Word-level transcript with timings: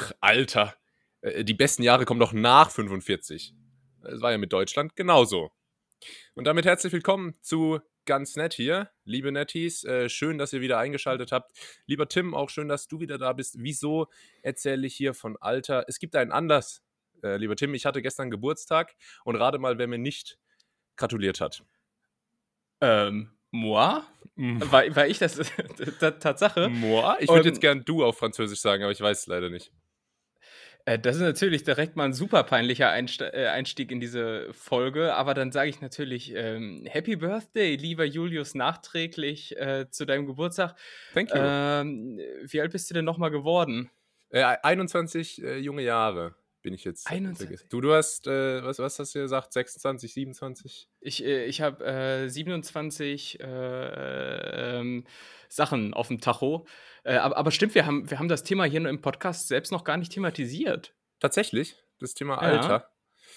Ach, 0.00 0.12
Alter. 0.20 0.74
Äh, 1.20 1.44
die 1.44 1.54
besten 1.54 1.82
Jahre 1.82 2.04
kommen 2.04 2.20
doch 2.20 2.32
nach 2.32 2.70
45. 2.70 3.54
Das 4.02 4.20
war 4.22 4.32
ja 4.32 4.38
mit 4.38 4.52
Deutschland 4.52 4.96
genauso. 4.96 5.50
Und 6.34 6.44
damit 6.44 6.64
herzlich 6.64 6.92
willkommen 6.92 7.34
zu 7.42 7.80
ganz 8.06 8.34
nett 8.34 8.54
hier, 8.54 8.90
liebe 9.04 9.30
Netties. 9.30 9.84
Äh, 9.84 10.08
schön, 10.08 10.38
dass 10.38 10.54
ihr 10.54 10.62
wieder 10.62 10.78
eingeschaltet 10.78 11.32
habt. 11.32 11.52
Lieber 11.86 12.08
Tim, 12.08 12.34
auch 12.34 12.48
schön, 12.48 12.68
dass 12.68 12.88
du 12.88 13.00
wieder 13.00 13.18
da 13.18 13.34
bist. 13.34 13.56
Wieso 13.58 14.08
erzähle 14.40 14.86
ich 14.86 14.94
hier 14.94 15.12
von 15.12 15.36
Alter? 15.36 15.84
Es 15.86 15.98
gibt 15.98 16.16
einen 16.16 16.32
Anlass, 16.32 16.82
äh, 17.22 17.36
lieber 17.36 17.56
Tim. 17.56 17.74
Ich 17.74 17.84
hatte 17.84 18.00
gestern 18.00 18.30
Geburtstag 18.30 18.94
und 19.24 19.36
rate 19.36 19.58
mal, 19.58 19.76
wer 19.76 19.86
mir 19.86 19.98
nicht 19.98 20.38
gratuliert 20.96 21.42
hat. 21.42 21.62
Ähm, 22.80 23.32
moi? 23.50 24.02
War, 24.36 24.96
war 24.96 25.06
ich 25.06 25.18
das, 25.18 25.36
Tatsache? 25.98 26.70
Moi? 26.70 27.16
Ich 27.20 27.28
würde 27.28 27.50
jetzt 27.50 27.60
gern 27.60 27.84
du 27.84 28.02
auf 28.02 28.16
Französisch 28.16 28.60
sagen, 28.60 28.82
aber 28.82 28.92
ich 28.92 29.00
weiß 29.02 29.20
es 29.20 29.26
leider 29.26 29.50
nicht. 29.50 29.70
Äh, 30.84 30.98
das 30.98 31.16
ist 31.16 31.22
natürlich 31.22 31.64
direkt 31.64 31.96
mal 31.96 32.04
ein 32.04 32.12
super 32.12 32.42
peinlicher 32.42 32.92
äh, 32.92 33.46
Einstieg 33.46 33.90
in 33.90 34.00
diese 34.00 34.52
Folge, 34.52 35.14
aber 35.14 35.34
dann 35.34 35.52
sage 35.52 35.70
ich 35.70 35.80
natürlich 35.80 36.34
ähm, 36.34 36.86
Happy 36.88 37.16
Birthday, 37.16 37.76
lieber 37.76 38.04
Julius, 38.04 38.54
nachträglich 38.54 39.56
äh, 39.56 39.90
zu 39.90 40.06
deinem 40.06 40.26
Geburtstag. 40.26 40.76
Thank 41.14 41.30
you. 41.30 41.40
Ähm, 41.40 42.20
wie 42.44 42.60
alt 42.60 42.72
bist 42.72 42.90
du 42.90 42.94
denn 42.94 43.04
nochmal 43.04 43.30
geworden? 43.30 43.90
Äh, 44.30 44.42
21 44.42 45.42
äh, 45.42 45.58
junge 45.58 45.82
Jahre 45.82 46.34
bin 46.62 46.74
ich 46.74 46.84
jetzt. 46.84 47.10
21. 47.10 47.68
Du, 47.68 47.80
du 47.80 47.92
hast, 47.92 48.26
äh, 48.26 48.62
was, 48.62 48.78
was 48.78 48.98
hast 48.98 49.14
du 49.14 49.20
gesagt? 49.20 49.52
26, 49.52 50.12
27? 50.12 50.88
Ich, 51.00 51.24
äh, 51.24 51.44
ich 51.46 51.60
habe 51.60 51.84
äh, 51.84 52.28
27 52.28 53.40
äh, 53.40 54.78
ähm, 54.78 55.04
Sachen 55.48 55.94
auf 55.94 56.08
dem 56.08 56.20
Tacho. 56.20 56.66
Äh, 57.04 57.16
aber, 57.16 57.36
aber, 57.36 57.50
stimmt, 57.50 57.74
wir 57.74 57.86
haben, 57.86 58.10
wir 58.10 58.18
haben 58.18 58.28
das 58.28 58.42
Thema 58.42 58.64
hier 58.64 58.84
im 58.84 59.00
Podcast 59.00 59.48
selbst 59.48 59.72
noch 59.72 59.84
gar 59.84 59.96
nicht 59.96 60.12
thematisiert. 60.12 60.94
Tatsächlich? 61.18 61.76
Das 61.98 62.14
Thema 62.14 62.38
Alter? 62.38 62.90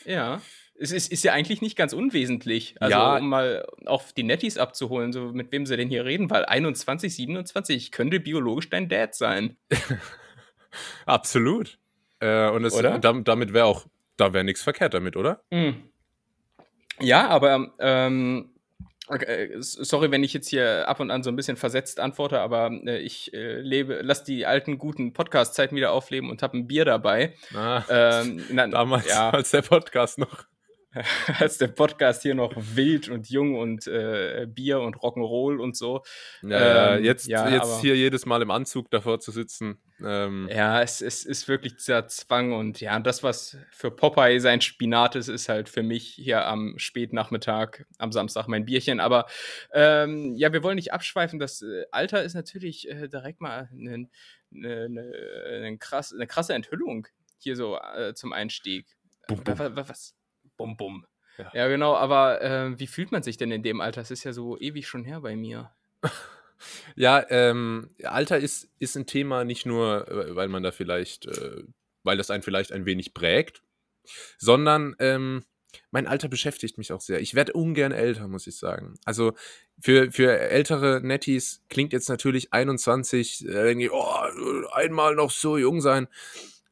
Ja. 0.05 0.13
ja. 0.13 0.41
Es 0.75 0.91
ist, 0.91 1.11
ist, 1.11 1.23
ja 1.23 1.33
eigentlich 1.33 1.61
nicht 1.61 1.75
ganz 1.75 1.93
unwesentlich. 1.93 2.75
Also, 2.81 2.97
ja. 2.97 3.17
um 3.17 3.29
mal 3.29 3.65
auch 3.85 4.03
die 4.11 4.23
Netties 4.23 4.57
abzuholen, 4.57 5.13
so 5.13 5.31
mit 5.31 5.51
wem 5.51 5.65
sie 5.65 5.77
denn 5.77 5.89
hier 5.89 6.03
reden, 6.03 6.29
weil 6.29 6.45
21, 6.45 7.15
27, 7.15 7.75
ich 7.75 7.91
könnte 7.91 8.19
biologisch 8.19 8.69
dein 8.69 8.89
Dad 8.89 9.13
sein. 9.13 9.57
Absolut. 11.05 11.77
Äh, 12.23 12.49
und 12.51 12.63
es, 12.63 12.75
damit, 12.75 13.53
wäre 13.53 13.65
auch, 13.65 13.85
da 14.15 14.33
wäre 14.33 14.43
nichts 14.43 14.63
verkehrt 14.63 14.93
damit, 14.93 15.17
oder? 15.17 15.43
Mhm. 15.51 15.83
Ja, 16.99 17.27
aber 17.27 17.73
ähm, 17.79 18.49
Okay, 19.09 19.49
sorry, 19.59 20.11
wenn 20.11 20.23
ich 20.23 20.31
jetzt 20.31 20.47
hier 20.47 20.87
ab 20.87 21.01
und 21.01 21.11
an 21.11 21.23
so 21.23 21.29
ein 21.29 21.35
bisschen 21.35 21.57
versetzt 21.57 21.99
antworte, 21.99 22.39
aber 22.39 22.71
äh, 22.85 22.99
ich 22.99 23.33
äh, 23.33 23.59
lebe, 23.59 23.99
lass 24.01 24.23
die 24.23 24.45
alten 24.45 24.77
guten 24.77 25.11
Podcast-Zeiten 25.11 25.75
wieder 25.75 25.91
aufleben 25.91 26.29
und 26.29 26.41
habe 26.41 26.57
ein 26.57 26.67
Bier 26.67 26.85
dabei. 26.85 27.35
Ah, 27.53 27.83
ähm, 27.89 28.41
na, 28.49 28.65
damals, 28.69 29.09
ja. 29.09 29.29
als 29.29 29.51
der 29.51 29.61
Podcast 29.61 30.19
noch 30.19 30.45
als 31.39 31.57
der 31.57 31.67
Podcast 31.67 32.21
hier 32.21 32.35
noch 32.35 32.53
wild 32.55 33.09
und 33.09 33.29
jung 33.29 33.57
und 33.57 33.87
äh, 33.87 34.47
Bier 34.47 34.79
und 34.79 34.97
Rock'n'Roll 34.97 35.57
und 35.57 35.75
so. 35.75 36.03
Ja, 36.41 36.95
ähm, 36.95 37.03
jetzt, 37.03 37.27
ja, 37.27 37.49
jetzt 37.49 37.81
hier 37.81 37.95
jedes 37.95 38.25
Mal 38.25 38.41
im 38.41 38.51
Anzug 38.51 38.89
davor 38.91 39.19
zu 39.19 39.31
sitzen. 39.31 39.81
Ähm. 40.03 40.49
Ja, 40.51 40.81
es, 40.81 41.01
es 41.01 41.25
ist 41.25 41.47
wirklich 41.47 41.75
dieser 41.75 42.07
Zwang 42.07 42.53
und 42.53 42.81
ja, 42.81 42.99
das, 42.99 43.23
was 43.23 43.57
für 43.71 43.91
Popeye 43.91 44.39
sein 44.39 44.61
Spinat 44.61 45.15
ist, 45.15 45.27
ist 45.27 45.49
halt 45.49 45.69
für 45.69 45.83
mich 45.83 46.07
hier 46.07 46.45
am 46.45 46.77
Spätnachmittag, 46.77 47.83
am 47.97 48.11
Samstag 48.11 48.47
mein 48.47 48.65
Bierchen. 48.65 48.99
Aber 48.99 49.25
ähm, 49.73 50.35
ja, 50.35 50.51
wir 50.53 50.63
wollen 50.63 50.75
nicht 50.75 50.93
abschweifen. 50.93 51.39
Das 51.39 51.61
äh, 51.61 51.85
Alter 51.91 52.23
ist 52.23 52.33
natürlich 52.33 52.89
äh, 52.89 53.07
direkt 53.07 53.41
mal 53.41 53.69
eine, 53.71 54.09
eine, 54.53 54.83
eine, 54.85 55.13
eine, 55.47 55.77
krass, 55.77 56.13
eine 56.13 56.27
krasse 56.27 56.53
Enthüllung 56.53 57.07
hier 57.37 57.55
so 57.55 57.77
äh, 57.77 58.13
zum 58.13 58.33
Einstieg. 58.33 58.87
Bum, 59.27 59.43
bum. 59.43 59.59
Was, 59.59 59.89
was, 59.89 60.15
bum, 60.57 60.77
bum. 60.77 61.05
Ja. 61.37 61.51
ja, 61.53 61.67
genau, 61.67 61.95
aber 61.95 62.41
äh, 62.41 62.79
wie 62.79 62.87
fühlt 62.87 63.11
man 63.11 63.23
sich 63.23 63.37
denn 63.37 63.51
in 63.51 63.63
dem 63.63 63.81
Alter? 63.81 64.01
Das 64.01 64.11
ist 64.11 64.23
ja 64.23 64.33
so 64.33 64.57
ewig 64.59 64.87
schon 64.87 65.03
her 65.03 65.21
bei 65.21 65.35
mir. 65.35 65.71
ja, 66.95 67.25
ähm, 67.29 67.89
Alter 68.03 68.39
ist, 68.39 68.69
ist 68.79 68.95
ein 68.95 69.05
Thema 69.05 69.43
nicht 69.43 69.65
nur, 69.65 70.07
äh, 70.07 70.35
weil 70.35 70.47
man 70.47 70.63
da 70.63 70.71
vielleicht, 70.71 71.25
äh, 71.25 71.63
weil 72.03 72.17
das 72.17 72.31
einen 72.31 72.43
vielleicht 72.43 72.71
ein 72.71 72.85
wenig 72.85 73.13
prägt, 73.13 73.61
sondern 74.37 74.95
ähm, 74.99 75.43
mein 75.91 76.07
Alter 76.07 76.27
beschäftigt 76.27 76.77
mich 76.77 76.91
auch 76.91 77.01
sehr. 77.01 77.21
Ich 77.21 77.35
werde 77.35 77.53
ungern 77.53 77.91
älter, 77.91 78.27
muss 78.27 78.47
ich 78.47 78.57
sagen. 78.57 78.95
Also 79.05 79.33
für, 79.79 80.11
für 80.11 80.37
ältere 80.39 81.01
Netties 81.03 81.61
klingt 81.69 81.93
jetzt 81.93 82.09
natürlich 82.09 82.53
21, 82.53 83.47
äh, 83.47 83.51
irgendwie, 83.51 83.89
oh, 83.89 84.69
einmal 84.71 85.15
noch 85.15 85.31
so 85.31 85.57
jung 85.57 85.81
sein. 85.81 86.07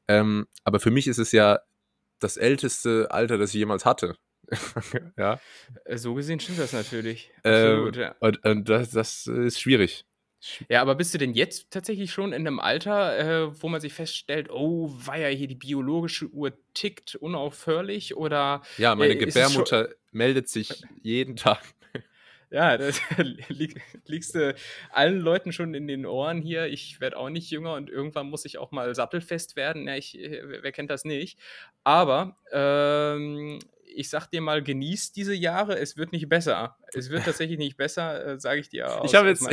Ähm, 0.07 0.47
aber 0.63 0.79
für 0.79 0.91
mich 0.91 1.07
ist 1.07 1.19
es 1.19 1.31
ja 1.31 1.61
das 2.19 2.37
älteste 2.37 3.09
Alter, 3.11 3.37
das 3.37 3.49
ich 3.51 3.55
jemals 3.55 3.85
hatte. 3.85 4.15
ja. 5.17 5.39
Äh, 5.85 5.97
so 5.97 6.13
gesehen 6.13 6.39
stimmt 6.39 6.59
das 6.59 6.73
natürlich. 6.73 7.31
Absolut, 7.43 7.97
ähm, 7.97 8.01
ja. 8.01 8.15
Und, 8.19 8.43
und 8.45 8.69
das, 8.69 8.91
das, 8.91 9.27
ist 9.27 9.59
schwierig. 9.59 10.05
Ja, 10.69 10.81
aber 10.81 10.95
bist 10.95 11.13
du 11.13 11.19
denn 11.19 11.33
jetzt 11.33 11.69
tatsächlich 11.69 12.11
schon 12.11 12.33
in 12.33 12.47
einem 12.47 12.59
Alter, 12.59 13.17
äh, 13.19 13.61
wo 13.61 13.69
man 13.69 13.79
sich 13.79 13.93
feststellt, 13.93 14.49
oh, 14.49 14.91
war 14.91 15.17
ja 15.17 15.27
hier 15.27 15.47
die 15.47 15.55
biologische 15.55 16.27
Uhr 16.29 16.51
tickt 16.73 17.15
unaufhörlich 17.15 18.15
oder. 18.17 18.63
Ja, 18.77 18.95
meine 18.95 19.13
äh, 19.13 19.17
Gebärmutter 19.17 19.89
meldet 20.11 20.49
sich 20.49 20.83
jeden 21.03 21.35
Tag 21.35 21.61
ja, 22.49 22.77
das 22.77 22.99
lieg, 23.49 23.81
liegst 24.05 24.33
du 24.33 24.55
allen 24.91 25.19
Leuten 25.19 25.53
schon 25.53 25.75
in 25.75 25.87
den 25.87 26.07
Ohren 26.07 26.41
hier. 26.41 26.65
Ich 26.67 26.99
werde 26.99 27.17
auch 27.17 27.29
nicht 27.29 27.51
jünger 27.51 27.75
und 27.75 27.89
irgendwann 27.89 28.29
muss 28.29 28.45
ich 28.45 28.57
auch 28.57 28.71
mal 28.71 28.93
sattelfest 28.95 29.55
werden. 29.55 29.87
Ja, 29.87 29.95
ich, 29.95 30.19
äh, 30.19 30.41
wer 30.63 30.71
kennt 30.71 30.89
das 30.89 31.05
nicht? 31.05 31.39
Aber 31.83 32.35
ähm, 32.51 33.59
ich 33.95 34.09
sag 34.09 34.27
dir 34.27 34.41
mal, 34.41 34.63
genieß 34.63 35.11
diese 35.11 35.33
Jahre. 35.33 35.77
Es 35.77 35.97
wird 35.97 36.11
nicht 36.11 36.29
besser. 36.29 36.77
Es 36.93 37.09
wird 37.09 37.25
tatsächlich 37.25 37.57
nicht 37.57 37.77
besser, 37.77 38.25
äh, 38.25 38.39
sage 38.39 38.59
ich 38.59 38.69
dir. 38.69 39.01
Aus, 39.01 39.05
ich 39.11 39.15
habe 39.15 39.29
jetzt, 39.29 39.47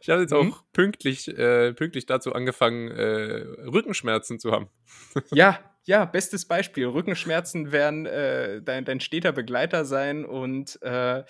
ich 0.00 0.10
hab 0.10 0.20
jetzt 0.20 0.32
auch 0.32 0.42
hm? 0.42 0.54
pünktlich, 0.72 1.28
äh, 1.28 1.72
pünktlich 1.74 2.06
dazu 2.06 2.32
angefangen, 2.32 2.90
äh, 2.90 3.44
Rückenschmerzen 3.66 4.38
zu 4.38 4.52
haben. 4.52 4.68
ja, 5.32 5.58
ja, 5.84 6.04
bestes 6.04 6.46
Beispiel. 6.46 6.86
Rückenschmerzen 6.86 7.70
werden 7.70 8.06
äh, 8.06 8.60
dein, 8.60 8.84
dein 8.84 9.00
steter 9.00 9.32
Begleiter 9.32 9.84
sein 9.84 10.24
und 10.24 10.80
äh, 10.82 11.22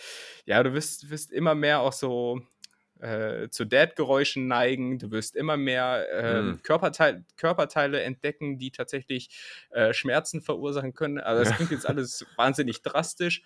ja, 0.47 0.63
du 0.63 0.73
wirst, 0.73 1.11
wirst 1.11 1.31
immer 1.31 1.55
mehr 1.55 1.81
auch 1.81 1.93
so 1.93 2.41
äh, 3.01 3.49
zu 3.51 3.65
Dad-Geräuschen 3.65 4.47
neigen. 4.47 4.99
Du 4.99 5.11
wirst 5.11 5.37
immer 5.37 5.57
mehr 5.57 6.07
äh, 6.13 6.43
mhm. 6.43 6.63
Körperteil, 6.63 7.25
Körperteile 7.37 8.03
entdecken, 8.03 8.59
die 8.59 8.71
tatsächlich 8.71 9.31
äh, 9.71 9.93
Schmerzen 9.93 10.41
verursachen 10.43 10.95
können. 10.95 11.19
Also 11.19 11.45
das 11.45 11.55
klingt 11.57 11.71
jetzt 11.71 11.89
alles 11.89 12.27
wahnsinnig 12.37 12.83
drastisch. 12.83 13.43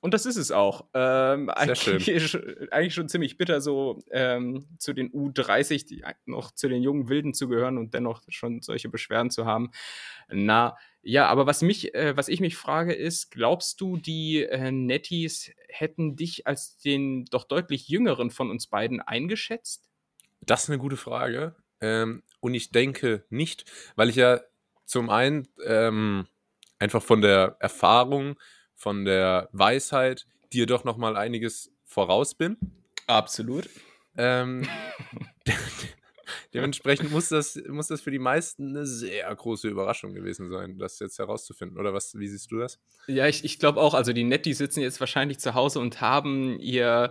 Und 0.00 0.14
das 0.14 0.26
ist 0.26 0.36
es 0.36 0.52
auch. 0.52 0.86
Ähm, 0.94 1.50
eigentlich, 1.50 2.36
eigentlich, 2.72 2.94
schon 2.94 3.08
ziemlich 3.08 3.36
bitter, 3.36 3.60
so 3.60 4.00
ähm, 4.12 4.64
zu 4.78 4.92
den 4.92 5.10
U30, 5.10 5.86
die 5.86 6.04
noch 6.26 6.52
zu 6.52 6.68
den 6.68 6.82
jungen 6.82 7.08
Wilden 7.08 7.34
zu 7.34 7.48
gehören 7.48 7.78
und 7.78 7.94
dennoch 7.94 8.22
schon 8.28 8.62
solche 8.62 8.88
Beschwerden 8.88 9.30
zu 9.30 9.44
haben. 9.44 9.70
Na, 10.28 10.76
ja, 11.02 11.26
aber 11.26 11.46
was 11.46 11.62
mich, 11.62 11.94
äh, 11.94 12.16
was 12.16 12.28
ich 12.28 12.40
mich 12.40 12.56
frage, 12.56 12.92
ist, 12.94 13.30
glaubst 13.30 13.80
du, 13.80 13.96
die 13.96 14.42
äh, 14.42 14.70
Netties 14.70 15.50
hätten 15.68 16.14
dich 16.14 16.46
als 16.46 16.78
den 16.78 17.24
doch 17.24 17.44
deutlich 17.44 17.88
jüngeren 17.88 18.30
von 18.30 18.50
uns 18.50 18.68
beiden 18.68 19.00
eingeschätzt? 19.00 19.88
Das 20.40 20.64
ist 20.64 20.70
eine 20.70 20.78
gute 20.78 20.96
Frage. 20.96 21.56
Ähm, 21.80 22.22
und 22.40 22.54
ich 22.54 22.70
denke 22.70 23.24
nicht, 23.30 23.64
weil 23.96 24.10
ich 24.10 24.16
ja 24.16 24.40
zum 24.84 25.10
einen 25.10 25.48
ähm, 25.64 26.26
einfach 26.78 27.02
von 27.02 27.20
der 27.20 27.56
Erfahrung 27.58 28.38
von 28.78 29.04
der 29.04 29.48
Weisheit 29.52 30.26
dir 30.52 30.64
doch 30.64 30.84
noch 30.84 30.96
mal 30.96 31.16
einiges 31.16 31.70
voraus 31.84 32.34
bin. 32.34 32.56
Absolut. 33.06 33.68
Ähm, 34.16 34.66
dementsprechend 36.54 37.10
muss 37.10 37.28
das, 37.28 37.60
muss 37.68 37.88
das 37.88 38.00
für 38.00 38.10
die 38.10 38.18
meisten 38.18 38.70
eine 38.70 38.86
sehr 38.86 39.34
große 39.34 39.68
Überraschung 39.68 40.14
gewesen 40.14 40.50
sein, 40.50 40.78
das 40.78 40.98
jetzt 40.98 41.18
herauszufinden. 41.18 41.78
Oder 41.78 41.94
was, 41.94 42.18
wie 42.18 42.28
siehst 42.28 42.50
du 42.50 42.58
das? 42.58 42.78
Ja, 43.06 43.26
ich, 43.26 43.44
ich 43.44 43.58
glaube 43.58 43.80
auch. 43.80 43.94
Also 43.94 44.12
die 44.12 44.24
Netties 44.24 44.58
sitzen 44.58 44.80
jetzt 44.80 45.00
wahrscheinlich 45.00 45.38
zu 45.38 45.54
Hause 45.54 45.80
und 45.80 46.00
haben 46.00 46.58
ihr, 46.58 47.10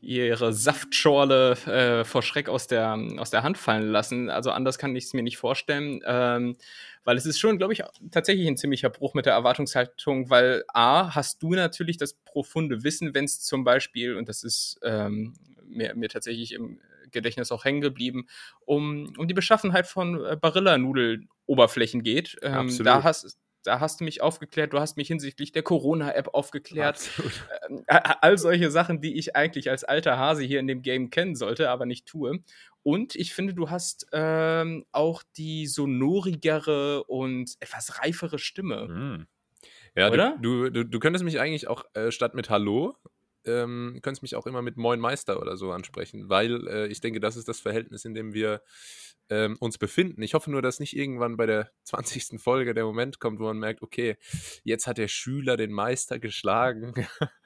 ihre 0.00 0.52
Saftschorle 0.52 1.52
äh, 1.66 2.04
vor 2.04 2.22
Schreck 2.22 2.48
aus 2.48 2.66
der, 2.66 2.98
aus 3.18 3.30
der 3.30 3.42
Hand 3.42 3.58
fallen 3.58 3.90
lassen. 3.90 4.30
Also 4.30 4.50
anders 4.50 4.78
kann 4.78 4.94
ich 4.96 5.04
es 5.04 5.14
mir 5.14 5.22
nicht 5.22 5.38
vorstellen. 5.38 6.00
Ähm, 6.04 6.56
weil 7.04 7.16
es 7.16 7.26
ist 7.26 7.38
schon, 7.38 7.58
glaube 7.58 7.72
ich, 7.72 7.82
tatsächlich 8.10 8.46
ein 8.46 8.56
ziemlicher 8.56 8.90
Bruch 8.90 9.14
mit 9.14 9.26
der 9.26 9.32
Erwartungshaltung, 9.32 10.28
weil 10.30 10.64
A, 10.68 11.14
hast 11.14 11.42
du 11.42 11.54
natürlich 11.54 11.96
das 11.96 12.14
profunde 12.14 12.84
Wissen, 12.84 13.14
wenn 13.14 13.24
es 13.24 13.40
zum 13.40 13.64
Beispiel, 13.64 14.16
und 14.16 14.28
das 14.28 14.42
ist 14.42 14.78
ähm, 14.82 15.34
mir, 15.66 15.94
mir 15.94 16.08
tatsächlich 16.08 16.52
im 16.52 16.78
Gedächtnis 17.12 17.52
auch 17.52 17.64
hängen 17.64 17.80
geblieben, 17.80 18.26
um, 18.64 19.12
um 19.16 19.28
die 19.28 19.34
Beschaffenheit 19.34 19.86
von 19.86 20.24
äh, 20.24 20.36
Barilla-Nudeloberflächen 20.36 22.02
geht. 22.02 22.36
Ähm, 22.42 22.76
da 22.82 23.02
hast 23.02 23.38
da 23.62 23.80
hast 23.80 24.00
du 24.00 24.04
mich 24.04 24.22
aufgeklärt, 24.22 24.72
du 24.72 24.80
hast 24.80 24.96
mich 24.96 25.08
hinsichtlich 25.08 25.52
der 25.52 25.62
Corona-App 25.62 26.28
aufgeklärt. 26.32 27.10
Ähm, 27.68 27.84
all 27.86 28.38
solche 28.38 28.70
Sachen, 28.70 29.00
die 29.00 29.18
ich 29.18 29.36
eigentlich 29.36 29.70
als 29.70 29.84
alter 29.84 30.18
Hase 30.18 30.42
hier 30.42 30.60
in 30.60 30.66
dem 30.66 30.82
Game 30.82 31.10
kennen 31.10 31.36
sollte, 31.36 31.70
aber 31.70 31.86
nicht 31.86 32.06
tue. 32.06 32.40
Und 32.82 33.14
ich 33.14 33.34
finde, 33.34 33.54
du 33.54 33.70
hast 33.70 34.06
ähm, 34.12 34.84
auch 34.92 35.22
die 35.36 35.66
sonorigere 35.66 37.04
und 37.04 37.54
etwas 37.60 38.00
reifere 38.00 38.38
Stimme. 38.38 38.88
Mhm. 38.88 39.26
Ja, 39.96 40.10
Oder? 40.10 40.38
Du, 40.40 40.70
du, 40.70 40.84
du 40.84 40.98
könntest 40.98 41.24
mich 41.24 41.40
eigentlich 41.40 41.68
auch 41.68 41.84
äh, 41.94 42.10
statt 42.10 42.34
mit 42.34 42.48
Hallo 42.48 42.96
ähm, 43.44 43.98
könntest 44.02 44.22
mich 44.22 44.36
auch 44.36 44.46
immer 44.46 44.62
mit 44.62 44.76
Moin 44.76 45.00
Meister 45.00 45.40
oder 45.40 45.56
so 45.56 45.72
ansprechen, 45.72 46.28
weil 46.28 46.66
äh, 46.68 46.86
ich 46.88 47.00
denke, 47.00 47.20
das 47.20 47.36
ist 47.36 47.48
das 47.48 47.60
Verhältnis, 47.60 48.04
in 48.04 48.14
dem 48.14 48.34
wir 48.34 48.62
ähm, 49.28 49.56
uns 49.60 49.78
befinden. 49.78 50.22
Ich 50.22 50.34
hoffe 50.34 50.50
nur, 50.50 50.62
dass 50.62 50.80
nicht 50.80 50.96
irgendwann 50.96 51.36
bei 51.36 51.46
der 51.46 51.70
20. 51.84 52.40
Folge 52.40 52.74
der 52.74 52.84
Moment 52.84 53.20
kommt, 53.20 53.40
wo 53.40 53.44
man 53.44 53.58
merkt, 53.58 53.82
okay, 53.82 54.16
jetzt 54.64 54.86
hat 54.86 54.98
der 54.98 55.08
Schüler 55.08 55.56
den 55.56 55.72
Meister 55.72 56.18
geschlagen. 56.18 56.94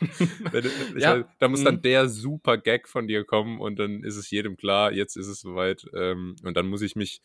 ja. 0.96 1.20
Weiß, 1.20 1.24
da 1.38 1.48
muss 1.48 1.62
dann 1.62 1.76
mhm. 1.76 1.82
der 1.82 2.08
super 2.08 2.58
Gag 2.58 2.88
von 2.88 3.06
dir 3.06 3.24
kommen 3.24 3.60
und 3.60 3.78
dann 3.78 4.02
ist 4.02 4.16
es 4.16 4.30
jedem 4.30 4.56
klar, 4.56 4.92
jetzt 4.92 5.16
ist 5.16 5.28
es 5.28 5.40
soweit. 5.40 5.84
Ähm, 5.94 6.36
und 6.42 6.56
dann 6.56 6.66
muss 6.66 6.82
ich 6.82 6.96
mich, 6.96 7.22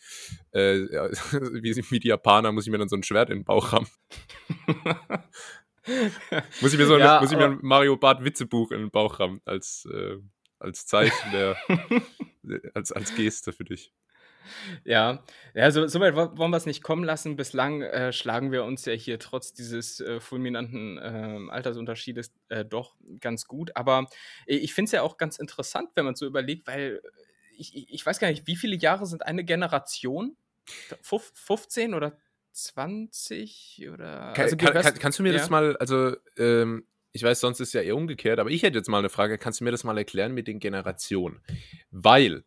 äh, 0.54 0.84
ja, 0.94 1.10
wie, 1.32 1.76
wie, 1.90 2.00
die 2.00 2.08
Japaner, 2.08 2.52
muss 2.52 2.66
ich 2.66 2.72
mir 2.72 2.78
dann 2.78 2.90
so 2.90 2.96
ein 2.96 3.04
Schwert 3.04 3.30
in 3.30 3.40
den 3.40 3.46
Bauch 3.46 3.72
haben. 3.72 3.88
muss 6.62 6.74
ich 6.74 6.80
mir 6.80 6.86
so 6.86 6.98
ja, 6.98 7.20
muss 7.22 7.32
ich 7.32 7.38
mir 7.38 7.46
ein 7.46 7.60
Mario 7.62 7.98
Bart 7.98 8.24
Witzebuch 8.24 8.72
in 8.72 8.80
den 8.80 8.92
Bauch 8.92 9.20
haben 9.20 9.42
als, 9.46 9.88
äh, 9.92 10.18
als 10.60 10.86
Zeichen 10.86 11.32
der, 11.32 11.58
als, 12.74 12.92
als 12.92 13.16
Geste 13.16 13.54
für 13.54 13.64
dich. 13.64 13.92
Ja, 14.86 15.24
ja 15.54 15.72
so, 15.72 15.88
so 15.88 16.00
weit 16.00 16.16
wollen 16.16 16.52
wir 16.52 16.58
es 16.58 16.66
nicht 16.66 16.82
kommen 16.82 17.04
lassen. 17.04 17.36
Bislang 17.36 17.82
äh, 17.82 18.14
schlagen 18.14 18.52
wir 18.52 18.64
uns 18.64 18.86
ja 18.86 18.94
hier 18.94 19.20
trotz 19.20 19.54
dieses 19.54 20.00
äh, 20.00 20.20
fulminanten 20.22 20.98
äh, 20.98 21.52
Altersunterschiedes 21.52 22.34
doch 22.70 22.96
ganz 23.20 23.46
gut. 23.46 23.76
Aber 23.76 24.08
ich 24.46 24.74
finde 24.74 24.88
es 24.88 24.92
ja 24.94 25.02
auch 25.02 25.18
ganz 25.18 25.38
interessant, 25.38 25.90
wenn 25.96 26.06
man 26.06 26.16
so 26.16 26.26
überlegt, 26.26 26.66
weil 26.68 27.02
ich, 27.58 27.92
ich 27.92 28.06
weiß 28.06 28.20
gar 28.20 28.30
nicht, 28.30 28.48
wie 28.48 28.56
viele 28.56 28.78
Jahre 28.78 29.06
sind 29.06 29.26
eine 29.26 29.44
Generation? 29.44 30.38
15 31.02 31.94
oder 31.94 32.18
20 32.58 33.88
oder. 33.94 34.34
Kann, 34.34 34.46
also, 34.46 34.58
kann, 34.58 34.74
kann, 34.74 34.94
kannst 35.00 35.20
du 35.20 35.24
mir 35.24 35.32
ja? 35.32 35.38
das 35.38 35.50
mal, 35.50 35.78
also 35.78 36.16
ähm, 36.38 36.86
ich 37.12 37.24
weiß, 37.24 37.40
sonst 37.40 37.60
ist 37.60 37.70
es 37.70 37.74
ja 37.74 37.82
eher 37.82 37.96
umgekehrt, 37.96 38.40
aber 38.40 38.50
ich 38.50 38.64
hätte 38.64 38.78
jetzt 38.78 38.90
mal 38.90 39.00
eine 39.00 39.10
Frage. 39.10 39.38
Kannst 39.38 39.60
du 39.60 39.64
mir 39.64 39.72
das 39.72 39.84
mal 39.84 39.98
erklären 39.98 40.34
mit 40.34 40.48
den 40.48 40.60
Generationen? 40.60 41.42
Weil 41.92 42.44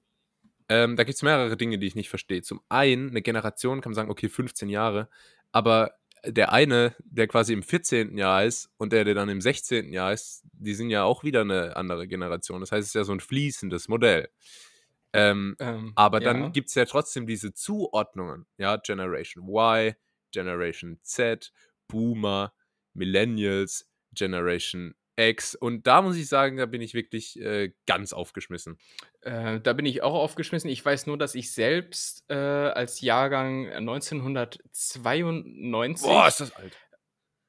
ähm, 0.69 0.97
da 0.97 1.05
gibt 1.05 1.17
es 1.17 1.23
mehrere 1.23 1.57
Dinge, 1.57 1.79
die 1.79 1.87
ich 1.87 1.95
nicht 1.95 2.09
verstehe. 2.09 2.43
Zum 2.43 2.61
einen, 2.69 3.11
eine 3.11 3.23
Generation 3.23 3.81
kann 3.81 3.91
man 3.91 3.97
sagen, 3.97 4.11
okay, 4.11 4.29
15 4.29 4.69
Jahre, 4.69 5.09
aber 5.53 5.97
der 6.25 6.53
eine, 6.53 6.95
der 7.01 7.27
quasi 7.27 7.53
im 7.53 7.63
14. 7.63 8.17
Jahr 8.19 8.45
ist 8.45 8.71
und 8.77 8.93
der, 8.93 9.05
der 9.05 9.15
dann 9.15 9.29
im 9.29 9.41
16. 9.41 9.93
Jahr 9.93 10.13
ist, 10.13 10.45
die 10.53 10.75
sind 10.75 10.91
ja 10.91 11.05
auch 11.05 11.25
wieder 11.25 11.41
eine 11.41 11.77
andere 11.77 12.07
Generation. 12.07 12.61
Das 12.61 12.73
heißt, 12.73 12.83
es 12.83 12.89
ist 12.89 12.95
ja 12.95 13.05
so 13.05 13.13
ein 13.13 13.21
fließendes 13.21 13.89
Modell. 13.89 14.29
Ähm, 15.13 15.57
ähm, 15.59 15.93
aber 15.97 16.21
dann 16.21 16.43
ja. 16.43 16.49
gibt 16.51 16.69
es 16.69 16.75
ja 16.75 16.85
trotzdem 16.85 17.27
diese 17.27 17.53
Zuordnungen, 17.53 18.47
ja, 18.59 18.77
Generation 18.77 19.49
Y, 19.49 19.95
Generation 20.33 21.01
Z, 21.03 21.53
Boomer, 21.89 22.53
Millennials, 22.95 23.89
Generation 24.13 24.95
X. 25.17 25.55
Und 25.55 25.87
da 25.87 26.03
muss 26.03 26.17
ich 26.17 26.29
sagen, 26.29 26.57
da 26.57 26.67
bin 26.67 26.81
ich 26.81 26.95
wirklich 26.95 27.41
äh, 27.41 27.73
ganz 27.87 28.13
aufgeschmissen. 28.13 28.79
Äh, 29.21 29.61
da 29.61 29.73
bin 29.73 29.87
ich 29.87 30.03
auch 30.03 30.15
aufgeschmissen. 30.15 30.71
Ich 30.71 30.85
weiß 30.85 31.07
nur, 31.07 31.19
dass 31.19 31.35
ich 31.35 31.53
selbst 31.53 32.25
äh, 32.29 32.35
als 32.35 33.01
Jahrgang 33.01 33.69
1992. 33.71 36.07
Boah, 36.07 36.29
ist 36.29 36.41
das 36.41 36.55
alt. 36.55 36.77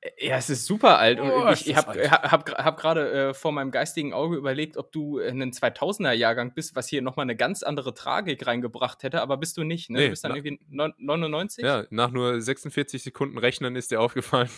Äh, 0.01 0.27
ja, 0.27 0.37
es 0.37 0.49
ist 0.49 0.65
super 0.65 0.97
alt. 0.99 1.19
Und 1.19 1.31
oh, 1.31 1.49
ich, 1.51 1.75
habe 1.75 2.09
hab, 2.09 2.49
hab, 2.49 2.77
gerade 2.77 3.11
äh, 3.11 3.33
vor 3.33 3.51
meinem 3.51 3.71
geistigen 3.71 4.13
Auge 4.13 4.35
überlegt, 4.35 4.77
ob 4.77 4.91
du 4.91 5.19
einen 5.19 5.51
2000er-Jahrgang 5.51 6.53
bist, 6.53 6.75
was 6.75 6.87
hier 6.87 7.01
nochmal 7.01 7.23
eine 7.23 7.35
ganz 7.35 7.63
andere 7.63 7.93
Tragik 7.93 8.45
reingebracht 8.45 9.03
hätte, 9.03 9.21
aber 9.21 9.37
bist 9.37 9.57
du 9.57 9.63
nicht. 9.63 9.89
Ne? 9.89 9.99
Nee, 9.99 10.03
du 10.05 10.09
bist 10.11 10.23
dann 10.23 10.35
irgendwie 10.35 10.59
99? 10.69 11.63
Ja, 11.63 11.85
nach 11.89 12.11
nur 12.11 12.41
46 12.41 13.03
Sekunden 13.03 13.37
Rechnen 13.37 13.75
ist 13.75 13.91
dir 13.91 14.01
aufgefallen. 14.01 14.49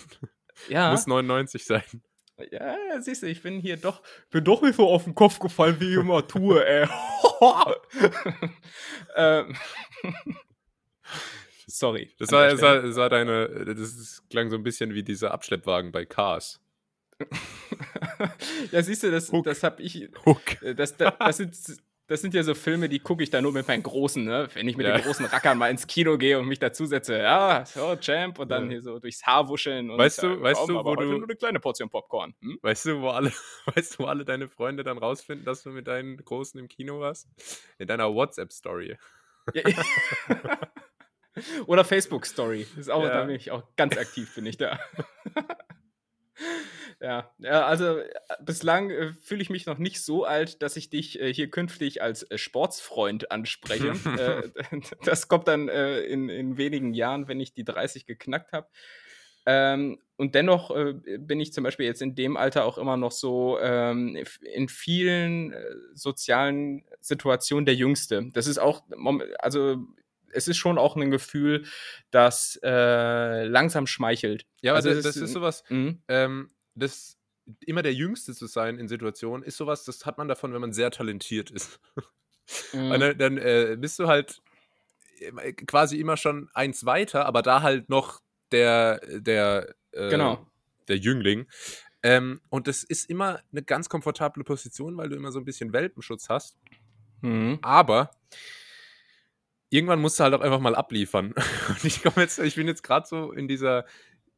Ja. 0.70 0.92
Muss 0.92 1.08
99 1.08 1.66
sein. 1.66 1.84
Ja, 2.52 2.76
siehst 3.00 3.22
du, 3.22 3.28
ich 3.28 3.44
bin 3.44 3.60
hier 3.60 3.78
doch, 3.78 4.02
bin 4.32 4.44
doch 4.44 4.64
nicht 4.64 4.76
so 4.76 4.90
auf 4.90 5.04
den 5.04 5.14
Kopf 5.14 5.38
gefallen, 5.38 5.80
wie 5.80 5.92
ich 5.92 5.98
immer 5.98 6.28
tue, 6.28 6.66
ey. 6.66 6.88
ähm. 9.16 9.56
Sorry. 11.68 12.12
Das 12.20 12.32
war, 12.32 12.50
das, 12.50 12.62
war, 12.62 12.82
das 12.82 12.96
war 12.96 13.10
deine, 13.10 13.66
das 13.66 14.24
klang 14.30 14.50
so 14.50 14.56
ein 14.56 14.64
bisschen 14.64 14.94
wie 14.94 15.04
dieser 15.04 15.32
Abschleppwagen 15.32 15.92
bei 15.92 16.06
Cars. 16.06 16.60
ja, 18.72 18.82
siehst 18.82 19.04
du, 19.04 19.12
das, 19.12 19.32
das 19.44 19.64
habe 19.64 19.82
ich. 19.82 20.10
Hook. 20.26 20.62
Äh, 20.62 20.76
das, 20.76 20.98
das, 20.98 21.14
das, 21.18 21.38
sind, 21.38 21.56
das 22.08 22.22
sind 22.22 22.34
ja 22.34 22.44
so 22.44 22.54
Filme, 22.54 22.90
die 22.90 23.00
gucke 23.00 23.24
ich 23.24 23.30
da 23.30 23.42
nur 23.42 23.54
mit 23.54 23.68
meinen 23.68 23.84
Großen, 23.84 24.24
ne? 24.24 24.50
Wenn 24.54 24.68
ich 24.68 24.78
mit 24.78 24.86
ja. 24.88 24.98
den 24.98 25.04
großen 25.04 25.26
Rackern 25.26 25.58
mal 25.58 25.70
ins 25.70 25.88
Kino 25.88 26.18
gehe 26.18 26.40
und 26.40 26.48
mich 26.48 26.60
dazusetze, 26.60 27.18
ja, 27.18 27.66
so, 27.66 27.96
Champ, 27.98 28.40
und 28.40 28.50
dann 28.50 28.66
ja. 28.66 28.72
hier 28.72 28.82
so 28.82 29.00
durchs 29.00 29.26
Haar 29.26 29.48
wuscheln 29.48 29.90
und 29.90 29.98
weißt 29.98 30.24
du, 30.24 30.42
weißt 30.42 30.68
du, 30.68 30.84
wo 30.84 30.96
du 30.96 31.04
nur 31.04 31.24
eine 31.24 31.36
kleine 31.36 31.60
Portion 31.60 31.90
Popcorn. 31.90 32.34
Hm? 32.42 32.60
Weißt 32.62 32.86
du, 32.86 33.02
wo 33.02 33.10
alle, 33.10 33.32
weißt 33.76 33.96
du, 33.96 34.04
wo 34.04 34.08
alle 34.08 34.26
deine 34.26 34.48
Freunde 34.48 34.84
dann 34.84 34.98
rausfinden, 34.98 35.46
dass 35.46 35.64
du 35.64 35.70
mit 35.70 35.88
deinen 35.88 36.18
Großen 36.18 36.60
im 36.60 36.68
Kino 36.68 37.00
warst? 37.00 37.28
In 37.78 37.88
deiner 37.88 38.14
WhatsApp-Story. 38.14 38.98
Ja. 39.54 39.64
Oder 41.68 41.84
Facebook-Story. 41.84 42.68
Da 43.08 43.24
bin 43.26 43.36
ich 43.36 43.52
auch 43.52 43.64
ganz 43.76 43.98
aktiv, 43.98 44.34
bin 44.36 44.46
ich 44.46 44.58
da. 44.58 44.80
Ja, 47.04 47.30
ja 47.38 47.66
also 47.66 47.98
äh, 47.98 48.10
bislang 48.42 48.90
äh, 48.90 49.12
fühle 49.12 49.42
ich 49.42 49.50
mich 49.50 49.66
noch 49.66 49.78
nicht 49.78 50.02
so 50.02 50.24
alt, 50.24 50.62
dass 50.62 50.78
ich 50.78 50.90
dich 50.90 51.20
äh, 51.20 51.34
hier 51.34 51.50
künftig 51.50 52.02
als 52.02 52.24
äh, 52.24 52.38
Sportsfreund 52.38 53.32
anspreche. 53.32 53.94
Äh, 54.14 54.52
das 55.04 55.28
kommt 55.28 55.48
dann 55.48 55.70
äh, 55.70 56.02
in, 56.02 56.30
in 56.30 56.58
wenigen 56.58 56.94
Jahren, 56.94 57.28
wenn 57.28 57.40
ich 57.40 57.54
die 57.54 57.64
30 57.64 58.06
geknackt 58.06 58.54
habe. 58.54 58.68
Ähm, 59.46 60.00
und 60.18 60.36
dennoch 60.36 60.74
bin 61.04 61.40
ich 61.40 61.52
zum 61.52 61.64
Beispiel 61.64 61.88
jetzt 61.88 62.02
in 62.02 62.16
dem 62.16 62.38
Alter 62.38 62.66
auch 62.66 62.78
immer 62.78 62.96
noch 62.96 63.12
so 63.12 63.60
ähm, 63.60 64.16
in 64.42 64.70
vielen 64.70 65.56
sozialen 65.94 66.86
Situationen 67.02 67.66
der 67.66 67.76
Jüngste. 67.76 68.30
Das 68.32 68.46
ist 68.46 68.60
auch, 68.60 68.84
also 69.40 69.78
es 70.34 70.48
ist 70.48 70.58
schon 70.58 70.78
auch 70.78 70.96
ein 70.96 71.12
Gefühl, 71.12 71.66
das 72.12 72.60
langsam 72.64 73.88
schmeichelt. 73.88 74.46
Ja, 74.62 74.74
also 74.74 74.90
das, 74.90 75.04
das 75.04 75.16
ist, 75.18 75.24
ist 75.24 75.34
sowas. 75.34 75.64
Mhm. 75.70 76.02
Ähm, 76.08 76.50
das 76.76 77.18
immer 77.66 77.82
der 77.82 77.94
Jüngste 77.94 78.34
zu 78.34 78.48
sein 78.48 78.78
in 78.78 78.88
Situationen 78.88 79.44
ist 79.44 79.58
sowas, 79.58 79.84
das 79.84 80.06
hat 80.06 80.18
man 80.18 80.28
davon, 80.28 80.54
wenn 80.54 80.62
man 80.62 80.74
sehr 80.74 80.92
talentiert 80.92 81.52
ist. 81.52 81.80
Mhm. 82.74 83.00
dann, 83.00 83.18
dann 83.18 83.38
äh, 83.38 83.78
bist 83.80 84.00
du 84.00 84.08
halt 84.08 84.42
äh, 85.20 85.54
quasi 85.54 85.98
immer 85.98 86.18
schon 86.18 86.50
eins 86.54 86.86
weiter, 86.86 87.26
aber 87.26 87.42
da 87.42 87.62
halt 87.62 87.88
noch 87.88 88.22
der, 88.52 89.00
der, 89.22 89.74
äh, 89.94 90.10
genau. 90.10 90.46
der 90.90 90.98
Jüngling. 90.98 91.48
Ähm, 92.04 92.42
und 92.50 92.68
das 92.68 92.84
ist 92.84 93.10
immer 93.10 93.40
eine 93.54 93.64
ganz 93.64 93.88
komfortable 93.88 94.44
Position, 94.44 94.98
weil 94.98 95.08
du 95.08 95.16
immer 95.16 95.32
so 95.32 95.40
ein 95.40 95.46
bisschen 95.46 95.72
Welpenschutz 95.72 96.28
hast. 96.28 96.58
Mhm. 97.22 97.60
Aber 97.62 98.12
irgendwann 99.74 100.02
musst 100.02 100.20
du 100.20 100.24
halt 100.24 100.34
auch 100.36 100.42
einfach 100.42 100.60
mal 100.60 100.76
abliefern. 100.76 101.34
Und 101.70 101.84
ich 101.84 102.04
komme 102.04 102.22
jetzt, 102.22 102.40
ich 102.40 102.56
bin 102.56 102.68
jetzt 102.68 102.84
gerade 102.84 103.08
so 103.08 103.32
in 103.32 103.48
dieser, 103.48 103.86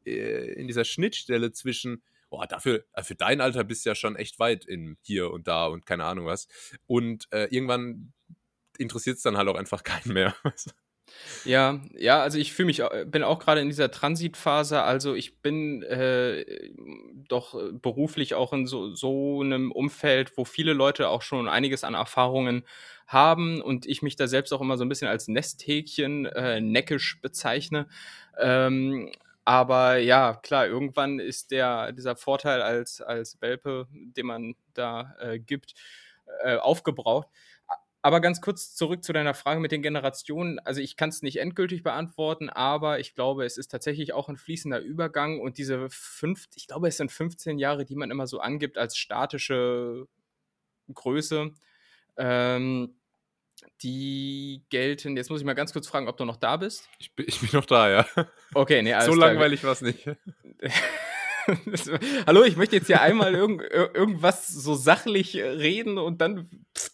äh, 0.04 0.52
in 0.54 0.66
dieser 0.66 0.84
Schnittstelle 0.84 1.52
zwischen 1.52 2.02
boah, 2.30 2.46
dafür, 2.46 2.84
äh, 2.94 3.02
für 3.02 3.14
dein 3.14 3.40
Alter 3.40 3.62
bist 3.62 3.84
du 3.84 3.90
ja 3.90 3.94
schon 3.94 4.16
echt 4.16 4.38
weit 4.38 4.64
in 4.64 4.96
hier 5.02 5.30
und 5.30 5.46
da 5.46 5.66
und 5.66 5.84
keine 5.84 6.04
Ahnung 6.04 6.26
was. 6.26 6.48
Und 6.86 7.28
äh, 7.32 7.44
irgendwann 7.50 8.14
interessiert 8.78 9.18
es 9.18 9.22
dann 9.22 9.36
halt 9.36 9.48
auch 9.48 9.56
einfach 9.56 9.82
keinen 9.84 10.14
mehr. 10.14 10.34
Ja, 11.44 11.80
ja, 11.96 12.20
also 12.22 12.38
ich 12.38 12.52
fühle 12.52 12.66
mich, 12.66 12.82
bin 13.06 13.22
auch 13.22 13.38
gerade 13.38 13.60
in 13.60 13.68
dieser 13.68 13.90
Transitphase. 13.90 14.82
Also 14.82 15.14
ich 15.14 15.40
bin 15.42 15.82
äh, 15.84 16.44
doch 17.28 17.54
beruflich 17.80 18.34
auch 18.34 18.52
in 18.52 18.66
so, 18.66 18.94
so 18.94 19.40
einem 19.42 19.70
Umfeld, 19.72 20.36
wo 20.36 20.44
viele 20.44 20.72
Leute 20.72 21.08
auch 21.08 21.22
schon 21.22 21.48
einiges 21.48 21.84
an 21.84 21.94
Erfahrungen 21.94 22.64
haben 23.06 23.60
und 23.62 23.86
ich 23.86 24.02
mich 24.02 24.16
da 24.16 24.26
selbst 24.26 24.52
auch 24.52 24.60
immer 24.60 24.76
so 24.76 24.84
ein 24.84 24.88
bisschen 24.88 25.08
als 25.08 25.28
Nesthäkchen 25.28 26.26
äh, 26.26 26.60
neckisch 26.60 27.20
bezeichne. 27.20 27.86
Ähm, 28.38 29.12
aber 29.44 29.98
ja, 29.98 30.34
klar, 30.34 30.66
irgendwann 30.66 31.20
ist 31.20 31.52
der, 31.52 31.92
dieser 31.92 32.16
Vorteil 32.16 32.60
als, 32.62 33.00
als 33.00 33.40
Welpe, 33.40 33.86
den 33.92 34.26
man 34.26 34.54
da 34.74 35.14
äh, 35.20 35.38
gibt, 35.38 35.74
äh, 36.42 36.56
aufgebraucht. 36.56 37.28
Aber 38.06 38.20
ganz 38.20 38.40
kurz 38.40 38.72
zurück 38.76 39.02
zu 39.02 39.12
deiner 39.12 39.34
Frage 39.34 39.58
mit 39.58 39.72
den 39.72 39.82
Generationen. 39.82 40.60
Also 40.60 40.80
ich 40.80 40.96
kann 40.96 41.08
es 41.08 41.22
nicht 41.22 41.38
endgültig 41.38 41.82
beantworten, 41.82 42.48
aber 42.48 43.00
ich 43.00 43.16
glaube, 43.16 43.44
es 43.44 43.56
ist 43.58 43.66
tatsächlich 43.66 44.12
auch 44.12 44.28
ein 44.28 44.36
fließender 44.36 44.78
Übergang 44.78 45.40
und 45.40 45.58
diese 45.58 45.88
fünf, 45.90 46.46
ich 46.54 46.68
glaube, 46.68 46.86
es 46.86 46.98
sind 46.98 47.10
15 47.10 47.58
Jahre, 47.58 47.84
die 47.84 47.96
man 47.96 48.12
immer 48.12 48.28
so 48.28 48.38
angibt 48.38 48.78
als 48.78 48.96
statische 48.96 50.06
Größe. 50.94 51.50
Ähm, 52.16 52.94
die 53.82 54.62
gelten, 54.70 55.16
jetzt 55.16 55.28
muss 55.30 55.40
ich 55.40 55.44
mal 55.46 55.54
ganz 55.54 55.72
kurz 55.72 55.88
fragen, 55.88 56.06
ob 56.06 56.16
du 56.16 56.24
noch 56.24 56.36
da 56.36 56.58
bist. 56.58 56.88
Ich 57.00 57.12
bin, 57.16 57.26
ich 57.28 57.40
bin 57.40 57.50
noch 57.54 57.66
da, 57.66 57.90
ja. 57.90 58.06
Okay, 58.54 58.82
nee, 58.82 58.92
alles 58.94 59.06
so 59.06 59.14
langweilig 59.14 59.64
war 59.64 59.72
es 59.72 59.80
nicht. 59.80 60.08
Hallo, 62.26 62.42
ich 62.44 62.56
möchte 62.56 62.76
jetzt 62.76 62.86
hier 62.88 63.00
einmal 63.00 63.34
irgend, 63.34 63.62
ir- 63.62 63.94
irgendwas 63.94 64.48
so 64.48 64.74
sachlich 64.74 65.36
äh, 65.36 65.46
reden 65.46 65.96
und 65.98 66.20
dann. 66.20 66.50
Ich 66.74 66.90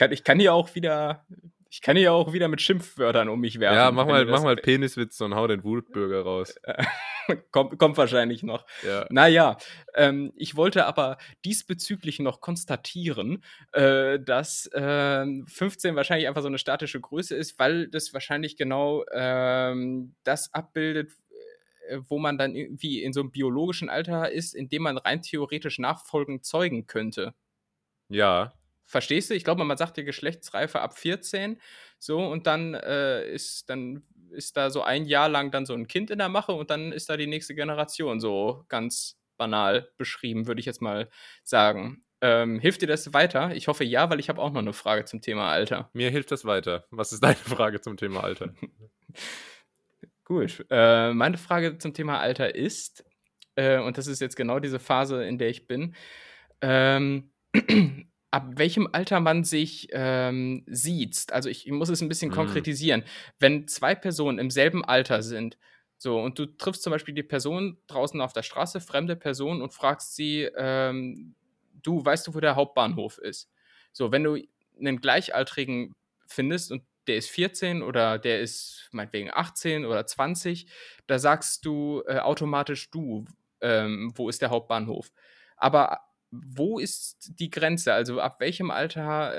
kann, 0.00 0.12
ich 0.12 0.24
kann 0.24 0.40
hier 0.40 0.54
auch 0.54 0.74
wieder. 0.74 1.26
Ich 1.72 1.82
kann 1.82 1.96
hier 1.96 2.12
auch 2.12 2.32
wieder 2.32 2.48
mit 2.48 2.60
Schimpfwörtern 2.60 3.28
um 3.28 3.38
mich 3.38 3.60
werfen. 3.60 3.76
Ja, 3.76 3.92
mach 3.92 4.04
mal, 4.04 4.24
mach 4.24 4.42
mal 4.42 4.56
Peniswitz 4.56 5.20
und 5.20 5.36
hau 5.36 5.46
den 5.46 5.62
Wutbürger 5.62 6.22
raus. 6.22 6.56
kommt, 7.52 7.78
kommt 7.78 7.96
wahrscheinlich 7.96 8.42
noch. 8.42 8.66
Ja. 8.84 9.06
Naja, 9.08 9.56
ähm, 9.94 10.32
ich 10.34 10.56
wollte 10.56 10.86
aber 10.86 11.16
diesbezüglich 11.44 12.18
noch 12.18 12.40
konstatieren, 12.40 13.44
äh, 13.70 14.18
dass 14.18 14.68
ähm, 14.74 15.46
15 15.46 15.94
wahrscheinlich 15.94 16.26
einfach 16.26 16.42
so 16.42 16.48
eine 16.48 16.58
statische 16.58 17.00
Größe 17.00 17.36
ist, 17.36 17.56
weil 17.60 17.86
das 17.86 18.12
wahrscheinlich 18.12 18.56
genau 18.56 19.04
ähm, 19.12 20.16
das 20.24 20.52
abbildet, 20.52 21.12
äh, 21.88 22.00
wo 22.08 22.18
man 22.18 22.36
dann 22.36 22.56
irgendwie 22.56 23.00
in 23.00 23.12
so 23.12 23.20
einem 23.20 23.30
biologischen 23.30 23.88
Alter 23.88 24.32
ist, 24.32 24.56
in 24.56 24.68
dem 24.68 24.82
man 24.82 24.98
rein 24.98 25.22
theoretisch 25.22 25.78
nachfolgend 25.78 26.44
zeugen 26.44 26.88
könnte. 26.88 27.32
Ja. 28.08 28.54
Verstehst 28.90 29.30
du? 29.30 29.34
Ich 29.34 29.44
glaube, 29.44 29.64
man 29.64 29.76
sagt 29.76 29.98
ja 29.98 30.02
Geschlechtsreife 30.02 30.80
ab 30.80 30.98
14. 30.98 31.60
So, 32.00 32.18
und 32.18 32.48
dann 32.48 32.74
äh, 32.74 33.24
ist 33.30 33.70
dann 33.70 34.02
ist 34.32 34.56
da 34.56 34.70
so 34.70 34.82
ein 34.82 35.04
Jahr 35.04 35.28
lang 35.28 35.52
dann 35.52 35.64
so 35.64 35.74
ein 35.74 35.86
Kind 35.86 36.10
in 36.10 36.18
der 36.18 36.28
Mache 36.28 36.52
und 36.52 36.70
dann 36.70 36.90
ist 36.90 37.08
da 37.08 37.16
die 37.16 37.28
nächste 37.28 37.54
Generation 37.54 38.18
so 38.18 38.64
ganz 38.68 39.20
banal 39.36 39.90
beschrieben, 39.96 40.48
würde 40.48 40.58
ich 40.58 40.66
jetzt 40.66 40.82
mal 40.82 41.08
sagen. 41.44 42.04
Ähm, 42.20 42.58
hilft 42.58 42.82
dir 42.82 42.88
das 42.88 43.12
weiter? 43.14 43.54
Ich 43.54 43.68
hoffe 43.68 43.84
ja, 43.84 44.10
weil 44.10 44.18
ich 44.18 44.28
habe 44.28 44.42
auch 44.42 44.50
noch 44.50 44.60
eine 44.60 44.72
Frage 44.72 45.04
zum 45.04 45.20
Thema 45.20 45.50
Alter. 45.50 45.88
Mir 45.92 46.10
hilft 46.10 46.32
das 46.32 46.44
weiter. 46.44 46.84
Was 46.90 47.12
ist 47.12 47.22
deine 47.22 47.36
Frage 47.36 47.80
zum 47.80 47.96
Thema 47.96 48.24
Alter? 48.24 48.52
Gut. 50.24 50.66
Äh, 50.68 51.12
meine 51.14 51.38
Frage 51.38 51.78
zum 51.78 51.94
Thema 51.94 52.18
Alter 52.18 52.56
ist, 52.56 53.04
äh, 53.54 53.78
und 53.78 53.98
das 53.98 54.08
ist 54.08 54.20
jetzt 54.20 54.36
genau 54.36 54.58
diese 54.58 54.80
Phase, 54.80 55.24
in 55.24 55.38
der 55.38 55.48
ich 55.48 55.68
bin, 55.68 55.94
ähm, 56.60 57.32
ab 58.30 58.52
welchem 58.56 58.88
Alter 58.92 59.20
man 59.20 59.44
sich 59.44 59.88
ähm, 59.92 60.64
sieht. 60.66 61.32
Also 61.32 61.48
ich, 61.48 61.66
ich 61.66 61.72
muss 61.72 61.88
es 61.88 62.00
ein 62.00 62.08
bisschen 62.08 62.30
Mm. 62.30 62.32
konkretisieren. 62.32 63.04
Wenn 63.38 63.66
zwei 63.68 63.94
Personen 63.94 64.38
im 64.38 64.50
selben 64.50 64.84
Alter 64.84 65.22
sind, 65.22 65.58
so, 65.96 66.18
und 66.20 66.38
du 66.38 66.46
triffst 66.46 66.82
zum 66.82 66.92
Beispiel 66.92 67.14
die 67.14 67.22
Person 67.22 67.78
draußen 67.86 68.20
auf 68.20 68.32
der 68.32 68.42
Straße, 68.42 68.80
fremde 68.80 69.16
Person, 69.16 69.60
und 69.60 69.74
fragst 69.74 70.14
sie, 70.16 70.48
ähm, 70.56 71.34
du, 71.82 72.04
weißt 72.04 72.26
du, 72.26 72.34
wo 72.34 72.40
der 72.40 72.56
Hauptbahnhof 72.56 73.18
ist? 73.18 73.50
So, 73.92 74.12
wenn 74.12 74.24
du 74.24 74.38
einen 74.78 75.00
Gleichaltrigen 75.00 75.94
findest 76.26 76.72
und 76.72 76.84
der 77.06 77.16
ist 77.16 77.30
14 77.30 77.82
oder 77.82 78.18
der 78.18 78.40
ist 78.40 78.88
meinetwegen 78.92 79.30
18 79.32 79.84
oder 79.84 80.06
20, 80.06 80.66
da 81.06 81.18
sagst 81.18 81.66
du 81.66 82.02
äh, 82.06 82.18
automatisch 82.18 82.90
du, 82.90 83.24
ähm, 83.60 84.12
wo 84.14 84.28
ist 84.28 84.40
der 84.42 84.50
Hauptbahnhof. 84.50 85.10
Aber 85.56 86.00
wo 86.30 86.78
ist 86.78 87.32
die 87.38 87.50
Grenze? 87.50 87.92
Also 87.92 88.20
ab 88.20 88.40
welchem 88.40 88.70
Alter, 88.70 89.34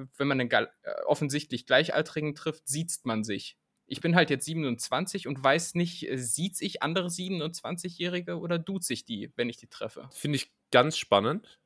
äh, 0.00 0.06
wenn 0.16 0.28
man 0.28 0.40
einen 0.40 0.50
äh, 0.50 0.66
offensichtlich 1.06 1.66
Gleichaltrigen 1.66 2.34
trifft, 2.34 2.68
sieht 2.68 2.92
man 3.04 3.24
sich? 3.24 3.56
Ich 3.88 4.00
bin 4.00 4.16
halt 4.16 4.30
jetzt 4.30 4.44
27 4.46 5.28
und 5.28 5.42
weiß 5.42 5.74
nicht, 5.74 6.08
äh, 6.08 6.16
sieht 6.18 6.60
ich 6.60 6.82
andere 6.82 7.08
27-Jährige 7.08 8.38
oder 8.38 8.58
duzt 8.58 8.88
sich 8.88 9.04
die, 9.04 9.32
wenn 9.36 9.48
ich 9.48 9.56
die 9.56 9.68
treffe? 9.68 10.08
Finde 10.12 10.36
ich 10.36 10.52
ganz 10.70 10.96
spannend. 10.98 11.60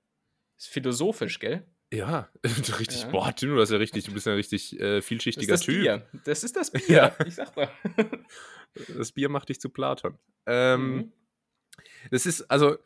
Ist 0.59 0.69
philosophisch, 0.69 1.39
gell? 1.39 1.67
Ja, 1.93 2.31
richtig. 2.79 3.03
Ja. 3.03 3.09
Boah, 3.09 3.35
Tim, 3.35 3.51
du, 3.55 3.61
hast 3.61 3.71
ja 3.71 3.79
richtig, 3.79 4.05
du 4.05 4.13
bist 4.13 4.27
ja 4.27 4.33
ein 4.33 4.37
richtig 4.37 4.79
äh, 4.79 4.97
Das 4.97 5.07
vielschichtiger 5.07 5.55
ist 5.55 5.61
das 5.61 5.67
Typ. 5.67 5.83
Bier. 5.83 6.07
Das 6.25 6.45
ist 6.45 6.57
das 6.57 6.71
Bier. 6.73 6.85
Ja. 6.89 7.17
Ich 7.27 7.35
sag 7.35 7.55
doch. 7.55 7.71
Das 8.97 9.13
Bier 9.13 9.29
macht 9.29 9.49
dich 9.49 9.61
zu 9.61 9.69
Platon. 9.69 10.19
Ähm, 10.47 10.97
Mhm. 10.97 11.13
Das 12.11 12.27
ist, 12.27 12.43
also, 12.51 12.79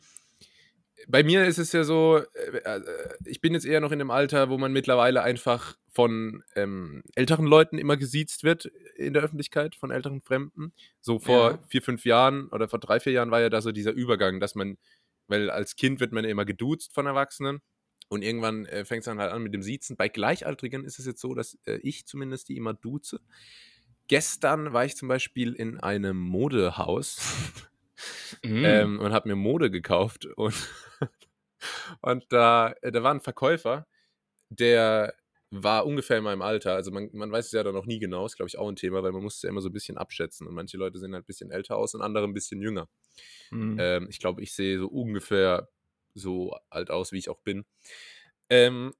bei 1.08 1.22
mir 1.22 1.44
ist 1.44 1.58
es 1.58 1.72
ja 1.72 1.84
so, 1.84 2.18
äh, 2.34 2.56
äh, 2.58 2.82
ich 3.24 3.40
bin 3.40 3.54
jetzt 3.54 3.66
eher 3.66 3.80
noch 3.80 3.92
in 3.92 3.98
dem 3.98 4.10
Alter, 4.10 4.48
wo 4.50 4.58
man 4.58 4.72
mittlerweile 4.72 5.22
einfach 5.22 5.76
von 5.90 6.42
ähm, 6.56 7.02
älteren 7.14 7.46
Leuten 7.46 7.78
immer 7.78 7.96
gesiezt 7.96 8.42
wird 8.44 8.66
in 8.96 9.12
der 9.12 9.22
Öffentlichkeit, 9.22 9.76
von 9.76 9.90
älteren 9.90 10.20
Fremden. 10.22 10.72
So 11.00 11.18
vor 11.18 11.52
Ja. 11.52 11.58
vier, 11.68 11.82
fünf 11.82 12.04
Jahren 12.04 12.48
oder 12.48 12.68
vor 12.68 12.80
drei, 12.80 13.00
vier 13.00 13.12
Jahren 13.12 13.30
war 13.30 13.40
ja 13.40 13.50
da 13.50 13.60
so 13.62 13.70
dieser 13.72 13.92
Übergang, 13.92 14.40
dass 14.40 14.54
man, 14.54 14.76
weil 15.28 15.50
als 15.50 15.76
Kind 15.76 16.00
wird 16.00 16.12
man 16.12 16.24
ja 16.24 16.30
immer 16.30 16.44
geduzt 16.44 16.92
von 16.94 17.06
Erwachsenen. 17.06 17.60
Und 18.08 18.22
irgendwann 18.22 18.66
äh, 18.66 18.84
fängt 18.84 19.00
es 19.00 19.06
dann 19.06 19.18
halt 19.18 19.32
an 19.32 19.42
mit 19.42 19.54
dem 19.54 19.62
Siezen. 19.62 19.96
Bei 19.96 20.08
Gleichaltrigen 20.08 20.84
ist 20.84 20.98
es 20.98 21.06
jetzt 21.06 21.20
so, 21.20 21.34
dass 21.34 21.58
äh, 21.64 21.76
ich 21.82 22.06
zumindest 22.06 22.48
die 22.48 22.56
immer 22.56 22.74
duze. 22.74 23.20
Gestern 24.08 24.72
war 24.74 24.84
ich 24.84 24.96
zum 24.96 25.08
Beispiel 25.08 25.54
in 25.54 25.80
einem 25.80 26.18
Modehaus 26.18 27.16
Mhm. 28.42 28.64
ähm, 28.64 29.00
und 29.00 29.12
habe 29.12 29.28
mir 29.28 29.36
Mode 29.36 29.70
gekauft. 29.70 30.26
Und, 30.36 30.54
und 32.00 32.24
da, 32.30 32.74
äh, 32.82 32.92
da 32.92 33.02
war 33.02 33.14
ein 33.14 33.20
Verkäufer, 33.20 33.86
der 34.50 35.14
war 35.50 35.86
ungefähr 35.86 36.18
in 36.18 36.24
meinem 36.24 36.42
Alter. 36.42 36.74
Also 36.74 36.90
man, 36.90 37.10
man 37.12 37.30
weiß 37.30 37.46
es 37.46 37.52
ja 37.52 37.62
dann 37.62 37.74
noch 37.74 37.86
nie 37.86 37.98
genau, 37.98 38.26
ist 38.26 38.36
glaube 38.36 38.48
ich 38.48 38.58
auch 38.58 38.68
ein 38.68 38.76
Thema, 38.76 39.02
weil 39.02 39.12
man 39.12 39.22
muss 39.22 39.36
es 39.36 39.42
ja 39.42 39.50
immer 39.50 39.60
so 39.60 39.68
ein 39.68 39.72
bisschen 39.72 39.98
abschätzen. 39.98 40.46
Und 40.46 40.54
manche 40.54 40.76
Leute 40.76 40.98
sehen 40.98 41.14
halt 41.14 41.24
ein 41.24 41.26
bisschen 41.26 41.50
älter 41.50 41.76
aus 41.76 41.94
und 41.94 42.02
andere 42.02 42.24
ein 42.24 42.34
bisschen 42.34 42.60
jünger. 42.60 42.88
Mhm. 43.50 43.76
Ähm, 43.78 44.06
ich 44.10 44.18
glaube, 44.18 44.42
ich 44.42 44.54
sehe 44.54 44.78
so 44.78 44.88
ungefähr 44.88 45.68
so 46.14 46.56
alt 46.70 46.90
aus, 46.90 47.12
wie 47.12 47.18
ich 47.18 47.28
auch 47.28 47.40
bin. 47.40 47.64
Ähm, 48.50 48.94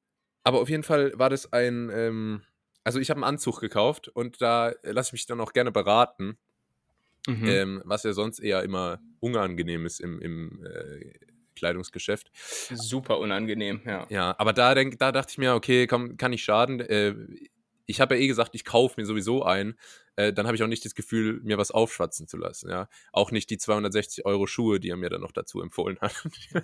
aber 0.45 0.61
auf 0.61 0.69
jeden 0.69 0.83
Fall 0.83 1.13
war 1.19 1.31
das 1.31 1.53
ein, 1.53 1.91
ähm, 1.91 2.43
also 2.85 2.99
ich 2.99 3.11
habe 3.11 3.19
einen 3.19 3.25
Anzug 3.25 3.61
gekauft 3.61 4.09
und 4.09 4.41
da 4.43 4.71
äh, 4.71 4.93
lasse 4.93 5.09
ich 5.09 5.13
mich 5.15 5.27
dann 5.27 5.41
auch 5.41 5.53
gerne 5.53 5.73
beraten, 5.73 6.39
Mhm. 7.27 7.47
ähm, 7.47 7.83
was 7.85 8.03
ja 8.03 8.13
sonst 8.13 8.39
eher 8.41 8.63
immer 8.63 9.01
unangenehm 9.21 9.87
ist 9.87 10.01
im, 10.01 10.21
im 10.21 10.65
äh, 10.65 11.13
Kleidungsgeschäft. 11.55 12.31
Super 12.75 13.19
unangenehm, 13.19 13.81
ja. 13.87 14.07
Ja, 14.11 14.35
aber 14.39 14.53
da, 14.53 14.75
denk, 14.75 14.99
da 14.99 15.13
dachte 15.13 15.31
ich 15.33 15.39
mir, 15.39 15.55
okay, 15.55 15.87
komm, 15.87 16.17
kann 16.17 16.31
nicht 16.31 16.45
schaden. 16.45 16.81
Äh, 16.81 17.15
ich 17.87 18.01
habe 18.01 18.17
ja 18.17 18.23
eh 18.23 18.27
gesagt, 18.27 18.55
ich 18.55 18.65
kaufe 18.65 19.01
mir 19.01 19.07
sowieso 19.07 19.45
ein. 19.45 19.79
Äh, 20.17 20.33
dann 20.33 20.47
habe 20.47 20.57
ich 20.57 20.63
auch 20.63 20.69
nicht 20.69 20.85
das 20.85 20.95
Gefühl, 20.95 21.41
mir 21.43 21.59
was 21.59 21.71
aufschwatzen 21.71 22.29
zu 22.29 22.37
lassen. 22.37 22.71
Ja, 22.71 22.89
auch 23.13 23.31
nicht 23.31 23.51
die 23.51 23.59
260 23.59 24.27
Euro 24.27 24.47
Schuhe, 24.47 24.81
die 24.81 24.91
er 24.91 24.97
mir 24.97 25.11
dann 25.11 25.21
noch 25.21 25.33
dazu 25.33 25.61
empfohlen 25.61 25.99
hat. 26.01 26.15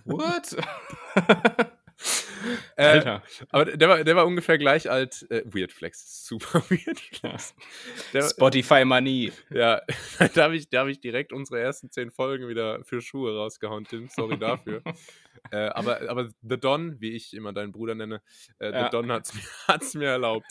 What? 0.05 0.57
Äh, 2.76 2.85
Alter. 2.85 3.23
aber 3.50 3.64
der 3.64 3.88
war, 3.88 4.04
der 4.04 4.16
war 4.16 4.26
ungefähr 4.26 4.59
gleich 4.59 4.90
alt. 4.90 5.26
Äh, 5.30 5.42
Weird 5.47 5.73
Flex, 5.73 6.25
super 6.26 6.62
Weird 6.71 6.99
Flex. 7.00 7.54
Der, 8.12 8.23
Spotify 8.28 8.85
Money. 8.85 9.33
ja, 9.50 9.83
da 10.35 10.45
habe 10.45 10.57
ich, 10.57 10.69
da 10.69 10.80
hab 10.80 10.88
ich 10.88 11.00
direkt 11.00 11.33
unsere 11.33 11.61
ersten 11.61 11.90
zehn 11.90 12.11
Folgen 12.11 12.49
wieder 12.49 12.83
für 12.85 13.00
Schuhe 13.00 13.37
rausgehauen, 13.37 13.85
Tim. 13.85 14.09
Sorry 14.09 14.38
dafür. 14.38 14.83
äh, 15.50 15.57
aber, 15.69 16.09
aber 16.09 16.28
The 16.42 16.59
Don, 16.59 17.00
wie 17.00 17.12
ich 17.12 17.35
immer 17.35 17.52
deinen 17.52 17.73
Bruder 17.73 17.95
nenne, 17.95 18.23
äh, 18.59 18.71
Ja. 18.71 18.85
The 18.85 18.90
Don 18.90 19.11
hat 19.11 19.26
es 19.26 19.35
mir, 19.35 19.42
hat's 19.69 19.95
mir 19.95 20.09
erlaubt. 20.09 20.50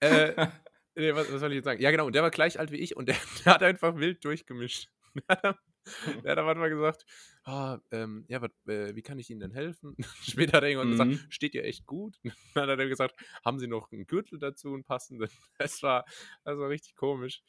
äh, 0.00 0.46
nee, 0.94 1.14
was, 1.14 1.32
was 1.32 1.40
soll 1.40 1.52
ich 1.52 1.56
jetzt 1.56 1.64
sagen? 1.64 1.80
Ja, 1.82 1.90
genau, 1.90 2.06
und 2.06 2.14
der 2.14 2.22
war 2.22 2.30
gleich 2.30 2.58
alt 2.58 2.70
wie 2.70 2.76
ich 2.78 2.96
und 2.96 3.08
der, 3.08 3.16
der 3.44 3.54
hat 3.54 3.62
einfach 3.62 3.96
wild 3.96 4.24
durchgemischt. 4.24 4.88
Der 6.24 6.32
hat 6.32 6.38
am- 6.38 6.48
Anfang 6.48 6.70
gesagt, 6.70 7.04
ah, 7.44 7.78
ähm, 7.92 8.24
ja, 8.28 8.40
wat, 8.42 8.52
äh, 8.66 8.94
wie 8.94 9.02
kann 9.02 9.18
ich 9.18 9.30
Ihnen 9.30 9.40
denn 9.40 9.52
helfen? 9.52 9.96
Später 10.22 10.56
hat 10.58 10.64
er 10.64 10.68
irgendwann 10.70 10.88
Mhm. 10.88 10.92
gesagt, 10.92 11.32
steht 11.32 11.54
ihr 11.54 11.64
echt 11.64 11.86
gut? 11.86 12.18
Dann 12.54 12.68
hat 12.68 12.78
er 12.78 12.88
gesagt, 12.88 13.16
haben 13.44 13.58
Sie 13.58 13.66
noch 13.66 13.90
einen 13.92 14.06
Gürtel 14.06 14.38
dazu, 14.38 14.74
einen 14.74 14.84
passenden? 14.84 15.28
Das 15.58 15.82
war, 15.82 16.04
das 16.44 16.58
war 16.58 16.68
richtig 16.68 16.96
komisch. 16.96 17.42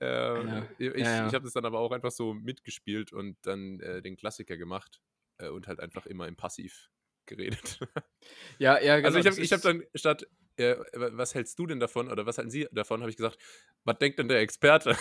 Äh, 0.00 0.06
Ja, 0.06 0.66
Ich, 0.78 0.94
ja, 0.96 1.26
ich 1.26 1.34
habe 1.34 1.44
das 1.44 1.52
dann 1.52 1.64
aber 1.64 1.78
auch 1.78 1.92
einfach 1.92 2.10
so 2.10 2.34
mitgespielt 2.34 3.12
und 3.12 3.36
dann 3.42 3.78
äh, 3.80 4.02
den 4.02 4.16
Klassiker 4.16 4.56
gemacht 4.56 5.00
äh, 5.38 5.48
und 5.48 5.68
halt 5.68 5.80
einfach 5.80 6.06
immer 6.06 6.26
im 6.28 6.36
Passiv 6.36 6.90
geredet. 7.26 7.78
Ja, 8.58 8.80
ja, 8.80 8.96
genau. 8.96 9.06
also 9.06 9.18
ich 9.18 9.26
habe 9.26 9.40
ich 9.40 9.52
hab 9.52 9.60
dann 9.62 9.84
statt, 9.94 10.26
äh, 10.56 10.76
was 10.92 11.34
hältst 11.36 11.56
du 11.58 11.66
denn 11.68 11.78
davon 11.78 12.10
oder 12.10 12.26
was 12.26 12.36
halten 12.38 12.50
Sie 12.50 12.66
davon, 12.72 13.00
habe 13.00 13.10
ich 13.10 13.16
gesagt, 13.16 13.38
was 13.84 13.98
denkt 13.98 14.18
denn 14.18 14.26
der 14.28 14.40
Experte? 14.40 14.96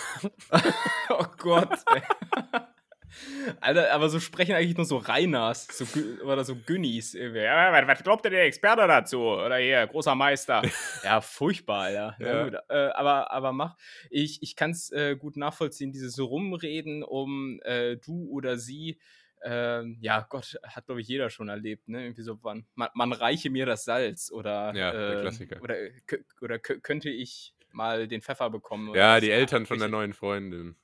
oh 1.10 1.26
Gott. 1.40 1.80
Alter, 3.60 3.91
aber 3.94 4.10
so 4.10 4.20
sprechen 4.20 4.56
eigentlich 4.56 4.77
nur 4.77 4.86
so 4.86 4.98
Reiners 4.98 5.68
so, 5.72 5.86
oder 6.24 6.44
so 6.44 6.56
Günnis. 6.56 7.13
Ja, 7.13 7.72
was, 7.72 7.88
was 7.88 8.03
glaubt 8.03 8.25
denn 8.25 8.32
der 8.34 8.46
Experte 8.46 8.88
dazu? 8.88 9.20
Oder 9.22 9.58
hier, 9.58 9.86
großer 9.88 10.15
Meister. 10.15 10.62
Ja, 11.03 11.20
furchtbar, 11.20 11.86
Alter. 11.86 12.15
Ja. 12.20 12.44
Gut, 12.44 12.53
äh, 12.70 12.74
aber, 12.94 13.32
aber 13.32 13.53
mach. 13.53 13.75
Ich, 14.12 14.44
ich 14.44 14.56
kann 14.56 14.70
es 14.72 14.91
äh, 14.91 15.15
gut 15.15 15.36
nachvollziehen, 15.36 15.91
dieses 15.91 16.20
Rumreden 16.20 17.03
um 17.03 17.60
äh, 17.63 17.98
du 17.98 18.30
oder 18.30 18.58
sie. 18.58 19.00
Ähm, 19.44 19.98
ja, 20.01 20.22
Gott, 20.30 20.60
hat, 20.63 20.86
glaube 20.86 21.01
ich, 21.01 21.08
jeder 21.08 21.32
schon 21.32 21.50
erlebt, 21.50 21.88
ne? 21.89 22.03
Irgendwie 22.03 22.22
so, 22.22 22.38
man, 22.44 22.68
man, 22.75 22.89
man 22.94 23.12
reiche 23.12 23.50
mir 23.50 23.65
das 23.65 23.86
Salz 23.86 24.32
oder, 24.32 24.74
Ja, 24.75 24.91
der 24.91 25.18
äh, 25.18 25.22
Klassiker. 25.22 25.62
oder, 25.62 25.75
oder 26.41 26.56
kö- 26.58 26.80
könnte 26.80 27.10
ich 27.10 27.56
mal 27.72 28.08
den 28.08 28.22
Pfeffer 28.22 28.51
bekommen? 28.51 28.94
Ja, 28.94 29.20
die 29.20 29.32
Eltern 29.32 29.65
von 29.65 29.80
der 29.80 29.88
neuen 29.88 30.13
Freundin. 30.13 30.75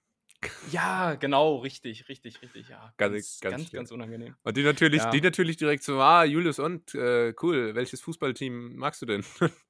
Ja, 0.71 1.15
genau, 1.15 1.57
richtig, 1.57 2.07
richtig, 2.09 2.41
richtig, 2.41 2.69
ja. 2.69 2.93
Ganz- 2.97 3.13
Ganz, 3.13 3.39
ganz 3.39 3.55
ganz, 3.63 3.71
ganz, 3.71 3.91
unangenehm. 3.91 4.35
Und 4.43 4.57
die 4.57 4.63
natürlich, 4.63 5.01
Ja. 5.03 5.09
die 5.11 5.21
natürlich 5.21 5.57
direkt 5.57 5.83
so, 5.83 5.99
ah, 5.99 6.23
Julius 6.23 6.59
und, 6.59 6.93
äh, 6.93 7.33
cool, 7.41 7.73
welches 7.75 8.01
Fußballteam 8.01 8.75
magst 8.75 9.01
du 9.01 9.05
denn? 9.05 9.23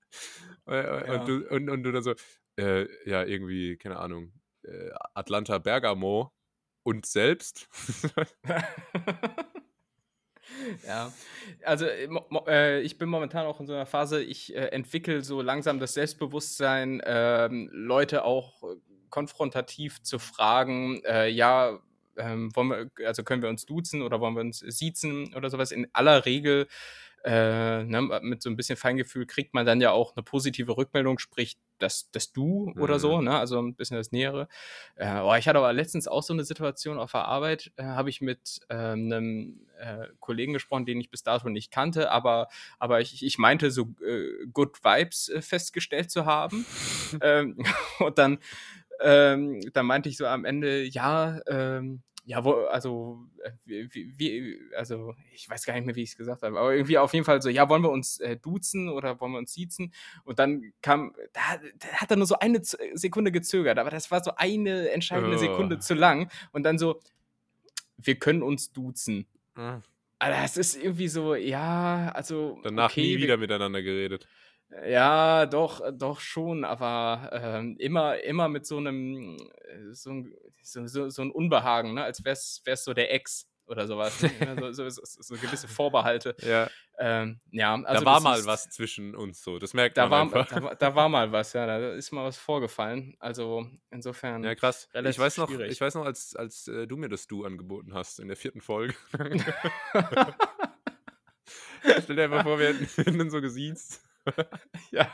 und, 0.65 0.73
Ja. 0.75 1.23
du, 1.25 1.47
und, 1.49 1.69
und 1.69 1.83
du 1.83 1.91
dann 1.91 2.03
so, 2.03 2.13
äh, 2.59 2.87
ja, 3.09 3.23
irgendwie, 3.23 3.77
keine 3.77 3.97
Ahnung, 3.97 4.33
äh, 4.63 4.89
Atlanta 5.13 5.57
Bergamo 5.57 6.33
und 6.83 7.05
selbst. 7.05 7.69
Ja, 10.87 11.11
also 11.65 11.85
äh, 11.85 12.07
äh, 12.47 12.81
ich 12.81 12.97
bin 12.97 13.09
momentan 13.09 13.45
auch 13.45 13.59
in 13.59 13.67
so 13.67 13.73
einer 13.73 13.85
Phase, 13.85 14.23
ich, 14.23 14.55
äh, 14.55 14.67
entwickle 14.67 15.21
so 15.21 15.41
langsam 15.41 15.79
das 15.79 15.93
Selbstbewusstsein, 15.93 17.01
ähm, 17.05 17.69
Leute 17.71 18.23
auch 18.23 18.63
äh, 18.63 18.75
konfrontativ 19.09 20.01
zu 20.03 20.19
fragen, 20.19 21.01
äh, 21.05 21.27
ja, 21.29 21.79
ähm, 22.17 22.51
wir 22.55 22.89
also, 23.05 23.23
können 23.23 23.41
wir 23.43 23.49
uns 23.49 23.65
duzen 23.65 24.01
oder 24.01 24.19
wollen 24.19 24.33
wir 24.35 24.41
uns 24.41 24.59
siezen 24.59 25.33
oder 25.35 25.49
sowas? 25.49 25.71
In 25.71 25.87
aller 25.93 26.25
Regel, 26.25 26.67
äh, 27.23 27.83
ne, 27.83 28.01
mit 28.21 28.41
so 28.41 28.49
ein 28.49 28.55
bisschen 28.55 28.77
Feingefühl 28.77 29.25
kriegt 29.25 29.53
man 29.53 29.65
dann 29.65 29.81
ja 29.81 29.91
auch 29.91 30.15
eine 30.15 30.23
positive 30.23 30.77
Rückmeldung, 30.77 31.19
sprich 31.19 31.57
das 31.79 32.09
das 32.11 32.31
Du 32.31 32.73
oder 32.77 32.99
so, 32.99 33.19
Mhm. 33.19 33.23
ne, 33.23 33.37
also 33.37 33.59
ein 33.61 33.75
bisschen 33.75 33.97
das 33.97 34.11
Nähere. 34.11 34.47
Äh, 34.95 35.19
oh, 35.21 35.33
ich 35.35 35.47
hatte 35.47 35.59
aber 35.59 35.73
letztens 35.73 36.07
auch 36.07 36.23
so 36.23 36.33
eine 36.33 36.43
Situation 36.43 36.97
auf 36.99 37.11
der 37.11 37.25
Arbeit, 37.25 37.71
äh, 37.77 37.83
habe 37.83 38.09
ich 38.09 38.21
mit, 38.21 38.61
ähm, 38.69 39.07
'nem, 39.07 39.67
äh, 39.79 40.07
Kollegen 40.19 40.53
gesprochen, 40.53 40.85
den 40.85 40.99
ich 40.99 41.09
bis 41.11 41.23
dato 41.23 41.49
nicht 41.49 41.71
kannte, 41.71 42.11
aber 42.11 42.47
aber 42.79 43.01
ich 43.01 43.23
ich 43.23 43.37
meinte 43.37 43.71
so, 43.71 43.93
äh, 44.05 44.47
Good 44.53 44.83
Vibes, 44.83 45.29
äh, 45.29 45.41
festgestellt 45.41 46.11
zu 46.11 46.25
haben. 46.25 46.65
Ähm, 47.21 47.57
und 47.99 48.17
dann 48.17 48.39
ähm, 49.01 49.61
dann 49.73 49.85
meinte 49.85 50.09
ich 50.09 50.17
so 50.17 50.25
am 50.27 50.45
Ende: 50.45 50.83
„Ja, 50.83 51.39
ähm, 51.47 52.01
ja, 52.25 52.43
wo 52.43 52.53
also, 52.65 53.19
äh, 53.43 53.51
wie 53.65 54.13
wie 54.19 54.59
also, 54.75 55.15
ich 55.33 55.49
weiß 55.49 55.65
gar 55.65 55.73
nicht 55.75 55.85
mehr, 55.85 55.95
wie 55.95 56.03
ich's 56.03 56.17
gesagt 56.17 56.43
habe, 56.43 56.59
aber 56.59 56.73
irgendwie 56.73 56.97
auf 56.97 57.13
jeden 57.13 57.25
Fall 57.25 57.41
so: 57.41 57.49
„Ja, 57.49 57.69
wollen 57.69 57.83
wir 57.83 57.89
uns, 57.91 58.19
äh, 58.19 58.37
duzen 58.37 58.89
oder 58.89 59.19
wollen 59.21 59.31
wir 59.33 59.39
uns 59.39 59.53
siezen?“ 59.53 59.93
Und 60.25 60.39
dann 60.39 60.73
kam 60.81 61.13
da 61.33 61.41
da 61.79 61.87
hat 61.93 62.11
er 62.11 62.17
nur 62.17 62.27
so 62.27 62.37
eine 62.39 62.61
Z 62.61 62.79
Sekunde 62.95 63.31
gezögert, 63.31 63.79
aber 63.79 63.89
das 63.91 64.11
war 64.11 64.23
so 64.23 64.31
eine 64.35 64.89
entscheidende 64.91 65.37
Sekunde 65.37 65.79
Oh. 65.79 65.79
zu 65.79 65.93
lang 65.95 66.29
und 66.51 66.63
dann 66.63 66.77
so: 66.77 66.99
„Wir 67.97 68.17
können 68.19 68.41
uns 68.43 68.71
duzen.“ 68.73 69.27
Ah, 69.55 69.81
Alter, 70.19 70.41
das 70.41 70.57
ist 70.57 70.75
irgendwie 70.75 71.07
so, 71.09 71.35
ja, 71.35 72.11
also, 72.15 72.59
Danach 72.61 72.97
nie 72.97 73.15
okay, 73.15 73.21
wir 73.21 73.27
wieder 73.27 73.37
miteinander 73.37 73.81
geredet. 73.81 74.27
Ja, 74.85 75.45
doch, 75.45 75.81
doch 75.93 76.19
schon, 76.19 76.63
aber, 76.65 77.29
ähm, 77.33 77.75
immer 77.79 78.19
immer 78.23 78.47
mit 78.49 78.65
so 78.65 78.79
'nem 78.79 79.37
äh, 79.65 79.93
so 79.93 80.09
'n 80.11 80.33
so 80.61 80.85
so 80.87 81.09
so 81.09 81.21
'n 81.21 81.31
Unbehagen, 81.31 81.93
ne, 81.93 82.03
als 82.03 82.23
wär's 82.25 82.61
wär's 82.65 82.83
so 82.83 82.93
der 82.93 83.13
Ex 83.13 83.49
oder 83.65 83.87
so 83.87 83.97
was, 83.97 84.21
ne? 84.21 84.73
So 84.73 84.89
so 84.89 85.01
so 85.03 85.39
gewisse 85.39 85.67
Vorbehalte. 85.67 86.35
Ja, 86.41 86.69
Ähm, 86.99 87.41
ja, 87.51 87.75
also 87.83 87.93
da 87.93 88.05
war 88.05 88.19
mal 88.19 88.31
ist 88.31 88.45
was 88.45 88.69
zwischen 88.69 89.15
uns 89.15 89.43
so. 89.43 89.59
Das 89.59 89.73
merkt 89.73 89.97
da 89.97 90.01
man 90.01 90.09
war 90.09 90.15
einfach. 90.15 90.47
da 90.47 90.61
war 90.61 90.75
da 90.75 90.95
war 90.95 91.09
mal 91.09 91.31
was, 91.31 91.53
ja, 91.53 91.65
da 91.65 91.91
ist 91.93 92.11
mal 92.11 92.25
was 92.25 92.37
vorgefallen. 92.37 93.15
Also, 93.19 93.65
insofern 93.91 94.43
Ja, 94.43 94.55
krass. 94.55 94.89
Ich 95.01 95.17
weiß 95.17 95.37
noch, 95.37 95.47
schwierig. 95.47 95.65
ich 95.65 95.81
weiß 95.81 95.95
noch, 95.95 96.05
als, 96.05 96.35
als 96.35 96.67
äh, 96.67 96.87
du 96.87 96.97
mir 96.97 97.09
das 97.09 97.27
Du 97.27 97.43
angeboten 97.45 97.93
hast 97.93 98.19
in 98.19 98.27
der 98.27 98.37
vierten 98.37 98.61
Folge. 98.61 98.95
Stell 101.97 102.15
dir 102.15 102.23
einfach 102.25 102.43
vor, 102.43 102.59
wir 102.59 102.67
hätten, 102.67 103.29
so 103.29 103.41
gesiezt. 103.41 104.06
Ja. 104.91 105.11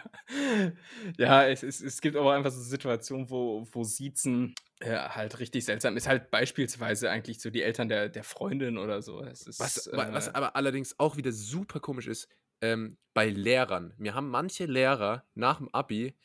Ja, 1.17 1.45
es 1.47 1.63
es 1.63 1.81
es 1.81 2.01
gibt 2.01 2.15
aber 2.15 2.33
einfach 2.33 2.51
so 2.51 2.61
Situationen, 2.61 3.29
wo 3.29 3.67
wo 3.71 3.83
Siezen, 3.83 4.55
äh, 4.79 4.95
halt 4.97 5.39
richtig 5.39 5.65
seltsam 5.65 5.97
ist. 5.97 6.07
Halt 6.07 6.31
beispielsweise 6.31 7.09
eigentlich 7.09 7.39
so 7.39 7.49
die 7.49 7.61
Eltern 7.61 7.89
der 7.89 8.09
der 8.09 8.23
Freundin 8.23 8.77
oder 8.77 9.01
so. 9.01 9.21
Was, 9.21 9.47
ist, 9.47 9.91
wa- 9.91 10.09
was 10.11 10.27
äh 10.29 10.31
aber 10.33 10.55
allerdings 10.55 10.99
auch 10.99 11.17
wieder 11.17 11.31
super 11.31 11.79
komisch 11.79 12.07
ist, 12.07 12.29
ähm, 12.61 12.97
bei 13.13 13.29
Lehrern. 13.29 13.93
Mir 13.97 14.13
haben 14.15 14.29
manche 14.29 14.65
Lehrer 14.65 15.25
nach 15.35 15.57
dem 15.57 15.69
Abi 15.73 16.15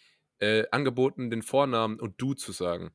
äh, 0.40 0.64
angeboten, 0.70 1.30
den 1.30 1.42
Vornamen 1.42 1.98
und 2.00 2.14
du 2.20 2.34
zu 2.34 2.52
sagen. 2.52 2.90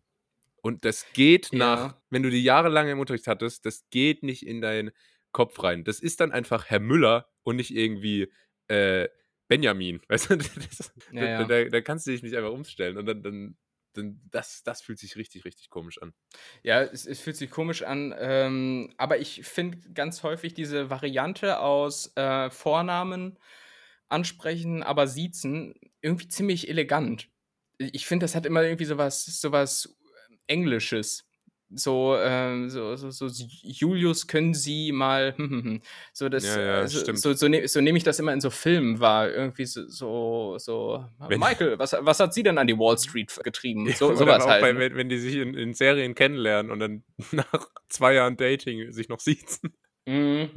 Und 0.62 0.86
das 0.86 1.06
geht 1.14 1.50
nach, 1.52 1.80
Ja. 1.80 2.02
wenn 2.10 2.24
du 2.24 2.30
die 2.30 2.44
jahrelang 2.44 2.88
im 2.88 3.00
Unterricht 3.00 3.28
hattest, 3.28 3.66
das 3.66 3.90
geht 3.90 4.24
nicht 4.24 4.46
in 4.48 4.62
deinen 4.62 4.92
Kopf 5.34 5.62
rein. 5.62 5.84
Das 5.84 6.00
ist 6.00 6.22
dann 6.22 6.32
einfach 6.32 6.66
Herr 6.68 6.80
Müller 6.80 7.28
und 7.44 7.58
nicht 7.58 7.76
irgendwie 7.76 8.32
äh, 8.70 9.10
Benjamin. 9.54 10.02
Weißt 10.08 10.30
du, 10.30 10.38
das, 10.38 10.94
Ja, 11.12 11.22
da, 11.22 11.26
ja. 11.26 11.44
Da, 11.46 11.70
da 11.70 11.82
kannst 11.82 12.08
du 12.08 12.12
dich 12.12 12.24
nicht 12.24 12.36
einfach 12.36 12.52
umstellen. 12.52 12.98
Und 12.98 13.06
dann, 13.06 13.22
dann, 13.22 13.58
dann 13.94 14.22
das, 14.32 14.64
das 14.64 14.82
fühlt 14.82 15.00
sich 15.00 15.16
richtig, 15.16 15.46
richtig 15.46 15.70
komisch 15.70 16.02
an. 16.02 16.14
Ja, 16.64 16.82
es 16.82 17.06
es 17.06 17.20
fühlt 17.20 17.36
sich 17.36 17.52
komisch 17.52 17.84
an, 17.84 18.14
ähm, 18.18 18.94
aber 18.98 19.20
ich 19.20 19.44
finde 19.44 19.78
ganz 19.94 20.24
häufig 20.24 20.54
diese 20.54 20.90
Variante 20.90 21.60
aus, 21.60 22.12
äh, 22.16 22.50
Vornamen 22.50 23.38
ansprechen, 24.10 24.84
aber 24.84 25.08
siezen 25.08 25.76
irgendwie 26.02 26.28
ziemlich 26.28 26.70
elegant. 26.70 27.30
Ich 27.78 28.06
finde, 28.06 28.24
das 28.24 28.36
hat 28.36 28.46
immer 28.46 28.64
irgendwie 28.64 28.86
so 28.86 28.98
was 28.98 29.26
so 29.26 29.52
was 29.52 29.96
Englisches. 30.48 31.26
So, 31.76 32.16
ähm, 32.18 32.70
so 32.70 32.96
so 32.96 33.10
so 33.10 33.28
Julius, 33.64 34.28
können 34.28 34.54
Sie 34.54 34.92
mal 34.92 35.36
so 36.14 36.30
das 36.30 36.44
Ja, 36.46 36.62
ja, 36.62 36.82
äh, 36.84 36.88
so 36.88 37.14
so 37.14 37.34
so 37.34 37.48
ne 37.48 37.68
so 37.68 37.82
nehme 37.82 37.98
ich 37.98 38.04
das 38.04 38.20
immer 38.20 38.34
in 38.34 38.42
so 38.42 38.50
Filmen 38.50 39.00
wahr, 39.00 39.30
irgendwie 39.32 39.66
so 39.66 39.88
so 39.88 40.56
so: 40.60 41.06
Wenn- 41.20 41.40
„Michael, 41.40 41.80
was 41.80 41.96
was 42.00 42.20
hat 42.20 42.34
Sie 42.34 42.44
denn 42.44 42.58
an 42.58 42.68
die 42.68 42.78
Wall 42.78 42.98
Street 43.00 43.38
getrieben?“ 43.44 43.88
So 43.96 44.08
Oder 44.08 44.18
so 44.18 44.28
was 44.28 44.44
auch 44.44 44.50
halt, 44.50 44.62
bei, 44.62 44.74
ne? 44.74 44.80
wenn, 44.80 44.96
wenn 44.96 45.10
die 45.10 45.18
sich 45.18 45.36
in, 45.36 45.54
in 45.56 45.74
Serien 45.74 46.16
kennenlernen 46.16 46.72
und 46.72 46.80
dann 46.80 47.04
nach 47.32 47.68
zwei 47.90 48.14
Jahren 48.14 48.38
Dating 48.38 48.92
sich 48.92 49.10
noch 49.10 49.20
siezen. 49.20 49.74
Mhm. 50.06 50.50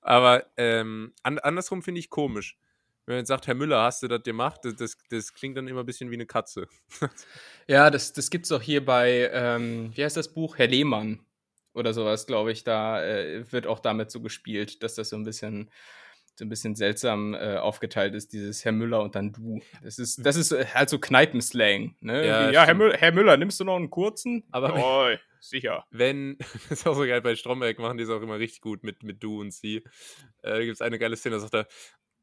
Aber 0.00 0.44
ähm, 0.56 1.12
an, 1.22 1.38
andersrum 1.38 1.82
finde 1.82 1.98
ich 2.00 2.10
komisch. 2.10 2.56
Wenn 3.06 3.14
man 3.16 3.20
jetzt 3.20 3.28
sagt, 3.28 3.46
Herr 3.46 3.54
Müller, 3.54 3.82
hast 3.82 4.02
du 4.02 4.08
das 4.08 4.22
gemacht? 4.22 4.60
Das, 4.64 4.76
das, 4.76 4.96
das 5.10 5.34
klingt 5.34 5.56
dann 5.58 5.68
immer 5.68 5.80
ein 5.80 5.86
bisschen 5.86 6.10
wie 6.10 6.14
eine 6.14 6.26
Katze. 6.26 6.66
Ja, 7.66 7.88
das 7.90 8.12
das 8.12 8.28
gibt's 8.28 8.52
auch 8.52 8.60
hier 8.60 8.84
bei, 8.84 9.30
ähm, 9.32 9.90
wie 9.94 10.04
heißt 10.04 10.18
das 10.18 10.32
Buch? 10.34 10.58
Herr 10.58 10.66
Lehmann 10.66 11.20
oder 11.72 11.94
sowas, 11.94 12.26
glaube 12.26 12.52
ich. 12.52 12.62
Da, 12.62 13.02
äh, 13.02 13.50
wird 13.52 13.66
auch 13.66 13.80
damit 13.80 14.10
so 14.10 14.20
gespielt, 14.20 14.82
dass 14.82 14.94
das 14.96 15.08
so 15.08 15.16
ein 15.16 15.24
bisschen 15.24 15.70
so 16.36 16.44
ein 16.44 16.48
bisschen 16.50 16.74
seltsam, 16.74 17.32
äh, 17.32 17.56
aufgeteilt 17.56 18.14
ist, 18.14 18.32
dieses 18.32 18.64
Herr 18.64 18.72
Müller 18.72 19.00
und 19.02 19.14
dann 19.14 19.32
du. 19.32 19.60
Das 19.82 19.98
ist 19.98 20.26
das 20.26 20.36
ist, 20.36 20.52
äh, 20.52 20.66
halt 20.74 20.90
so 20.90 20.98
Kneipenslang, 20.98 21.94
ne? 22.00 22.26
Ja, 22.26 22.50
„Ja, 22.50 22.64
Herr. 22.66 22.74
Müller 22.74 22.96
Herr 22.98 23.12
Müller, 23.12 23.36
nimmst 23.36 23.60
du 23.60 23.64
noch 23.64 23.76
einen 23.76 23.88
kurzen?“ 23.88 24.42
Aber- 24.50 24.68
„Jawohl, 24.76 25.20
sicher.“ 25.40 25.86
Wenn, 25.90 26.36
das 26.68 26.80
ist 26.80 26.86
auch 26.86 26.96
so 26.96 27.02
geil, 27.06 27.22
bei 27.22 27.34
Stromberg 27.36 27.78
machen 27.78 27.96
die 27.98 28.04
es 28.04 28.10
auch 28.10 28.20
immer 28.20 28.38
richtig 28.38 28.60
gut 28.62 28.82
mit, 28.82 29.02
mit 29.04 29.22
du 29.22 29.40
und 29.40 29.52
sie. 29.54 29.76
Äh, 30.42 30.50
da 30.50 30.58
gibt 30.60 30.74
es 30.74 30.80
eine 30.82 30.98
geile 30.98 31.16
Szene, 31.16 31.36
da 31.36 31.40
sagt 31.40 31.54
er, 31.54 31.66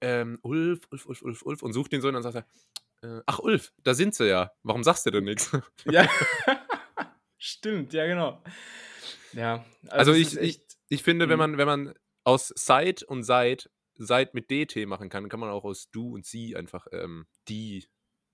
ähm, 0.01 0.39
Ulf, 0.41 0.81
Ulf, 0.91 1.05
Ulf, 1.05 1.21
Ulf, 1.21 1.41
Ulf 1.43 1.61
und 1.63 1.73
sucht 1.73 1.91
den 1.91 2.01
so 2.01 2.07
und 2.09 2.15
dann 2.15 2.23
sagt 2.23 2.35
er, 3.03 3.17
äh, 3.17 3.21
ach 3.25 3.39
Ulf, 3.39 3.71
da 3.83 3.93
sind 3.93 4.13
sie 4.15 4.27
ja. 4.27 4.51
Warum 4.63 4.83
sagst 4.83 5.05
du 5.05 5.11
denn 5.11 5.23
nichts? 5.23 5.51
Ja. 5.85 6.07
Stimmt, 7.37 7.93
ja, 7.93 8.05
genau. 8.05 8.43
Ja, 9.33 9.65
Also 9.89 10.11
es 10.11 10.33
ich- 10.35 10.39
echt 10.39 10.77
Ich 10.89 11.03
finde, 11.03 11.29
wenn 11.29 11.35
Mhm. 11.35 11.39
man, 11.39 11.57
wenn 11.57 11.67
man 11.67 11.93
aus 12.23 12.51
Seit 12.55 13.01
und 13.03 13.23
Seit, 13.23 13.69
Seit 13.95 14.33
mit 14.33 14.49
DT 14.51 14.85
machen 14.87 15.09
kann, 15.09 15.29
kann 15.29 15.39
man 15.39 15.49
auch 15.49 15.63
aus 15.63 15.89
du 15.91 16.13
und 16.15 16.25
sie 16.25 16.55
einfach 16.55 16.87
ähm, 16.91 17.27
die 17.47 17.87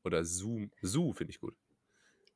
oder 0.04 0.24
Zoom. 0.26 0.72
Su 0.82 1.14
finde 1.14 1.32
ich 1.32 1.40
gut. 1.40 1.56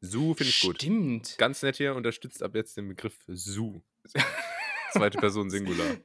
Su 0.01 0.33
finde 0.33 0.49
ich 0.49 0.61
gut. 0.61 0.75
Stimmt. 0.77 1.35
Ganz 1.37 1.61
nett 1.63 1.77
hier, 1.77 1.95
unterstützt 1.95 2.43
ab 2.43 2.55
jetzt 2.55 2.77
den 2.77 2.87
Begriff 2.89 3.17
Su. 3.27 3.81
Zweite 4.91 5.17
Person 5.19 5.49
Singular. 5.49 5.95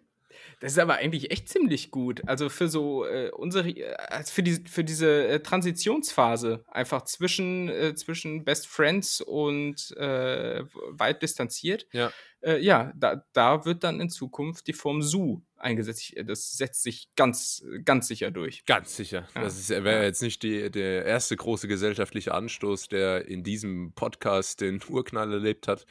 Das 0.61 0.73
ist 0.73 0.79
aber 0.79 0.95
eigentlich 0.95 1.31
echt 1.31 1.49
ziemlich 1.49 1.91
gut. 1.91 2.23
Also 2.27 2.49
für 2.49 2.69
so 2.69 3.05
äh, 3.05 3.31
unsere, 3.31 3.69
äh, 3.69 4.25
für, 4.25 4.43
die, 4.43 4.63
für 4.69 4.85
diese 4.85 5.27
äh, 5.27 5.41
Transitionsphase, 5.41 6.65
einfach 6.69 7.03
zwischen, 7.03 7.69
äh, 7.69 7.95
zwischen 7.95 8.45
Best 8.45 8.67
Friends 8.67 9.21
und 9.21 9.95
äh, 9.99 10.65
weit 10.91 11.23
distanziert. 11.23 11.87
Ja. 11.93 12.11
Äh, 12.41 12.61
ja, 12.61 12.93
da, 12.97 13.25
da 13.33 13.65
wird 13.65 13.85
dann 13.85 14.01
in 14.01 14.09
Zukunft 14.09 14.67
die 14.67 14.73
Form 14.73 15.03
Su 15.03 15.43
eingesetzt. 15.57 16.15
Das 16.25 16.53
setzt 16.53 16.83
sich 16.83 17.09
ganz, 17.17 17.65
ganz 17.85 18.09
sicher 18.09 18.31
durch. 18.31 18.65
Ganz 18.67 18.97
sicher. 18.97 19.27
Ja. 19.35 19.43
Das 19.43 19.69
wäre 19.69 20.05
jetzt 20.05 20.23
nicht 20.23 20.43
die, 20.43 20.71
der 20.71 21.05
erste 21.05 21.37
große 21.37 21.67
gesellschaftliche 21.67 22.33
Anstoß, 22.35 22.89
der 22.89 23.27
in 23.27 23.43
diesem 23.43 23.93
Podcast 23.95 24.61
den 24.61 24.81
Urknall 24.89 25.33
erlebt 25.33 25.67
hat. 25.67 25.87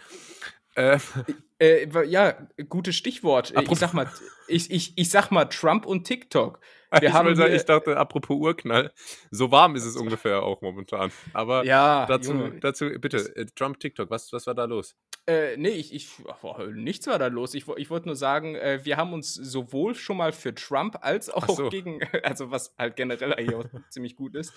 Äh, 0.76 1.00
Äh, 1.58 1.88
ja, 2.08 2.36
gutes 2.68 2.96
Stichwort. 2.98 3.52
Äh, 3.52 3.54
Ich 3.54 3.58
Apropos- 3.60 3.80
sag 3.80 3.94
mal, 3.94 4.10
ich, 4.50 4.70
ich, 4.72 4.92
ich 4.98 5.10
sag 5.10 5.32
mal 5.32 5.46
Trump 5.46 5.86
und 5.86 6.04
TikTok. 6.06 6.60
Wir 7.00 7.10
ich, 7.10 7.14
haben 7.14 7.36
sagen, 7.36 7.54
ich 7.54 7.66
dachte, 7.66 7.98
apropos 7.98 8.38
Urknall, 8.38 8.92
so 9.32 9.52
warm 9.52 9.76
ist 9.76 9.86
es 9.86 9.96
ungefähr 9.96 10.44
auch 10.44 10.62
momentan. 10.62 11.12
Aber 11.34 11.66
Ja, 11.66 12.06
dazu, 12.06 12.32
Junge. 12.32 12.60
dazu 12.60 12.90
bitte, 13.00 13.36
äh, 13.36 13.46
Trump 13.56 13.80
TikTok, 13.80 14.10
was, 14.10 14.32
was 14.32 14.48
war 14.48 14.56
da 14.56 14.66
los? 14.66 14.96
Äh, 15.28 15.58
nee, 15.58 15.70
ich, 15.70 15.92
ich, 15.94 16.10
ach, 16.28 16.60
nichts 16.68 17.08
war 17.08 17.18
da 17.18 17.28
los. 17.28 17.56
Ich, 17.56 17.68
ich 17.68 17.90
wollte 17.90 18.08
nur 18.08 18.16
sagen, 18.16 18.56
äh, 18.56 18.82
wir 18.84 18.98
haben 18.98 19.12
uns 19.12 19.34
sowohl 19.34 19.96
schon 19.96 20.18
mal 20.18 20.32
für 20.32 20.54
Trump 20.54 20.98
als 21.02 21.32
auch 21.32 21.50
so. 21.50 21.70
gegen, 21.70 22.00
also 22.24 22.52
was 22.52 22.76
halt 22.78 22.96
generell 22.96 23.34
eigentlich 23.34 23.56
auch 23.56 23.66
ziemlich 23.90 24.16
gut 24.16 24.36
ist. 24.36 24.54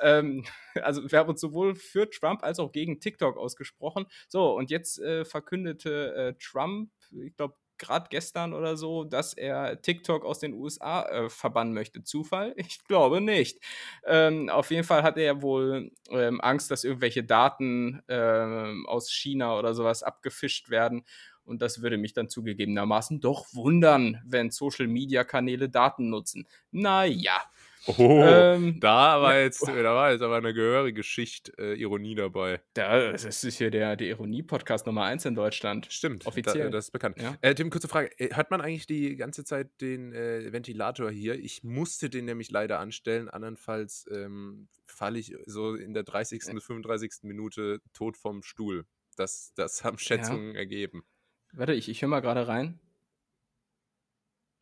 Ähm, 0.00 0.44
also 0.80 1.10
wir 1.10 1.18
haben 1.18 1.28
uns 1.28 1.40
sowohl 1.40 1.74
für 1.74 2.08
Trump 2.08 2.44
als 2.44 2.60
auch 2.60 2.70
gegen 2.70 3.00
TikTok 3.00 3.36
ausgesprochen. 3.36 4.06
So, 4.28 4.54
und 4.56 4.70
jetzt 4.70 5.00
äh, 5.00 5.24
verkündete 5.24 6.14
äh, 6.14 6.34
Trump, 6.38 6.90
ich 7.10 7.34
glaube, 7.36 7.56
gerade 7.82 8.06
gestern 8.10 8.54
oder 8.54 8.76
so, 8.76 9.04
dass 9.04 9.34
er 9.34 9.82
TikTok 9.82 10.24
aus 10.24 10.38
den 10.38 10.54
USA 10.54 11.02
äh, 11.02 11.28
verbannen 11.28 11.74
möchte. 11.74 12.02
Zufall? 12.02 12.54
Ich 12.72 12.84
glaube 12.84 13.20
nicht. 13.20 13.58
Ähm, 14.06 14.48
auf 14.48 14.70
jeden 14.70 14.84
Fall 14.84 15.02
hat 15.02 15.18
er 15.18 15.42
wohl 15.42 15.90
ähm, 16.10 16.40
Angst, 16.40 16.70
dass 16.70 16.84
irgendwelche 16.84 17.24
Daten 17.24 18.00
ähm, 18.08 18.86
aus 18.86 19.10
China 19.10 19.58
oder 19.58 19.74
sowas 19.74 20.02
abgefischt 20.02 20.70
werden. 20.70 21.04
Und 21.44 21.60
das 21.60 21.82
würde 21.82 21.98
mich 21.98 22.12
dann 22.14 22.28
zugegebenermaßen 22.28 23.20
doch 23.20 23.46
wundern, 23.52 24.22
wenn 24.24 24.50
Social-Media-Kanäle 24.50 25.68
Daten 25.68 26.08
nutzen. 26.08 26.46
Naja. 26.70 27.42
Oh, 27.86 28.22
ähm, 28.24 28.78
da, 28.78 29.20
war 29.20 29.38
jetzt, 29.40 29.66
da 29.66 29.94
war 29.94 30.12
jetzt 30.12 30.22
aber 30.22 30.36
eine 30.36 30.54
gehörige 30.54 31.02
Schicht 31.02 31.52
äh, 31.58 31.74
Ironie 31.74 32.14
dabei. 32.14 32.60
Da, 32.74 33.10
das 33.10 33.42
ist 33.42 33.58
hier 33.58 33.70
der, 33.70 33.96
der 33.96 34.08
Ironie-Podcast 34.08 34.86
Nummer 34.86 35.04
1 35.04 35.24
in 35.24 35.34
Deutschland. 35.34 35.88
Stimmt, 35.90 36.26
offiziell. 36.26 36.64
Da, 36.64 36.70
das 36.70 36.86
ist 36.86 36.90
bekannt. 36.92 37.20
Ja. 37.20 37.36
Äh, 37.40 37.54
Tim, 37.54 37.70
kurze 37.70 37.88
Frage. 37.88 38.10
Äh, 38.18 38.34
hat 38.34 38.50
man 38.50 38.60
eigentlich 38.60 38.86
die 38.86 39.16
ganze 39.16 39.44
Zeit 39.44 39.80
den 39.80 40.12
äh, 40.12 40.52
Ventilator 40.52 41.10
hier? 41.10 41.34
Ich 41.34 41.64
musste 41.64 42.08
den 42.08 42.24
nämlich 42.24 42.50
leider 42.50 42.78
anstellen, 42.78 43.28
andernfalls 43.28 44.08
ähm, 44.12 44.68
falle 44.86 45.18
ich 45.18 45.34
so 45.46 45.74
in 45.74 45.94
der 45.94 46.04
30. 46.04 46.40
bis 46.52 46.64
35. 46.64 47.22
Minute 47.22 47.80
tot 47.92 48.16
vom 48.16 48.42
Stuhl. 48.42 48.84
Das, 49.16 49.52
das 49.56 49.82
haben 49.82 49.98
Schätzungen 49.98 50.52
ja. 50.52 50.60
ergeben. 50.60 51.04
Warte, 51.52 51.74
ich, 51.74 51.88
ich 51.88 52.00
höre 52.00 52.08
mal 52.08 52.20
gerade 52.20 52.46
rein. 52.46 52.78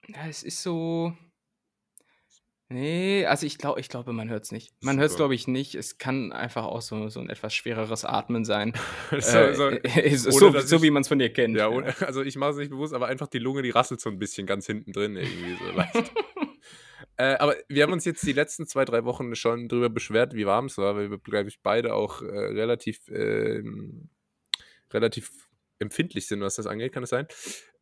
Ja, 0.08 0.26
es 0.26 0.42
ist 0.42 0.62
so. 0.62 1.14
Nee, 2.72 3.26
also 3.26 3.46
ich 3.46 3.58
glaube, 3.58 3.80
ich 3.80 3.88
glaube, 3.88 4.12
man 4.12 4.30
hört 4.30 4.44
es 4.44 4.52
nicht. 4.52 4.72
Man 4.80 5.00
hört 5.00 5.10
es, 5.10 5.16
glaube 5.16 5.34
ich, 5.34 5.48
nicht. 5.48 5.74
Es 5.74 5.98
kann 5.98 6.32
einfach 6.32 6.64
auch 6.64 6.82
so, 6.82 7.08
so 7.08 7.18
ein 7.18 7.28
etwas 7.28 7.52
schwereres 7.52 8.04
Atmen 8.04 8.44
sein. 8.44 8.74
so, 9.10 9.16
äh, 9.16 9.54
so, 9.54 9.68
äh, 9.70 10.16
so, 10.16 10.30
so 10.30 10.76
ich, 10.76 10.82
wie 10.82 10.90
man 10.90 11.00
es 11.00 11.08
von 11.08 11.18
dir 11.18 11.32
kennt. 11.32 11.56
Ja, 11.56 11.68
ohne, 11.68 11.92
also 12.06 12.22
ich 12.22 12.36
mache 12.36 12.52
es 12.52 12.56
nicht 12.58 12.70
bewusst, 12.70 12.94
aber 12.94 13.08
einfach 13.08 13.26
die 13.26 13.40
Lunge, 13.40 13.62
die 13.62 13.70
rasselt 13.70 14.00
so 14.00 14.08
ein 14.08 14.20
bisschen 14.20 14.46
ganz 14.46 14.66
hinten 14.66 14.92
drin, 14.92 15.16
irgendwie 15.16 15.56
so 15.56 15.76
leicht. 15.76 16.12
äh, 17.16 17.34
aber 17.34 17.56
wir 17.66 17.82
haben 17.82 17.92
uns 17.92 18.04
jetzt 18.04 18.24
die 18.24 18.32
letzten 18.32 18.68
zwei, 18.68 18.84
drei 18.84 19.04
Wochen 19.04 19.34
schon 19.34 19.66
darüber 19.66 19.90
beschwert, 19.90 20.34
wie 20.34 20.46
warm 20.46 20.66
es 20.66 20.78
war, 20.78 20.94
weil 20.94 21.10
wir, 21.10 21.18
glaube 21.18 21.48
ich, 21.48 21.60
beide 21.62 21.92
auch 21.92 22.22
äh, 22.22 22.26
relativ, 22.26 23.00
ähm, 23.08 24.10
relativ 24.92 25.49
empfindlich 25.80 26.26
sind, 26.26 26.40
was 26.40 26.56
das 26.56 26.66
angeht, 26.66 26.92
kann 26.92 27.02
es 27.02 27.10
sein? 27.10 27.26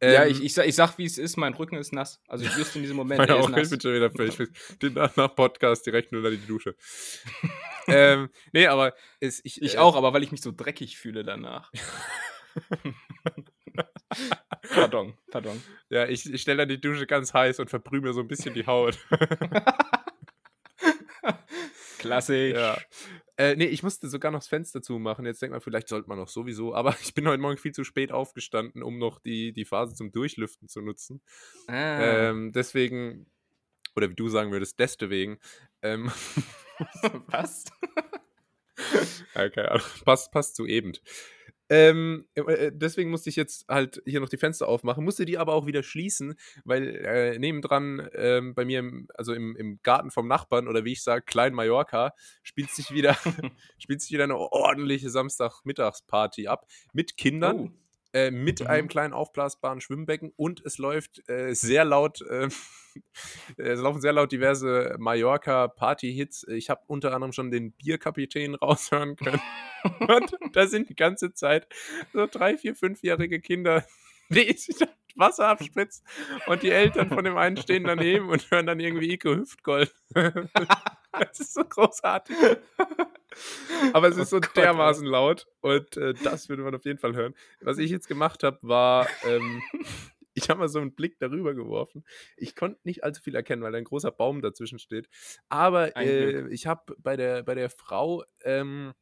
Ähm, 0.01 0.13
ja, 0.13 0.27
ich, 0.27 0.43
ich, 0.43 0.55
sag, 0.55 0.67
ich 0.67 0.75
sag, 0.75 0.97
wie 0.99 1.05
es 1.05 1.19
ist, 1.19 1.37
mein 1.37 1.55
Rücken 1.55 1.77
ist 1.77 1.93
nass. 1.93 2.23
Also 2.29 2.45
ich 2.45 2.57
wüsste 2.57 2.79
in 2.79 2.83
diesem 2.83 2.97
Moment, 2.97 3.19
Meine 3.29 3.37
auch, 3.37 3.49
ich 3.49 3.69
bin 3.71 3.81
schon 3.81 3.95
wieder 3.95 4.11
völlig 4.11 4.37
Den 4.83 4.95
nach 4.95 5.35
Podcast 5.35 5.85
direkt 5.87 6.13
nur 6.13 6.25
in 6.25 6.41
die 6.41 6.47
Dusche. 6.47 6.77
ähm, 7.89 8.31
nee, 8.53 8.67
aber 8.67 8.95
es, 9.21 9.45
ich, 9.45 9.61
ich 9.61 9.75
äh, 9.75 9.79
auch, 9.79 9.97
aber 9.97 10.13
weil 10.13 10.23
ich 10.23 10.33
mich 10.33 10.41
so 10.41 10.53
dreckig 10.53 10.97
fühle 10.97 11.25
danach. 11.25 11.73
pardon, 14.75 15.15
pardon. 15.31 15.63
Ja, 15.91 16.07
ich, 16.07 16.33
ich 16.33 16.41
stelle 16.41 16.59
dann 16.59 16.69
die 16.69 16.81
Dusche 16.81 17.07
ganz 17.07 17.35
heiß 17.35 17.59
und 17.61 17.71
verbrühe 17.71 18.13
so 18.13 18.21
ein 18.21 18.29
bisschen 18.29 18.55
die 18.55 18.67
Haut. 18.67 18.99
Klassisch. 21.99 22.55
Ja. 22.55 22.79
Äh, 23.38 23.55
nee, 23.55 23.66
ich 23.66 23.85
musste 23.85 24.09
sogar 24.09 24.33
noch 24.33 24.40
das 24.40 24.48
Fenster 24.48 24.83
zumachen. 24.83 25.24
Jetzt 25.24 25.40
denkt 25.40 25.53
man, 25.53 25.61
vielleicht 25.61 25.88
sollte 25.88 26.09
man 26.09 26.18
noch 26.18 26.29
sowieso. 26.29 26.74
Aber 26.74 26.94
ich 27.01 27.14
bin 27.14 27.27
heute 27.27 27.40
Morgen 27.40 27.57
viel 27.57 27.72
zu 27.72 27.85
spät 27.85 28.11
aufgestanden, 28.12 28.83
um 28.83 28.98
noch 28.98 29.20
die, 29.20 29.53
die 29.53 29.64
Phase 29.64 29.94
zum 29.94 30.11
Durchlüften 30.11 30.68
zu 30.68 30.83
nutzen. 30.83 31.22
Ah. 31.68 32.31
Ähm, 32.31 32.53
deswegen, 32.53 33.31
oder 33.94 34.11
wie 34.11 34.16
du 34.16 34.29
sagen 34.29 34.51
würdest, 34.51 34.79
deswegen. 34.81 35.38
Ähm, 35.83 36.11
Was? 37.29 37.64
okay, 39.35 39.81
passt, 40.05 40.33
passt 40.33 40.57
zu 40.57 40.66
eben. 40.66 40.92
Ähm, 41.71 42.27
äh, 42.35 42.41
äh, 42.41 42.73
deswegen 42.75 43.11
musste 43.11 43.31
ich 43.31 43.37
jetzt 43.37 43.67
halt 43.69 44.03
hier 44.07 44.21
noch 44.21 44.29
die 44.29 44.37
Fenster 44.39 44.69
aufmachen, 44.69 45.05
musste 45.05 45.25
die 45.25 45.39
aber 45.39 45.55
auch 45.55 45.67
wieder 45.67 45.83
schließen, 45.83 46.35
weil 46.65 46.97
äh, 46.97 47.39
nebendran 47.39 48.09
ähm, 48.15 48.55
bei 48.55 48.65
mir, 48.65 48.79
im, 48.81 49.09
also 49.15 49.35
im, 49.35 49.55
im 49.57 49.81
Garten 49.83 50.11
vom 50.11 50.29
Nachbarn 50.29 50.69
oder 50.69 50.85
wie 50.85 50.93
ich 50.93 51.03
sage, 51.03 51.25
Klein 51.27 51.55
Mallorca, 51.55 52.15
spielt 52.43 52.71
sich 52.71 52.93
wieder, 52.93 53.17
spielt 53.79 54.01
sich 54.01 54.13
wieder 54.13 54.25
eine 54.25 54.37
ordentliche 54.37 55.11
Samstagmittagsparty 55.11 56.49
ab 56.49 56.67
mit 56.93 57.17
Kindern. 57.17 57.57
Oh. 57.59 57.71
Äh, 58.14 58.31
mit 58.31 58.61
mhm. 58.61 58.66
einem 58.68 58.88
kleinen 58.88 59.12
aufblasbaren 59.12 59.83
Schwimmbecken 59.83 60.33
und 60.35 60.64
es 60.64 60.79
läuft 60.79 61.29
äh, 61.29 61.53
sehr 61.53 61.85
laut, 61.85 62.23
äh, 62.23 62.49
es 63.59 63.81
laufen 63.81 64.01
sehr 64.01 64.14
laut 64.14 64.33
diverse 64.33 64.97
Mallorca-Party-Hits. 64.99 66.47
Ich 66.49 66.71
habe 66.71 66.81
unter 66.87 67.12
anderem 67.12 67.33
schon 67.33 67.51
den 67.51 67.73
Bierkapitän 67.73 68.55
raushören 68.62 69.16
können. 69.16 69.42
und 70.01 70.35
da 70.55 70.66
sind 70.66 70.88
die 70.88 70.97
ganze 70.97 71.35
Zeit 71.35 71.68
so 72.14 72.27
drei, 72.27 72.57
vier, 72.57 72.75
fünfjährige 72.75 73.40
Kinder, 73.42 73.85
die 74.31 74.55
sich 74.57 74.77
das 74.79 74.88
Wasser 75.14 75.49
abspritzen 75.49 76.07
und 76.47 76.62
die 76.62 76.71
Eltern 76.71 77.11
von 77.11 77.25
dem 77.25 77.37
einen 77.37 77.59
stehen 77.59 77.85
daneben 77.85 78.31
und 78.31 78.51
hören 78.51 78.66
dann 78.66 78.81
irgendwie 78.81 79.12
Ico 79.12 79.35
Hüftgold. 79.35 79.92
das 81.18 81.40
ist 81.40 81.55
so 81.55 81.64
großartig. 81.64 82.37
Aber 83.92 84.09
es 84.09 84.16
ist 84.16 84.33
oh 84.33 84.37
so 84.37 84.40
dermaßen 84.40 85.07
laut 85.07 85.47
und 85.61 85.97
äh, 85.97 86.14
das 86.14 86.49
würde 86.49 86.62
man 86.62 86.75
auf 86.75 86.85
jeden 86.85 86.99
Fall 86.99 87.14
hören. 87.14 87.35
Was 87.61 87.79
ich 87.79 87.90
jetzt 87.90 88.09
gemacht 88.09 88.42
habe, 88.42 88.59
war, 88.62 89.07
ähm, 89.25 89.62
ich 90.35 90.51
habe 90.51 90.61
mal 90.61 90.68
so 90.68 90.79
einen 90.79 90.94
Blick 90.94 91.18
darüber 91.18 91.55
geworfen. 91.55 92.05
Ich 92.37 92.55
konnte 92.55 92.81
nicht 92.85 93.05
allzu 93.05 93.23
viel 93.23 93.35
erkennen, 93.35 93.62
weil 93.62 93.75
ein 93.75 93.85
großer 93.85 94.11
Baum 94.11 94.40
dazwischen 94.40 94.79
steht. 94.79 95.09
Aber 95.49 95.97
äh, 95.97 96.49
ich 96.49 96.66
habe 96.66 96.94
bei 96.99 97.16
der, 97.16 97.42
bei 97.42 97.55
der 97.55 97.71
Frau 97.71 98.25
ähm, 98.42 98.94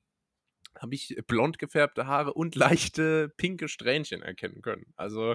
habe 0.81 0.95
ich 0.95 1.16
blond 1.27 1.59
gefärbte 1.59 2.07
Haare 2.07 2.35
und 2.35 2.55
leichte 2.55 3.33
pinke 3.37 3.69
Strähnchen 3.69 4.23
erkennen 4.23 4.62
können. 4.62 4.87
Also 4.97 5.35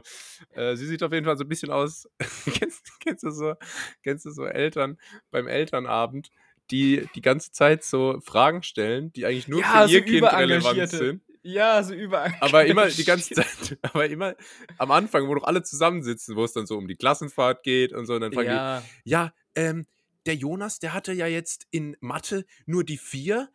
äh, 0.51 0.75
sie 0.75 0.86
sieht 0.86 1.03
auf 1.03 1.12
jeden 1.12 1.25
Fall 1.25 1.38
so 1.38 1.43
ein 1.43 1.49
bisschen 1.49 1.71
aus. 1.71 2.07
kennst, 2.53 2.99
kennst, 2.99 3.23
du 3.23 3.31
so, 3.31 3.55
kennst 4.03 4.25
du 4.25 4.31
so 4.31 4.45
Eltern 4.45 4.97
beim 5.31 5.47
Elternabend, 5.47 6.29
die 6.71 7.07
die 7.15 7.21
ganze 7.21 7.51
Zeit 7.51 7.84
so 7.84 8.19
Fragen 8.21 8.63
stellen, 8.63 9.12
die 9.13 9.25
eigentlich 9.25 9.47
nur 9.47 9.62
ja, 9.62 9.84
für 9.84 9.88
so 9.88 9.93
ihr 9.93 10.05
Kind 10.05 10.23
relevant 10.23 10.89
sind. 10.89 11.21
Ja, 11.43 11.81
so 11.81 11.93
überall. 11.93 12.34
Aber 12.39 12.65
immer 12.65 12.88
die 12.88 13.03
ganze 13.03 13.34
Zeit, 13.34 13.77
aber 13.81 14.07
immer 14.07 14.36
am 14.77 14.91
Anfang, 14.91 15.27
wo 15.27 15.36
doch 15.36 15.43
alle 15.43 15.63
zusammensitzen, 15.63 16.36
wo 16.36 16.43
es 16.43 16.53
dann 16.53 16.67
so 16.67 16.77
um 16.77 16.88
die 16.88 16.95
Klassenfahrt 16.95 17.63
geht 17.63 17.93
und 17.93 18.05
so, 18.05 18.13
und 18.13 18.21
dann 18.21 18.31
fragen 18.31 18.49
ja. 18.49 18.81
die, 18.81 19.10
ja, 19.10 19.34
ähm, 19.55 19.88
der 20.25 20.36
Jonas, 20.36 20.79
der 20.79 20.93
hatte 20.93 21.13
ja 21.13 21.25
jetzt 21.25 21.67
in 21.71 21.97
Mathe 21.99 22.45
nur 22.65 22.84
die 22.84 22.97
vier, 22.97 23.49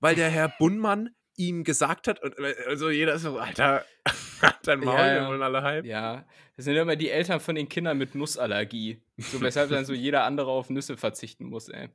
weil 0.00 0.14
der 0.14 0.28
Herr 0.28 0.52
Bunnmann 0.58 1.10
ihm 1.36 1.64
gesagt 1.64 2.08
hat. 2.08 2.22
Und 2.22 2.38
äh, 2.38 2.54
also 2.68 2.90
jeder 2.90 3.14
ist 3.14 3.22
so, 3.22 3.38
Alter, 3.38 3.84
hat 4.42 4.58
dein 4.66 4.80
Maul, 4.80 4.98
ja, 4.98 5.22
wir 5.22 5.28
wollen 5.28 5.42
alle 5.42 5.62
halb. 5.62 5.86
Ja, 5.86 6.26
das 6.56 6.66
sind 6.66 6.76
immer 6.76 6.96
die 6.96 7.08
Eltern 7.08 7.40
von 7.40 7.54
den 7.54 7.68
Kindern 7.68 7.96
mit 7.96 8.14
Nussallergie. 8.14 9.00
So, 9.16 9.40
weshalb 9.40 9.70
dann 9.70 9.86
so 9.86 9.94
jeder 9.94 10.24
andere 10.24 10.50
auf 10.50 10.68
Nüsse 10.68 10.98
verzichten 10.98 11.46
muss, 11.46 11.68
ey. 11.68 11.88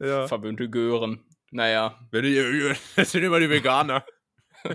Ja. 0.00 0.26
Verwöhnte 0.26 0.70
Gören. 0.70 1.24
Naja. 1.50 1.98
Das 2.10 3.10
sind 3.10 3.24
immer 3.24 3.40
die 3.40 3.50
Veganer. 3.50 4.04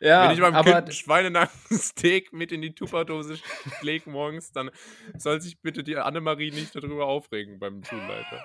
ja, 0.00 0.24
Wenn 0.24 0.30
ich 0.32 0.40
meinem 0.40 0.54
aber 0.54 0.82
Kind 0.82 0.94
Schweinenacken-Steak 0.94 2.32
mit 2.32 2.52
in 2.52 2.62
die 2.62 2.74
Tupperdose 2.74 3.38
lege 3.82 4.10
morgens, 4.10 4.52
dann 4.52 4.70
soll 5.16 5.40
sich 5.40 5.60
bitte 5.60 5.82
die 5.82 5.96
Annemarie 5.96 6.50
nicht 6.50 6.74
darüber 6.76 7.06
aufregen 7.06 7.58
beim 7.58 7.82
Schulleiter. 7.82 8.44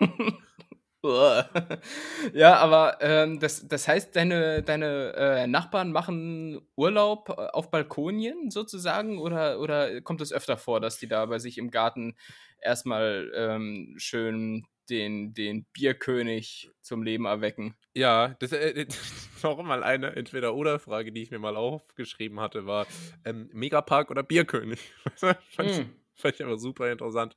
ja, 2.33 2.55
aber 2.57 2.97
ähm, 3.01 3.39
das, 3.39 3.65
das 3.67 3.87
heißt, 3.87 4.15
deine, 4.15 4.63
deine 4.63 5.13
äh, 5.15 5.47
Nachbarn 5.47 5.93
machen 5.93 6.59
Urlaub 6.75 7.29
äh, 7.29 7.33
auf 7.33 7.71
Balkonien 7.71 8.51
sozusagen 8.51 9.17
oder, 9.19 9.59
oder 9.61 10.01
kommt 10.01 10.19
es 10.19 10.33
öfter 10.33 10.57
vor, 10.57 10.81
dass 10.81 10.97
die 10.97 11.07
da 11.07 11.25
bei 11.27 11.39
sich 11.39 11.57
im 11.57 11.71
Garten 11.71 12.17
erstmal 12.61 13.31
ähm, 13.33 13.95
schön 13.97 14.65
den, 14.89 15.33
den 15.33 15.65
Bierkönig 15.73 16.71
zum 16.81 17.03
Leben 17.03 17.25
erwecken? 17.25 17.75
Ja, 17.93 18.35
das 18.39 18.51
äh, 18.51 18.85
noch 19.43 19.61
mal 19.61 19.83
eine 19.83 20.15
Entweder-Oder-Frage, 20.15 21.11
die 21.11 21.23
ich 21.23 21.31
mir 21.31 21.39
mal 21.39 21.55
aufgeschrieben 21.55 22.39
hatte, 22.39 22.65
war 22.65 22.87
ähm, 23.25 23.49
Megapark 23.53 24.11
oder 24.11 24.23
Bierkönig? 24.23 24.79
mm. 25.57 25.98
Fand 26.19 26.35
ich 26.35 26.43
aber 26.43 26.57
super 26.57 26.91
interessant. 26.91 27.33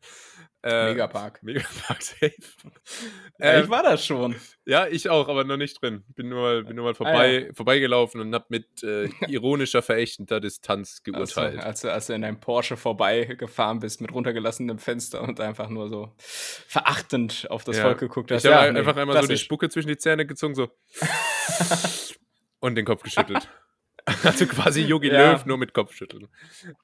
Äh, 0.64 0.90
Megapark. 0.90 1.40
Megapark 1.42 2.02
safe. 2.02 2.32
Ja, 3.38 3.58
ich 3.58 3.64
ähm, 3.64 3.70
war 3.70 3.84
da 3.84 3.96
schon. 3.96 4.34
Ja, 4.64 4.88
ich 4.88 5.08
auch, 5.08 5.28
aber 5.28 5.44
noch 5.44 5.56
nicht 5.56 5.80
drin. 5.80 6.02
Bin 6.08 6.28
nur 6.28 6.40
mal, 6.40 6.64
bin 6.64 6.74
nur 6.74 6.86
mal 6.86 6.94
vorbei, 6.94 7.42
ah, 7.42 7.46
ja. 7.46 7.52
vorbeigelaufen 7.52 8.20
und 8.20 8.34
hab 8.34 8.50
mit 8.50 8.82
äh, 8.82 9.04
ironischer, 9.28 9.82
verächtender 9.82 10.40
Distanz 10.40 11.04
geurteilt. 11.04 11.58
Also, 11.58 11.66
als, 11.66 11.80
du, 11.82 11.92
als 11.92 12.06
du 12.08 12.12
in 12.14 12.22
deinem 12.22 12.40
Porsche 12.40 12.76
vorbeigefahren 12.76 13.78
bist 13.78 14.00
mit 14.00 14.12
runtergelassenem 14.12 14.78
Fenster 14.78 15.22
und 15.22 15.38
einfach 15.38 15.68
nur 15.68 15.88
so 15.88 16.12
verachtend 16.18 17.46
auf 17.50 17.62
das 17.62 17.76
ja. 17.76 17.84
Volk 17.84 17.98
geguckt 17.98 18.32
hast. 18.32 18.44
Ich 18.44 18.50
habe 18.50 18.72
nee, 18.72 18.80
einfach 18.80 18.96
einmal 18.96 19.20
so 19.22 19.28
die 19.28 19.38
Spucke 19.38 19.68
zwischen 19.68 19.88
die 19.88 19.98
Zähne 19.98 20.26
gezogen, 20.26 20.56
so. 20.56 20.68
und 22.60 22.74
den 22.74 22.84
Kopf 22.84 23.02
geschüttelt. 23.02 23.48
Also 24.24 24.46
quasi 24.46 24.80
Yogi 24.82 25.08
Ja. 25.08 25.32
Löw, 25.32 25.46
nur 25.46 25.58
mit 25.58 25.72
Kopfschütteln. 25.74 26.26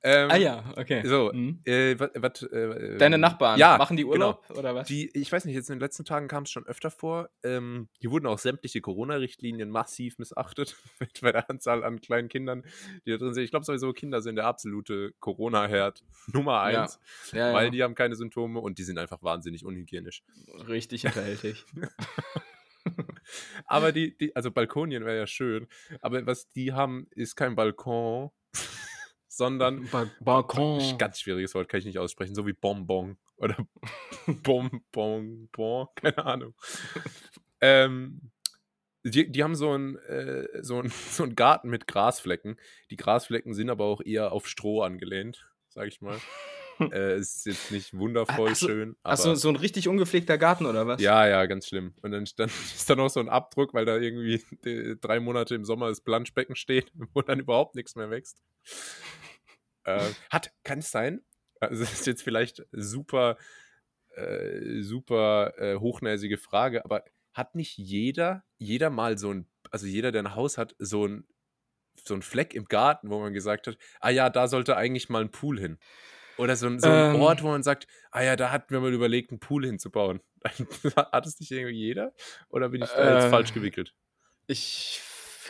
Ähm, 0.02 0.30
Ah 0.30 0.36
ja, 0.36 0.72
okay. 0.76 1.02
So, 1.04 1.30
Mhm. 1.32 1.60
äh, 1.64 1.98
wat, 1.98 2.12
wat, 2.14 2.42
äh, 2.42 2.96
Deine 2.98 3.18
Nachbarn, 3.18 3.58
ja, 3.58 3.76
machen 3.76 3.96
die 3.96 4.02
genau. 4.04 4.12
Urlaub 4.14 4.50
oder 4.50 4.74
was? 4.74 4.86
Die, 4.88 5.10
ich 5.18 5.30
weiß 5.32 5.44
nicht, 5.44 5.54
jetzt 5.54 5.68
in 5.70 5.76
den 5.76 5.80
letzten 5.80 6.04
Tagen 6.04 6.28
kam 6.28 6.44
es 6.44 6.50
schon 6.50 6.66
öfter 6.66 6.90
vor. 6.90 7.28
Ähm, 7.42 7.88
hier 7.98 8.10
wurden 8.10 8.26
auch 8.26 8.38
sämtliche 8.38 8.80
Corona-Richtlinien 8.80 9.68
massiv 9.70 10.18
missachtet 10.18 10.76
mit- 11.00 11.20
bei 11.20 11.32
der 11.32 11.50
Anzahl 11.50 11.82
an 11.84 12.00
kleinen 12.00 12.28
Kindern, 12.28 12.62
die 13.04 13.10
da 13.10 13.16
drin 13.16 13.34
sind. 13.34 13.42
Ich 13.44 13.50
glaube 13.50 13.64
sowieso, 13.64 13.92
Kinder 13.92 14.22
sind 14.22 14.36
der 14.36 14.46
absolute 14.46 15.12
Corona-Herd 15.20 16.04
Nummer 16.32 16.60
eins, 16.60 17.00
ja, 17.32 17.52
weil 17.52 17.66
ja. 17.66 17.70
die 17.70 17.82
haben 17.82 17.94
keine 17.94 18.14
Symptome 18.14 18.60
und 18.60 18.78
die 18.78 18.84
sind 18.84 18.98
einfach 18.98 19.22
wahnsinnig 19.22 19.64
unhygienisch. 19.64 20.22
richtig 20.68 21.02
hinterhältig. 21.02 21.64
Aber 23.66 23.92
die, 23.92 24.16
die 24.16 24.34
also 24.34 24.50
Balkonien 24.50 25.04
wäre 25.04 25.18
ja 25.18 25.26
schön, 25.26 25.66
aber 26.00 26.26
was 26.26 26.48
die 26.50 26.72
haben, 26.72 27.06
ist 27.10 27.36
kein 27.36 27.54
Balkon, 27.54 28.30
sondern 29.28 29.88
ba 29.90 30.10
Balkon. 30.20 30.98
Ganz 30.98 31.20
schwieriges 31.20 31.54
Wort, 31.54 31.68
kann 31.68 31.80
ich 31.80 31.86
nicht 31.86 31.98
aussprechen. 31.98 32.34
So 32.34 32.46
wie 32.46 32.52
Bonbon 32.52 33.18
oder 33.36 33.56
Bonbon, 34.26 35.48
bon, 35.52 35.88
keine 35.94 36.18
Ahnung. 36.18 36.54
ähm, 37.60 38.30
die, 39.04 39.30
die 39.30 39.44
haben 39.44 39.54
so 39.54 39.72
einen 39.72 39.96
äh, 39.96 40.62
so 40.62 40.80
ein, 40.80 40.90
so 40.90 41.22
einen 41.22 41.36
Garten 41.36 41.68
mit 41.70 41.86
Grasflecken. 41.86 42.58
Die 42.90 42.96
Grasflecken 42.96 43.54
sind 43.54 43.70
aber 43.70 43.84
auch 43.84 44.00
eher 44.00 44.32
auf 44.32 44.48
Stroh 44.48 44.82
angelehnt, 44.82 45.48
sag 45.68 45.86
ich 45.88 46.00
mal. 46.00 46.18
äh, 46.92 47.18
ist 47.18 47.46
jetzt 47.46 47.70
nicht 47.70 47.96
wundervoll 47.96 48.50
Ach 48.52 48.56
so, 48.56 48.66
schön. 48.66 48.96
Aber 49.02 49.12
Achso, 49.12 49.34
so 49.34 49.48
ein 49.48 49.56
richtig 49.56 49.88
ungepflegter 49.88 50.38
Garten 50.38 50.66
oder 50.66 50.86
was? 50.86 51.00
ja, 51.00 51.26
ja, 51.26 51.46
ganz 51.46 51.66
schlimm. 51.68 51.94
Und 52.02 52.12
dann, 52.12 52.28
dann 52.36 52.48
ist 52.74 52.88
da 52.88 52.96
noch 52.96 53.08
so 53.08 53.20
ein 53.20 53.28
Abdruck, 53.28 53.74
weil 53.74 53.84
da 53.84 53.96
irgendwie 53.96 54.42
drei 55.00 55.20
Monate 55.20 55.54
im 55.54 55.64
Sommer 55.64 55.88
das 55.88 56.00
Planschbecken 56.00 56.56
steht, 56.56 56.92
wo 57.14 57.22
dann 57.22 57.40
überhaupt 57.40 57.74
nichts 57.74 57.96
mehr 57.96 58.10
wächst. 58.10 58.42
Äh, 59.84 60.10
hat, 60.30 60.52
kann 60.64 60.80
es 60.80 60.90
sein? 60.90 61.22
Also 61.60 61.82
das 61.82 61.92
ist 61.92 62.06
jetzt 62.06 62.22
vielleicht 62.22 62.64
super, 62.72 63.36
äh, 64.14 64.82
super 64.82 65.54
äh, 65.58 65.76
hochnäsige 65.76 66.38
Frage, 66.38 66.84
aber 66.84 67.04
hat 67.32 67.54
nicht 67.54 67.78
jeder, 67.78 68.44
jeder 68.58 68.90
mal 68.90 69.16
so 69.18 69.32
ein, 69.32 69.48
also 69.70 69.86
jeder, 69.86 70.12
der 70.12 70.22
ein 70.24 70.34
Haus 70.34 70.58
hat, 70.58 70.74
so 70.78 71.06
ein, 71.06 71.26
so 72.04 72.14
ein 72.14 72.22
Fleck 72.22 72.54
im 72.54 72.66
Garten, 72.66 73.10
wo 73.10 73.18
man 73.20 73.32
gesagt 73.32 73.66
hat, 73.66 73.78
ah 74.00 74.10
ja, 74.10 74.30
da 74.30 74.48
sollte 74.48 74.76
eigentlich 74.76 75.08
mal 75.08 75.22
ein 75.22 75.30
Pool 75.30 75.58
hin. 75.58 75.78
Oder 76.38 76.56
so 76.56 76.66
ein, 76.66 76.78
so 76.80 76.88
ein 76.88 77.14
Ähm. 77.16 77.20
Ort, 77.20 77.42
wo 77.42 77.48
man 77.48 77.62
sagt, 77.62 77.86
ah 78.10 78.22
ja, 78.22 78.36
da 78.36 78.50
hatten 78.50 78.70
wir 78.72 78.80
mal 78.80 78.92
überlegt, 78.92 79.30
einen 79.30 79.40
Pool 79.40 79.66
hinzubauen. 79.66 80.20
hat 80.96 81.26
es 81.26 81.38
nicht 81.40 81.50
irgendwie 81.50 81.74
jeder? 81.76 82.12
Oder 82.48 82.68
bin 82.70 82.82
ich 82.82 82.88
da 82.90 83.16
jetzt 83.16 83.26
Äh. 83.26 83.30
falsch 83.30 83.52
gewickelt? 83.52 83.94
Ich 84.46 85.00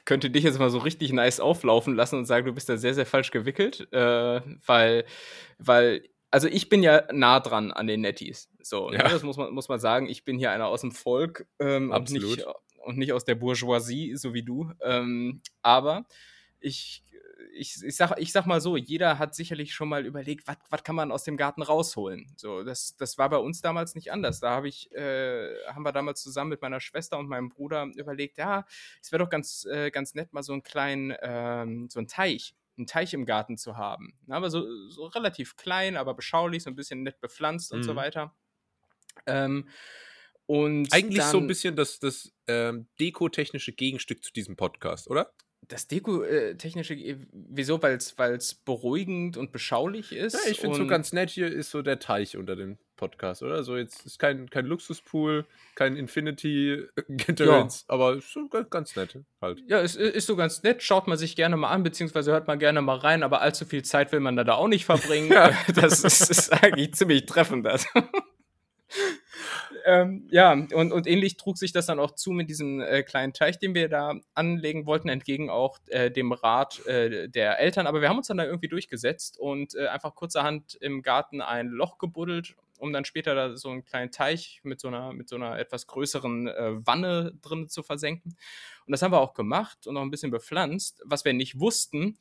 könnte 0.05 0.31
dich 0.31 0.45
jetzt 0.45 0.59
mal 0.59 0.71
so 0.71 0.79
richtig 0.79 1.13
nice 1.13 1.41
auflaufen 1.41 1.95
lassen 1.95 2.17
und 2.17 2.25
sagen, 2.25 2.47
du 2.47 2.53
bist 2.53 2.69
da 2.69 2.77
sehr, 2.77 2.95
sehr 2.95 3.07
falsch 3.07 3.31
gewickelt, 3.31 3.87
äh, 3.93 4.41
weil, 4.67 5.05
weil, 5.59 6.09
also 6.31 6.49
ich 6.49 6.69
bin 6.69 6.83
ja 6.83 7.07
nah 7.13 7.41
dran 7.41 7.71
an 7.73 7.87
den 7.87 8.01
Netties. 8.01 8.49
So, 8.63 8.91
Ja. 8.93 9.03
ne, 9.05 9.11
das 9.11 9.23
muss 9.23 9.37
man, 9.37 9.53
muss 9.53 9.69
man 9.69 9.79
sagen. 9.81 10.09
Ich 10.09 10.25
bin 10.25 10.39
hier 10.39 10.51
einer 10.51 10.67
aus 10.69 10.81
dem 10.81 10.93
Volk 10.93 11.47
ähm, 11.59 11.91
und, 11.91 11.95
Absolut. 11.95 12.37
nicht, 12.39 12.47
und 12.85 12.97
nicht 12.99 13.13
aus 13.13 13.25
der 13.25 13.35
Bourgeoisie, 13.35 14.17
so 14.17 14.33
wie 14.35 14.43
du. 14.43 14.73
Ähm, 14.83 15.43
aber 15.63 16.05
ich, 16.61 17.05
ich, 17.53 17.83
ich, 17.83 17.97
sag, 17.97 18.19
ich 18.21 18.33
sag 18.33 18.47
mal 18.47 18.61
so, 18.61 18.77
jeder 18.77 19.19
hat 19.19 19.35
sicherlich 19.35 19.75
schon 19.75 19.89
mal 19.89 20.07
überlegt, 20.07 20.47
was 20.71 20.83
kann 20.83 20.95
man 20.97 21.11
aus 21.13 21.25
dem 21.25 21.37
Garten 21.37 21.63
rausholen. 21.63 22.33
So, 22.37 22.63
das, 22.63 22.97
das 22.97 23.19
war 23.19 23.29
bei 23.29 23.37
uns 23.39 23.61
damals 23.61 23.95
nicht 23.95 24.13
anders. 24.13 24.41
Da 24.41 24.51
habe 24.51 24.69
ich, 24.69 24.91
äh, 24.93 25.55
haben 25.67 25.85
wir 25.85 25.93
damals 25.93 26.23
zusammen 26.23 26.51
mit 26.51 26.63
meiner 26.63 26.81
Schwester 26.81 27.19
und 27.19 27.29
meinem 27.29 27.49
Bruder 27.49 27.87
überlegt, 27.97 28.39
ja, 28.39 28.65
es 29.03 29.11
wäre 29.13 29.23
doch 29.25 29.31
ganz, 29.31 29.65
äh, 29.65 29.91
ganz 29.91 30.15
nett, 30.15 30.33
mal 30.33 30.43
so 30.43 30.53
einen 30.53 30.63
kleinen, 30.63 31.15
ähm, 31.23 31.89
so 31.91 31.99
einen 32.01 32.09
Teich, 32.09 32.55
einen 32.77 32.87
Teich 32.87 33.15
im 33.15 33.27
Garten 33.27 33.57
zu 33.57 33.77
haben. 33.77 34.19
Na, 34.27 34.37
aber 34.37 34.51
so, 34.51 34.65
so 34.89 35.07
relativ 35.07 35.57
klein, 35.57 35.97
aber 35.97 36.15
beschaulich, 36.15 36.63
so 36.63 36.71
ein 36.71 36.77
bisschen 36.77 37.03
nett 37.03 37.21
bepflanzt 37.21 37.73
und 37.73 37.83
so 37.83 37.93
Mhm. 37.93 37.97
weiter. 37.97 38.37
Ähm, 39.27 39.69
und 40.47 40.93
Eigentlich 40.93 41.23
so 41.25 41.37
ein 41.39 41.41
dann- 41.43 41.47
bisschen 41.49 41.77
das, 41.77 41.99
das 41.99 42.33
ähm, 42.47 42.89
dekotechnische 43.01 43.73
Gegenstück 43.73 44.23
zu 44.25 44.33
diesem 44.33 44.57
Podcast, 44.57 45.09
oder? 45.11 45.33
Das 45.69 45.87
Deko-technische, 45.87 46.95
äh, 46.95 47.17
wieso? 47.33 47.83
Weil 47.83 47.97
es 47.97 48.55
beruhigend 48.55 49.37
und 49.37 49.53
beschaulich 49.53 50.13
ist. 50.13 50.33
Ja, 50.33 50.51
ich 50.51 50.61
finde 50.61 50.77
so 50.77 50.83
und- 50.83 50.89
ganz 50.89 51.13
nett, 51.13 51.29
hier 51.31 51.47
ist 51.53 51.71
so 51.71 51.83
der 51.83 51.99
Teich 51.99 52.37
unter 52.39 52.57
dem 52.57 52.79
Podcast, 52.97 53.43
oder? 53.43 53.63
So 53.63 53.77
jetzt 53.77 54.05
ist 54.07 54.19
kein, 54.19 54.49
kein 54.51 54.65
Luxuspool, 54.67 55.45
kein 55.75 55.97
Infinity 55.97 56.85
Gedöns, 57.09 57.85
aber 57.87 58.17
ist 58.17 58.33
so 58.33 58.49
ganz, 58.49 58.71
ganz 58.71 58.97
nett 58.97 59.19
halt. 59.41 59.63
Ja, 59.69 59.81
es 59.81 59.95
ist 59.95 60.27
so 60.27 60.37
ganz 60.37 60.63
nett, 60.63 60.83
schaut 60.83 61.07
man 61.07 61.17
sich 61.17 61.37
gerne 61.37 61.57
mal 61.57 61.69
an, 61.71 61.83
beziehungsweise 61.83 62.33
hört 62.33 62.49
man 62.49 62.59
gerne 62.59 62.83
mal 62.83 62.97
rein, 62.97 63.23
aber 63.23 63.41
allzu 63.41 63.65
viel 63.67 63.85
Zeit 63.85 64.11
will 64.11 64.21
man 64.21 64.37
da, 64.37 64.45
da 64.45 64.55
auch 64.55 64.69
nicht 64.69 64.85
verbringen. 64.85 65.31
Ja. 65.33 65.53
Das 65.75 66.03
ist, 66.03 66.31
ist 66.31 66.53
eigentlich 66.53 66.95
ziemlich 66.95 67.27
treffend. 67.27 67.65
Das. 67.67 67.87
ähm, 69.89 70.29
ja, 70.31 70.53
und, 70.53 70.93
und 70.93 71.07
ähnlich 71.07 71.39
trug 71.39 71.57
sich 71.57 71.73
das 71.73 71.87
dann 71.87 71.99
auch 71.99 72.11
zu 72.11 72.33
mit 72.33 72.51
diesem 72.51 72.83
äh, 72.83 73.03
kleinen 73.03 73.33
Teich, 73.33 73.59
den 73.59 73.75
wir 73.75 73.89
da 73.89 74.17
anlegen 74.35 74.85
wollten, 74.85 75.09
entgegen 75.09 75.49
auch 75.49 75.79
äh, 75.87 76.11
dem 76.11 76.33
Rat 76.33 76.85
äh, 76.87 77.31
der 77.31 77.59
Eltern. 77.59 77.87
Aber 77.87 78.03
wir 78.03 78.11
haben 78.11 78.19
uns 78.19 78.27
dann 78.27 78.37
da 78.37 78.45
irgendwie 78.45 78.69
durchgesetzt 78.69 79.39
und 79.39 79.75
äh, 79.75 79.87
einfach 79.87 80.15
kurzerhand 80.15 80.75
im 80.75 81.01
Garten 81.01 81.41
ein 81.41 81.69
Loch 81.69 81.97
gebuddelt, 81.97 82.55
um 82.79 82.93
dann 82.93 83.07
später 83.07 83.35
da 83.35 83.57
so 83.57 83.71
einen 83.71 83.87
kleinen 83.87 84.11
Teich 84.11 84.61
mit 84.63 84.79
so 84.79 84.89
einer, 84.89 85.15
mit 85.15 85.31
so 85.31 85.37
einer 85.37 85.59
etwas 85.59 85.87
größeren 85.87 86.49
äh, 86.49 86.87
Wanne 86.87 87.33
drin 87.41 87.69
zu 87.69 87.83
versenken. 87.83 88.37
Und 88.85 88.93
das 88.93 89.01
haben 89.01 89.13
wir 89.13 89.21
auch 89.21 89.33
gemacht 89.33 89.87
und 89.87 89.95
noch 89.95 90.03
ein 90.03 90.11
bisschen 90.11 90.31
bepflanzt. 90.31 91.01
Was 91.07 91.25
wir 91.25 91.33
nicht 91.33 91.59
wussten, 91.59 92.19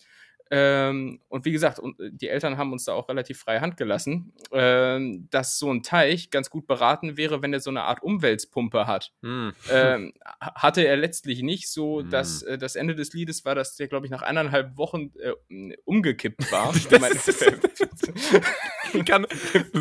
ähm, 0.51 1.21
und 1.27 1.45
wie 1.45 1.51
gesagt, 1.51 1.79
und 1.79 1.99
äh, 1.99 2.09
die 2.11 2.29
Eltern 2.29 2.57
haben 2.57 2.71
uns 2.71 2.85
da 2.85 2.93
auch 2.93 3.09
relativ 3.09 3.39
freie 3.39 3.61
Hand 3.61 3.77
gelassen, 3.77 4.33
ähm, 4.51 5.27
dass 5.29 5.59
so 5.59 5.71
ein 5.71 5.83
Teich 5.83 6.29
ganz 6.29 6.49
gut 6.49 6.67
beraten 6.67 7.17
wäre, 7.17 7.41
wenn 7.41 7.53
er 7.53 7.59
so 7.59 7.69
eine 7.69 7.83
Art 7.83 8.01
Umwälzpumpe 8.03 8.87
hat. 8.87 9.11
Hm. 9.21 9.53
ähm, 9.69 10.13
ha- 10.41 10.53
hatte 10.55 10.85
er 10.85 10.97
letztlich 10.97 11.41
nicht 11.41 11.69
so, 11.71 12.01
Hm. 12.01 12.09
dass 12.09 12.41
äh, 12.43 12.57
das 12.57 12.75
Ende 12.75 12.95
des 12.95 13.13
Liedes 13.13 13.45
war, 13.45 13.55
dass 13.55 13.75
der, 13.75 13.87
glaube 13.87 14.05
ich, 14.05 14.11
nach 14.11 14.21
eineinhalb 14.21 14.77
Wochen 14.77 15.11
äh, 15.19 15.75
umgekippt 15.85 16.51
war. 16.51 16.73
Wie 18.93 19.03
kann, 19.03 19.25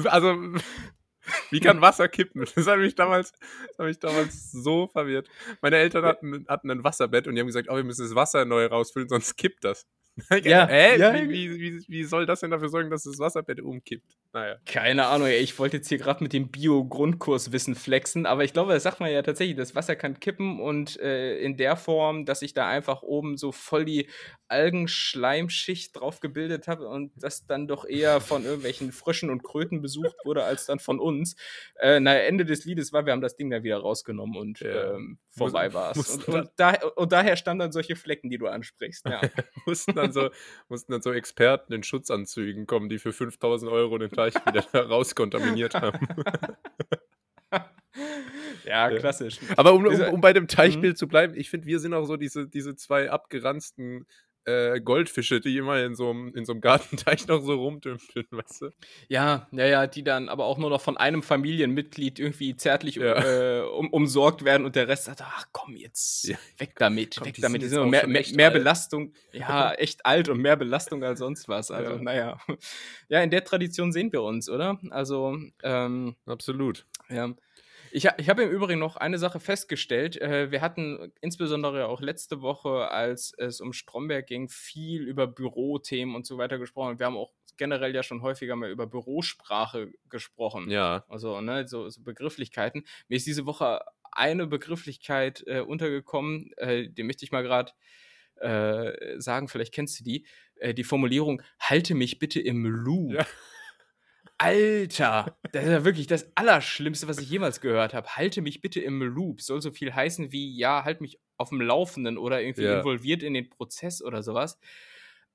also, 0.04 0.36
wie 1.50 1.60
kann 1.60 1.80
Wasser 1.80 2.08
kippen? 2.08 2.44
Das 2.54 2.66
hat 2.66 2.78
mich 2.78 2.94
damals, 2.94 3.32
das 3.76 3.86
mich 3.86 3.98
damals 3.98 4.52
so 4.52 4.86
verwirrt. 4.88 5.28
Meine 5.60 5.76
Eltern 5.76 6.04
hatten, 6.04 6.46
hatten 6.48 6.70
ein 6.70 6.84
Wasserbett 6.84 7.26
und 7.26 7.34
die 7.34 7.40
haben 7.40 7.46
gesagt, 7.46 7.68
oh, 7.70 7.76
wir 7.76 7.84
müssen 7.84 8.02
das 8.04 8.14
Wasser 8.14 8.44
neu 8.44 8.66
rausfüllen, 8.66 9.08
sonst 9.08 9.36
kippt 9.36 9.64
das. 9.64 9.86
Ja, 10.44 10.66
Hä? 10.66 10.98
ja. 10.98 11.14
Wie, 11.14 11.28
wie, 11.28 11.60
wie, 11.60 11.84
wie 11.88 12.04
soll 12.04 12.24
das 12.26 12.40
denn 12.40 12.50
dafür 12.50 12.68
sorgen, 12.70 12.90
dass 12.90 13.02
das 13.04 13.18
Wasserbett 13.18 13.60
umkippt? 13.60 14.16
Naja. 14.32 14.56
Keine 14.64 15.06
Ahnung, 15.06 15.28
ey, 15.28 15.38
ich 15.38 15.58
wollte 15.58 15.76
jetzt 15.78 15.88
hier 15.88 15.98
gerade 15.98 16.22
mit 16.22 16.32
dem 16.32 16.48
Bio-Grundkurswissen 16.50 17.74
flexen, 17.74 18.26
aber 18.26 18.44
ich 18.44 18.52
glaube, 18.52 18.72
das 18.72 18.82
sagt 18.82 19.00
man 19.00 19.10
ja 19.10 19.22
tatsächlich, 19.22 19.56
das 19.56 19.74
Wasser 19.74 19.94
kann 19.96 20.18
kippen 20.20 20.60
und 20.60 20.98
äh, 21.00 21.38
in 21.38 21.56
der 21.56 21.76
Form, 21.76 22.24
dass 22.24 22.42
ich 22.42 22.54
da 22.54 22.66
einfach 22.68 23.02
oben 23.02 23.36
so 23.36 23.52
voll 23.52 23.84
die 23.84 24.08
Algenschleimschicht 24.48 25.96
drauf 25.96 26.20
gebildet 26.20 26.68
habe 26.68 26.88
und 26.88 27.12
das 27.16 27.46
dann 27.46 27.66
doch 27.66 27.84
eher 27.84 28.20
von 28.20 28.44
irgendwelchen 28.44 28.92
Fröschen 28.92 29.30
und 29.30 29.42
Kröten 29.42 29.82
besucht 29.82 30.16
wurde, 30.24 30.44
als 30.44 30.66
dann 30.66 30.78
von 30.78 31.00
uns. 31.00 31.36
Äh, 31.78 32.00
na, 32.00 32.14
Ende 32.16 32.44
des 32.44 32.64
Liedes 32.64 32.92
war, 32.92 33.06
wir 33.06 33.12
haben 33.12 33.20
das 33.20 33.36
Ding 33.36 33.50
dann 33.50 33.62
wieder 33.62 33.78
rausgenommen 33.78 34.36
und 34.36 34.60
Ja. 34.60 34.94
ähm, 34.94 35.18
vorbei 35.30 35.72
war 35.72 35.92
es. 35.96 36.08
Und, 36.16 36.28
und, 36.28 36.50
da, 36.56 36.74
und 36.96 37.12
daher 37.12 37.36
stammen 37.36 37.58
dann 37.60 37.72
solche 37.72 37.96
Flecken, 37.96 38.30
die 38.30 38.38
du 38.38 38.46
ansprichst. 38.46 39.06
Ja. 39.06 39.20
mussten 39.66 39.94
dann 39.94 40.05
so, 40.12 40.30
mussten 40.68 40.92
dann 40.92 41.02
so 41.02 41.12
Experten 41.12 41.72
in 41.72 41.82
Schutzanzügen 41.82 42.66
kommen, 42.66 42.88
die 42.88 42.98
für 42.98 43.12
5000 43.12 43.70
Euro 43.70 43.98
den 43.98 44.10
Teich 44.10 44.34
wieder 44.46 44.64
rauskontaminiert 44.74 45.74
haben. 45.74 46.06
ja, 48.64 48.90
klassisch. 48.90 49.38
Aber 49.56 49.72
um, 49.72 49.86
um, 49.86 50.00
um 50.00 50.20
bei 50.20 50.32
dem 50.32 50.48
Teichbild 50.48 50.98
zu 50.98 51.08
bleiben, 51.08 51.34
ich 51.34 51.50
finde, 51.50 51.66
wir 51.66 51.78
sind 51.80 51.94
auch 51.94 52.04
so 52.04 52.16
diese, 52.16 52.48
diese 52.48 52.76
zwei 52.76 53.10
abgeranzten 53.10 54.06
äh, 54.46 54.80
Goldfische, 54.80 55.40
die 55.40 55.56
immer 55.58 55.82
in 55.84 55.94
so 55.94 56.10
einem 56.10 56.34
in 56.34 56.44
so 56.44 56.52
einem 56.52 56.60
Gartenteich 56.60 57.26
noch 57.26 57.42
so 57.42 57.54
rumdümpeln, 57.54 58.26
weißt 58.30 58.62
du? 58.62 58.70
Ja, 59.08 59.48
ja, 59.52 59.66
ja, 59.66 59.86
die 59.86 60.02
dann 60.04 60.28
aber 60.28 60.44
auch 60.46 60.56
nur 60.58 60.70
noch 60.70 60.80
von 60.80 60.96
einem 60.96 61.22
Familienmitglied 61.22 62.18
irgendwie 62.18 62.56
zärtlich 62.56 62.94
Ja. 62.96 63.60
äh, 63.60 63.62
um, 63.66 63.90
umsorgt 63.92 64.44
werden 64.44 64.64
und 64.64 64.76
der 64.76 64.88
Rest 64.88 65.04
sagt, 65.04 65.20
ach 65.22 65.46
komm 65.52 65.76
jetzt, 65.76 66.28
Ja. 66.28 66.36
weg 66.58 66.74
damit, 66.78 67.16
Komm, 67.18 67.26
weg 67.26 67.34
die 67.34 67.40
damit. 67.40 67.60
sind 67.62 67.70
Die 67.70 67.74
sind 67.76 67.90
mehr, 67.90 68.06
mehr, 68.06 68.24
mehr. 68.34 68.50
Belastung, 68.50 69.12
ja, 69.32 69.72
echt 69.78 70.06
alt 70.06 70.28
und 70.28 70.40
mehr 70.40 70.56
Belastung 70.56 71.02
als 71.04 71.18
sonst 71.18 71.48
was. 71.48 71.70
Also, 71.70 71.92
Ja. 71.94 72.02
naja. 72.02 72.38
Ja, 73.08 73.22
in 73.22 73.30
der 73.30 73.44
Tradition 73.44 73.92
sehen 73.92 74.12
wir 74.12 74.22
uns, 74.22 74.48
oder? 74.48 74.78
Also, 74.90 75.36
ähm, 75.62 76.16
Absolut. 76.26 76.86
ja. 77.08 77.34
Ich, 77.96 78.06
ich 78.18 78.28
habe 78.28 78.42
im 78.42 78.50
Übrigen 78.50 78.78
noch 78.78 78.96
eine 78.96 79.16
Sache 79.16 79.40
festgestellt. 79.40 80.20
Äh, 80.20 80.50
wir 80.50 80.60
hatten 80.60 81.14
insbesondere 81.22 81.88
auch 81.88 82.02
letzte 82.02 82.42
Woche, 82.42 82.90
als 82.90 83.32
es 83.38 83.62
um 83.62 83.72
Stromberg 83.72 84.26
ging, 84.26 84.50
viel 84.50 85.08
über 85.08 85.26
Bürothemen 85.26 86.14
und 86.14 86.26
so 86.26 86.36
weiter 86.36 86.58
gesprochen. 86.58 86.98
Wir 86.98 87.06
haben 87.06 87.16
auch 87.16 87.32
generell 87.56 87.94
ja 87.94 88.02
schon 88.02 88.20
häufiger 88.20 88.54
mal 88.54 88.68
über 88.70 88.86
Bürosprache 88.86 89.94
gesprochen. 90.10 90.68
Ja. 90.68 91.06
Also, 91.08 91.40
ne, 91.40 91.66
so, 91.66 91.88
so 91.88 92.02
Begrifflichkeiten. 92.02 92.84
Mir 93.08 93.16
ist 93.16 93.26
diese 93.26 93.46
Woche 93.46 93.80
eine 94.12 94.46
Begrifflichkeit 94.46 95.42
äh, 95.46 95.60
untergekommen, 95.60 96.52
äh, 96.58 96.90
die 96.90 97.02
möchte 97.02 97.24
ich 97.24 97.32
mal 97.32 97.44
gerade 97.44 97.72
äh, 98.42 99.18
sagen, 99.18 99.48
vielleicht 99.48 99.72
kennst 99.72 100.00
du 100.00 100.04
die, 100.04 100.26
äh, 100.56 100.74
die 100.74 100.84
Formulierung, 100.84 101.40
halte 101.60 101.94
mich 101.94 102.18
bitte 102.18 102.40
im 102.40 102.66
Loop. 102.66 103.14
Ja. 103.14 103.26
Alter, 104.38 105.38
das 105.52 105.64
ist 105.64 105.70
ja 105.70 105.84
wirklich 105.84 106.06
das 106.06 106.30
Allerschlimmste, 106.34 107.08
was 107.08 107.18
ich 107.18 107.30
jemals 107.30 107.60
gehört 107.60 107.94
habe. 107.94 108.08
Halte 108.08 108.42
mich 108.42 108.60
bitte 108.60 108.80
im 108.80 109.02
Loop. 109.02 109.40
Soll 109.40 109.62
so 109.62 109.70
viel 109.70 109.94
heißen 109.94 110.30
wie, 110.30 110.56
ja, 110.56 110.84
halt 110.84 111.00
mich 111.00 111.18
auf 111.38 111.48
dem 111.48 111.60
Laufenden 111.60 112.18
oder 112.18 112.42
irgendwie 112.42 112.62
ja. 112.62 112.78
involviert 112.78 113.22
in 113.22 113.34
den 113.34 113.48
Prozess 113.48 114.02
oder 114.02 114.22
sowas. 114.22 114.58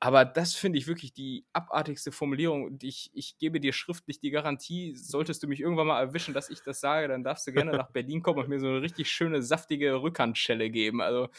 Aber 0.04 0.26
das 0.26 0.56
finde 0.56 0.80
ich 0.80 0.88
wirklich 0.88 1.14
die 1.14 1.46
abartigste 1.54 2.12
Formulierung. 2.12 2.64
Und 2.64 2.84
ich, 2.84 3.12
ich 3.14 3.38
gebe 3.38 3.60
dir 3.60 3.72
schriftlich 3.72 4.20
die 4.20 4.32
Garantie, 4.32 4.96
solltest 4.96 5.44
du 5.44 5.48
mich 5.48 5.60
irgendwann 5.60 5.88
mal 5.88 6.02
erwischen, 6.02 6.34
dass 6.34 6.50
ich 6.50 6.62
das 6.62 6.80
sage, 6.80 7.08
dann 7.08 7.24
darfst 7.24 7.46
du 7.46 7.54
gerne 7.54 7.72
nach 7.72 7.92
Berlin 7.92 8.24
kommen 8.24 8.40
und 8.40 8.50
mir 8.50 8.60
so 8.60 8.68
eine 8.68 8.82
richtig 8.82 9.12
schöne, 9.12 9.44
saftige 9.44 10.02
Rückhandschelle 10.02 10.72
geben. 10.72 11.02
Also 11.02 11.30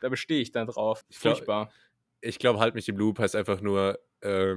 da 0.00 0.08
bestehe 0.08 0.40
ich 0.40 0.52
dann 0.52 0.68
drauf. 0.68 1.04
Furchtbar. 1.10 1.72
Ich 2.20 2.38
glaube, 2.38 2.60
halt 2.60 2.76
mich 2.76 2.88
im 2.88 2.96
Loop 2.96 3.18
heißt 3.18 3.34
einfach 3.34 3.60
nur, 3.60 3.98
äh, 4.20 4.56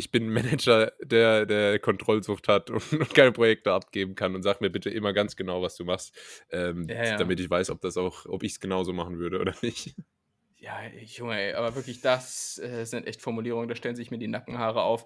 ich 0.00 0.10
bin 0.10 0.26
ein 0.26 0.32
Manager, 0.32 0.92
der, 1.02 1.46
der 1.46 1.78
Kontrollsucht 1.78 2.48
hat 2.48 2.70
und, 2.70 2.92
und, 2.92 3.14
keine 3.14 3.32
Projekte 3.32 3.72
abgeben 3.72 4.14
kann 4.14 4.34
und 4.34 4.42
sag 4.42 4.60
mir 4.60 4.70
bitte 4.70 4.90
immer 4.90 5.12
ganz 5.12 5.36
genau, 5.36 5.62
was 5.62 5.76
du 5.76 5.84
machst, 5.84 6.16
ähm, 6.50 6.86
ja, 6.88 7.04
ja. 7.04 7.16
damit 7.16 7.38
ich 7.38 7.48
weiß, 7.48 7.70
ob 7.70 7.80
das 7.82 7.96
auch, 7.96 8.26
ob 8.26 8.42
ich 8.42 8.52
es 8.52 8.60
genauso 8.60 8.92
machen 8.92 9.18
würde 9.18 9.38
oder 9.38 9.54
nicht. 9.62 9.94
Ja, 10.56 10.78
Junge, 11.04 11.40
ey, 11.40 11.54
aber 11.54 11.74
wirklich, 11.74 12.00
das 12.00 12.58
äh, 12.58 12.84
sind 12.84 13.06
echt 13.06 13.22
Formulierungen, 13.22 13.68
da 13.68 13.74
stellen 13.74 13.96
sich 13.96 14.10
mir 14.10 14.18
die 14.18 14.28
Nackenhaare 14.28 14.82
auf. 14.82 15.04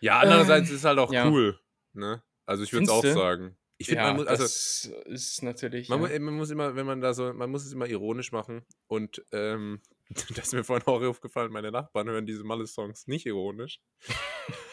Ja, 0.00 0.20
andererseits 0.20 0.68
ähm, 0.68 0.74
ist 0.74 0.80
es 0.80 0.84
halt 0.84 0.98
auch 0.98 1.12
ja. 1.12 1.28
cool, 1.28 1.58
ne? 1.92 2.22
Also 2.46 2.64
ich 2.64 2.72
würde 2.72 2.84
es 2.84 2.90
auch 2.90 3.04
sagen. 3.04 3.56
Ich 3.78 3.86
finde, 3.86 4.02
man 4.02 4.16
muss, 4.16 4.26
also, 4.26 4.42
das 4.42 4.92
ist 5.06 5.42
natürlich. 5.42 5.88
Man, 5.88 6.00
man, 6.00 6.34
muss 6.34 6.50
immer, 6.50 6.76
wenn 6.76 6.84
man 6.84 7.00
da 7.00 7.14
so, 7.14 7.32
man 7.32 7.50
muss 7.50 7.64
es 7.64 7.72
immer 7.72 7.86
ironisch 7.86 8.30
machen 8.30 8.62
und 8.88 9.24
ähm, 9.32 9.80
das 10.34 10.46
ist 10.46 10.54
mir 10.54 10.64
vorhin 10.64 10.86
auch 10.86 11.02
aufgefallen, 11.02 11.52
meine 11.52 11.70
Nachbarn 11.70 12.08
hören 12.08 12.26
diese 12.26 12.44
Malle-Songs 12.44 13.06
nicht 13.06 13.26
ironisch. 13.26 13.80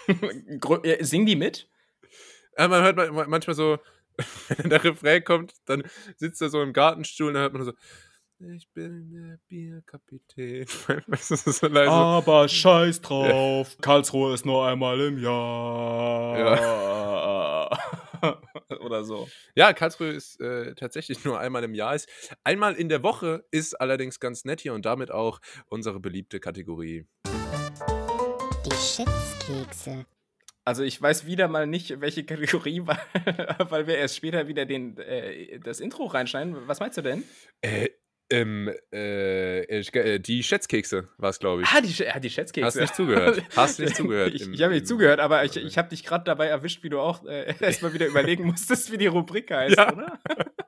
Singen 1.02 1.26
die 1.26 1.36
mit? 1.36 1.70
Ja, 2.58 2.68
man 2.68 2.84
hört 2.84 3.28
manchmal 3.28 3.56
so, 3.56 3.78
wenn 4.50 4.70
der 4.70 4.84
Refrain 4.84 5.24
kommt, 5.24 5.54
dann 5.66 5.84
sitzt 6.16 6.42
er 6.42 6.50
so 6.50 6.62
im 6.62 6.74
Gartenstuhl 6.74 7.28
und 7.28 7.36
dann 7.36 7.44
hört 7.44 7.54
man 7.54 7.66
so, 7.66 7.74
ich 8.40 8.68
bin 8.72 9.10
der 9.12 9.40
Bierkapitän. 9.48 10.66
so 11.20 11.68
Aber 11.68 12.48
scheiß 12.48 13.02
drauf, 13.02 13.70
ja. 13.70 13.82
Karlsruhe 13.82 14.34
ist 14.34 14.46
nur 14.46 14.66
einmal 14.68 15.00
im 15.02 15.18
Jahr. 15.18 16.38
Ja. 18.22 18.40
Oder 18.80 19.04
so. 19.04 19.28
Ja, 19.56 19.74
Karlsruhe 19.74 20.10
ist 20.10 20.40
äh, 20.40 20.76
tatsächlich 20.76 21.24
nur 21.26 21.40
einmal 21.40 21.64
im 21.64 21.74
Jahr. 21.74 21.96
Ist. 21.96 22.10
Einmal 22.44 22.76
in 22.76 22.90
der 22.90 23.04
Woche 23.04 23.46
ist 23.52 23.80
allerdings 23.80 24.20
ganz 24.20 24.46
nett 24.46 24.62
hier 24.62 24.74
und 24.74 24.86
damit 24.86 25.12
auch 25.12 25.40
unsere 25.68 26.00
beliebte 26.00 26.40
Kategorie. 26.40 27.06
Die 28.66 28.76
Schätzkekse. 28.76 30.06
Also 30.66 30.84
ich 30.84 31.02
weiß 31.02 31.26
wieder 31.26 31.48
mal 31.48 31.66
nicht, 31.66 32.02
welche 32.02 32.26
Kategorie, 32.26 32.82
weil, 32.86 33.00
weil 33.70 33.88
wir 33.88 33.98
erst 33.98 34.18
später 34.18 34.50
wieder 34.50 34.66
den, 34.66 34.98
äh, 34.98 35.60
das 35.60 35.80
Intro 35.80 36.06
reinschneiden. 36.06 36.68
Was 36.68 36.82
meinst 36.82 36.98
du 36.98 37.02
denn? 37.02 37.24
Äh, 37.62 37.88
ähm, 38.30 38.72
äh, 38.92 39.62
äh, 39.62 40.20
die 40.20 40.44
Schätzkekse 40.44 41.10
war 41.18 41.30
es, 41.30 41.40
glaube 41.40 41.62
ich. 41.62 41.68
Ah, 41.70 41.82
die, 41.82 41.92
ja, 41.92 42.20
die 42.20 42.30
Schätzkekse. 42.30 42.66
Hast 42.66 42.76
nicht 42.76 42.96
zugehört. 42.96 43.42
Hast 43.56 43.80
nicht 43.80 43.96
zugehört. 43.96 44.34
ich, 44.34 44.50
ich 44.50 44.62
habe 44.62 44.74
nicht 44.74 44.88
zugehört, 44.88 45.20
aber 45.20 45.46
ich, 45.46 45.56
ich 45.56 45.78
habe 45.78 45.90
dich 45.90 46.04
gerade 46.04 46.26
dabei 46.26 46.48
erwischt, 46.48 46.84
wie 46.84 46.90
du 46.90 47.00
auch 47.00 47.24
äh, 47.26 47.56
erstmal 47.62 47.94
wieder 47.94 48.08
überlegen 48.08 48.46
musstest, 48.46 48.92
wie 48.92 48.98
die 48.98 49.08
Rubrik 49.08 49.50
heißt, 49.52 49.78
ja. 49.78 49.94
oder? 49.94 50.20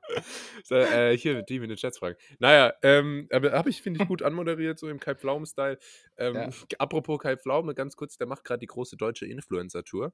so, 0.63 0.75
äh, 0.75 1.17
hier, 1.17 1.41
die 1.41 1.59
mit 1.59 1.69
den 1.69 1.77
Schätzfragen. 1.77 2.17
Naja, 2.39 2.73
ähm, 2.81 3.27
aber 3.31 3.51
habe 3.51 3.69
ich, 3.69 3.81
finde 3.81 4.01
ich, 4.01 4.07
gut 4.07 4.21
anmoderiert, 4.21 4.79
so 4.79 4.87
im 4.87 4.99
Kai 4.99 5.15
Pflaumen-Style. 5.15 5.77
Ähm, 6.17 6.35
ja. 6.35 6.49
Apropos 6.77 7.19
Kai 7.19 7.35
Pflaume, 7.35 7.75
ganz 7.75 7.95
kurz, 7.95 8.17
der 8.17 8.27
macht 8.27 8.45
gerade 8.45 8.59
die 8.59 8.67
große 8.67 8.95
deutsche 8.95 9.25
Influencer-Tour. 9.25 10.13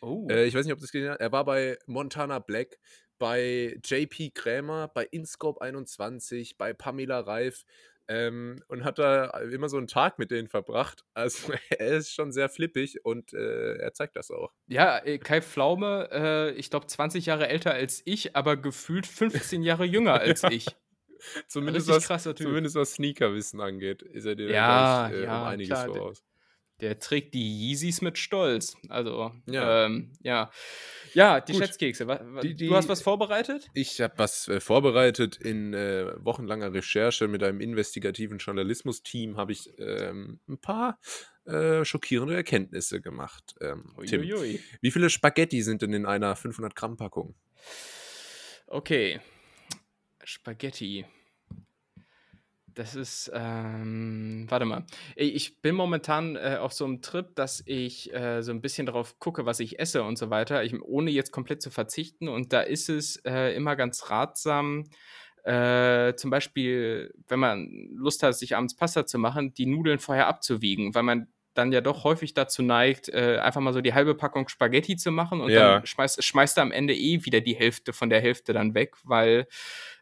Oh. 0.00 0.26
Äh, 0.28 0.46
ich 0.46 0.54
weiß 0.54 0.66
nicht, 0.66 0.74
ob 0.74 0.80
das 0.80 0.90
gesehen 0.90 1.10
hat. 1.10 1.20
Er 1.20 1.30
war 1.32 1.44
bei 1.44 1.78
Montana 1.86 2.40
Black 2.40 2.78
bei 3.20 3.78
JP 3.84 4.30
Krämer, 4.34 4.88
bei 4.88 5.04
Inscope 5.04 5.60
21, 5.60 6.56
bei 6.58 6.72
Pamela 6.72 7.20
Reif 7.20 7.64
ähm, 8.08 8.64
und 8.66 8.82
hat 8.82 8.98
da 8.98 9.26
immer 9.40 9.68
so 9.68 9.76
einen 9.76 9.86
Tag 9.86 10.18
mit 10.18 10.32
denen 10.32 10.48
verbracht. 10.48 11.04
Also 11.14 11.52
er 11.68 11.98
ist 11.98 12.12
schon 12.12 12.32
sehr 12.32 12.48
flippig 12.48 13.04
und 13.04 13.34
äh, 13.34 13.76
er 13.76 13.92
zeigt 13.92 14.16
das 14.16 14.30
auch. 14.30 14.52
Ja, 14.66 14.98
äh, 15.04 15.18
Kai 15.18 15.42
Pflaume, 15.42 16.08
äh, 16.10 16.50
ich 16.52 16.70
glaube 16.70 16.86
20 16.86 17.26
Jahre 17.26 17.48
älter 17.48 17.72
als 17.72 18.02
ich, 18.06 18.34
aber 18.34 18.56
gefühlt 18.56 19.06
15 19.06 19.62
Jahre 19.62 19.84
jünger 19.84 20.14
als 20.14 20.42
ich. 20.44 20.66
zumindest, 21.46 21.88
was, 21.88 22.24
zumindest 22.36 22.74
was 22.74 22.94
Sneakerwissen 22.94 23.60
angeht, 23.60 24.00
ist 24.02 24.24
er 24.24 24.34
dir 24.34 24.48
ja, 24.50 25.08
gleich, 25.08 25.20
äh, 25.20 25.24
ja, 25.24 25.42
um 25.42 25.48
einiges 25.48 25.68
klar, 25.68 25.86
voraus. 25.86 26.24
Der, 26.80 26.98
trägt 26.98 27.34
die 27.34 27.70
Yeezys 27.70 28.00
mit 28.00 28.18
Stolz. 28.18 28.76
Also, 28.88 29.32
ja. 29.46 29.86
Ähm, 29.86 30.12
ja. 30.22 30.50
Ja, 31.14 31.40
die 31.40 31.52
Gut. 31.52 31.62
Schätzkekse. 31.62 32.06
Die, 32.42 32.54
die, 32.54 32.68
du 32.68 32.76
hast 32.76 32.88
was 32.88 33.02
vorbereitet? 33.02 33.68
Ich 33.74 34.00
habe 34.00 34.14
was 34.16 34.48
äh, 34.48 34.60
vorbereitet. 34.60 35.36
In 35.36 35.74
äh, 35.74 36.12
wochenlanger 36.24 36.72
Recherche 36.72 37.28
mit 37.28 37.42
einem 37.42 37.60
investigativen 37.60 38.38
Journalismus-Team 38.38 39.36
habe 39.36 39.52
ich 39.52 39.70
ähm, 39.78 40.40
ein 40.48 40.58
paar 40.58 40.98
äh, 41.46 41.84
schockierende 41.84 42.34
Erkenntnisse 42.34 43.00
gemacht. 43.00 43.54
Ähm, 43.60 43.94
Tim, 44.06 44.22
wie 44.22 44.90
viele 44.90 45.10
Spaghetti 45.10 45.62
sind 45.62 45.82
denn 45.82 45.92
in 45.92 46.06
einer 46.06 46.36
500-Gramm-Packung? 46.36 47.34
Okay. 48.66 49.20
Spaghetti. 50.22 51.04
Das 52.80 52.94
ist, 52.94 53.30
ähm, 53.34 54.46
warte 54.48 54.64
mal. 54.64 54.86
Ich 55.14 55.60
bin 55.60 55.74
momentan 55.74 56.36
äh, 56.36 56.56
auf 56.58 56.72
so 56.72 56.86
einem 56.86 57.02
Trip, 57.02 57.26
dass 57.34 57.62
ich 57.66 58.10
äh, 58.14 58.40
so 58.40 58.52
ein 58.52 58.62
bisschen 58.62 58.86
darauf 58.86 59.18
gucke, 59.18 59.44
was 59.44 59.60
ich 59.60 59.78
esse 59.78 60.02
und 60.02 60.16
so 60.16 60.30
weiter, 60.30 60.64
ich, 60.64 60.80
ohne 60.80 61.10
jetzt 61.10 61.30
komplett 61.30 61.60
zu 61.60 61.68
verzichten. 61.68 62.26
Und 62.26 62.54
da 62.54 62.62
ist 62.62 62.88
es 62.88 63.16
äh, 63.26 63.54
immer 63.54 63.76
ganz 63.76 64.08
ratsam, 64.08 64.88
äh, 65.44 66.14
zum 66.14 66.30
Beispiel, 66.30 67.12
wenn 67.28 67.38
man 67.38 67.68
Lust 67.92 68.22
hat, 68.22 68.34
sich 68.34 68.56
abends 68.56 68.74
Pasta 68.74 69.04
zu 69.04 69.18
machen, 69.18 69.52
die 69.52 69.66
Nudeln 69.66 69.98
vorher 69.98 70.26
abzuwiegen, 70.26 70.94
weil 70.94 71.02
man 71.02 71.28
dann 71.52 71.72
ja 71.72 71.82
doch 71.82 72.04
häufig 72.04 72.32
dazu 72.32 72.62
neigt, 72.62 73.10
äh, 73.10 73.40
einfach 73.42 73.60
mal 73.60 73.74
so 73.74 73.82
die 73.82 73.92
halbe 73.92 74.14
Packung 74.14 74.48
Spaghetti 74.48 74.96
zu 74.96 75.10
machen 75.10 75.42
und 75.42 75.50
ja. 75.50 75.74
dann 75.74 75.86
schmeißt, 75.86 76.24
schmeißt 76.24 76.56
er 76.56 76.62
am 76.62 76.72
Ende 76.72 76.94
eh 76.94 77.26
wieder 77.26 77.42
die 77.42 77.56
Hälfte 77.56 77.92
von 77.92 78.08
der 78.08 78.22
Hälfte 78.22 78.54
dann 78.54 78.72
weg, 78.72 78.94
weil 79.04 79.46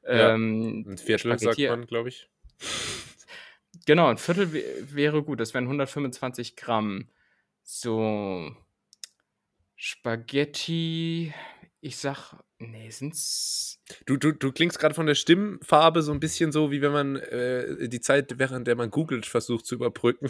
ähm, 0.06 0.84
ja. 0.86 0.92
ein 0.92 0.98
Viertel 0.98 1.36
sagt 1.40 1.58
man, 1.58 1.84
glaube 1.84 2.10
ich. 2.10 2.28
Genau, 3.86 4.08
ein 4.08 4.18
Viertel 4.18 4.52
wäre 4.94 5.22
gut. 5.22 5.40
Das 5.40 5.54
wären 5.54 5.64
125 5.64 6.56
Gramm. 6.56 7.08
So. 7.62 8.54
Spaghetti. 9.76 11.32
Ich 11.80 11.96
sag, 11.96 12.34
nee, 12.58 12.90
sind's. 12.90 13.80
Du, 14.04 14.16
du, 14.16 14.32
du 14.32 14.52
klingst 14.52 14.78
gerade 14.78 14.94
von 14.94 15.06
der 15.06 15.14
Stimmfarbe 15.14 16.02
so 16.02 16.12
ein 16.12 16.20
bisschen 16.20 16.52
so, 16.52 16.70
wie 16.70 16.82
wenn 16.82 16.92
man 16.92 17.16
äh, 17.16 17.88
die 17.88 18.00
Zeit, 18.00 18.38
während 18.38 18.66
der 18.66 18.76
man 18.76 18.90
googelt, 18.90 19.24
versucht 19.24 19.64
zu 19.64 19.76
überbrücken. 19.76 20.28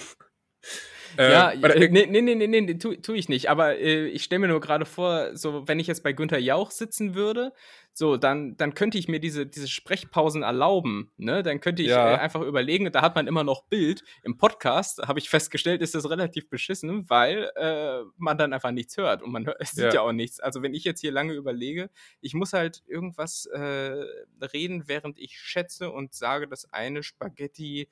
Ja, 1.16 1.51
äh, 1.51 1.88
nee, 1.88 2.07
nee, 2.07 2.21
nee, 2.21 2.35
nee, 2.35 2.61
nee, 2.61 2.75
tu, 2.75 2.94
tu 2.97 3.14
ich 3.14 3.29
nicht. 3.29 3.51
Aber 3.51 3.79
äh, 3.79 4.07
ich 4.09 4.25
stelle 4.25 4.40
mir 4.40 4.49
nur 4.49 4.61
gerade 4.61 4.85
vor, 4.85 5.37
so, 5.37 5.66
wenn 5.66 5.79
ich 5.79 5.87
jetzt 5.87 6.03
bei 6.03 6.12
Günther 6.12 6.38
Jauch 6.38 6.71
sitzen 6.71 7.14
würde, 7.14 7.53
so, 7.99 8.16
dann, 8.16 8.57
dann 8.57 8.75
könnte 8.75 8.97
ich 8.97 9.09
mir 9.09 9.18
diese, 9.18 9.44
diese 9.44 9.66
Sprechpausen 9.66 10.44
erlauben. 10.44 11.11
Ne? 11.16 11.42
Dann 11.42 11.61
könnte 11.61 11.83
ich 11.83 11.88
ja. 11.88 12.14
äh, 12.14 12.18
einfach 12.18 12.42
überlegen, 12.42 12.90
da 12.92 13.03
hat 13.03 13.16
man 13.16 13.27
immer 13.27 13.42
noch 13.42 13.64
Bild. 13.64 14.05
Im 14.23 14.38
Podcast 14.38 15.01
habe 15.09 15.18
ich 15.18 15.29
festgestellt, 15.29 15.83
ist 15.83 15.97
das 15.97 16.09
relativ 16.09 16.49
beschissen, 16.49 17.11
weil 17.11 17.51
äh, 17.57 18.03
man 18.16 18.38
dann 18.38 18.53
einfach 18.53 18.71
nichts 18.71 18.97
hört 18.97 19.21
und 19.21 19.33
man 19.33 19.47
hört, 19.47 19.66
sieht 19.66 19.85
ja. 19.85 19.94
ja. 19.94 20.01
auch 20.03 20.12
nichts. 20.12 20.38
Also, 20.38 20.62
wenn 20.62 20.75
ich 20.75 20.85
jetzt 20.85 21.01
hier 21.01 21.11
lange 21.11 21.33
überlege, 21.33 21.90
ich 22.21 22.35
muss 22.35 22.53
halt 22.53 22.85
irgendwas 22.87 23.47
äh, 23.47 24.05
reden, 24.53 24.85
während 24.87 25.18
ich 25.18 25.37
schätze 25.40 25.90
und 25.90 26.14
sage, 26.14 26.47
dass 26.47 26.73
eine 26.73 27.03
Spaghetti 27.03 27.88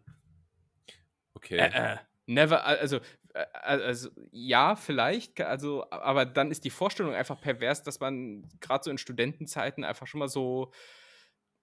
Okay. 1.34 1.58
Äh, 1.58 1.94
äh, 1.94 1.98
never, 2.28 2.66
also, 2.66 3.00
also 3.34 4.10
ja, 4.32 4.76
vielleicht, 4.76 5.42
also, 5.42 5.90
aber 5.90 6.26
dann 6.26 6.52
ist 6.52 6.66
die 6.66 6.70
Vorstellung 6.70 7.14
einfach 7.14 7.42
pervers, 7.42 7.84
dass 7.84 8.00
man 8.00 8.48
gerade 8.60 8.84
so 8.84 8.92
in 8.92 8.98
Studentenzeiten 8.98 9.84
einfach 9.84 10.08
schon 10.08 10.20
mal 10.20 10.28
so 10.28 10.72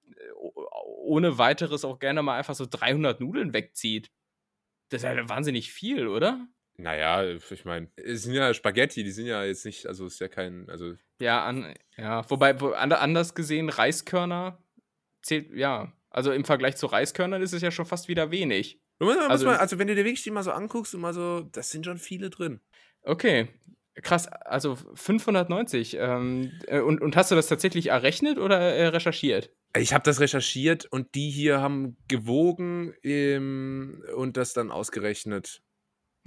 äh, 0.05 0.13
ohne 1.05 1.39
weiteres 1.39 1.85
auch 1.85 1.99
gerne 1.99 2.23
mal 2.23 2.37
einfach 2.37 2.55
so 2.55 2.67
300 2.67 3.21
Nudeln 3.21 3.53
wegzieht. 3.53 4.11
Das 4.89 5.03
ist 5.03 5.09
ja 5.09 5.29
wahnsinnig 5.29 5.73
viel, 5.73 6.09
oder? 6.09 6.47
Naja, 6.77 7.25
ich 7.25 7.65
meine, 7.65 7.91
es 7.97 8.23
sind 8.23 8.35
ja 8.35 8.55
Spaghetti, 8.55 9.05
die 9.05 9.11
sind 9.11 9.27
ja 9.27 9.45
jetzt 9.45 9.67
nicht, 9.67 9.87
also 9.87 10.07
ist 10.07 10.19
ja 10.19 10.29
kein, 10.29 10.69
also. 10.69 10.95
Ja, 11.21 11.45
an, 11.45 11.75
ja, 11.97 12.29
wobei, 12.31 12.61
wo, 12.61 12.71
anders 12.71 13.35
gesehen, 13.35 13.69
Reiskörner 13.69 14.65
zählt, 15.23 15.53
ja, 15.55 15.93
also 16.09 16.33
im 16.33 16.45
Vergleich 16.45 16.77
zu 16.77 16.87
Reiskörnern 16.87 17.43
ist 17.43 17.53
es 17.53 17.63
ja 17.63 17.71
schon 17.71 17.87
fast 17.87 18.09
wieder 18.09 18.31
wenig. 18.31 18.81
Also, 19.01 19.47
mal, 19.47 19.57
also 19.57 19.79
wenn 19.79 19.89
du 19.89 19.95
dir 19.95 20.05
wirklich 20.05 20.23
die 20.23 20.31
mal 20.31 20.43
so 20.43 20.53
anguckst 20.53 20.95
und 20.95 21.01
mal 21.01 21.15
so, 21.15 21.41
das 21.53 21.71
sind 21.71 21.87
schon 21.87 21.99
viele 21.99 22.29
drin. 22.29 22.61
Okay, 23.03 23.49
krass, 24.03 24.29
also 24.29 24.77
590. 24.95 25.97
Ähm, 25.99 26.53
äh, 26.67 26.81
und, 26.81 27.01
und 27.01 27.17
hast 27.17 27.31
du 27.31 27.35
das 27.35 27.49
tatsächlich 27.49 27.89
errechnet 27.89 28.39
oder 28.39 28.59
äh, 28.59 28.89
recherchiert? 28.89 29.51
Ich 29.77 29.95
habe 29.95 30.03
das 30.05 30.21
recherchiert 30.21 30.87
und 30.87 31.15
die 31.15 31.31
hier 31.31 31.61
haben 31.61 31.97
gewogen 32.09 32.93
ähm, 33.03 34.03
und 34.17 34.37
das 34.37 34.53
dann 34.53 34.71
ausgerechnet. 34.71 35.63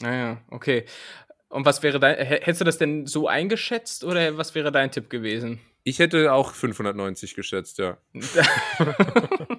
Naja, 0.01 0.41
ah 0.49 0.55
okay. 0.55 0.85
Und 1.49 1.65
was 1.65 1.83
wäre 1.83 1.99
dein, 1.99 2.15
hättest 2.15 2.61
du 2.61 2.65
das 2.65 2.77
denn 2.79 3.05
so 3.05 3.27
eingeschätzt 3.27 4.03
oder 4.03 4.37
was 4.37 4.55
wäre 4.55 4.71
dein 4.71 4.89
Tipp 4.89 5.09
gewesen? 5.09 5.59
Ich 5.83 5.99
hätte 5.99 6.33
auch 6.33 6.53
590 6.53 7.35
geschätzt, 7.35 7.77
ja. 7.77 7.97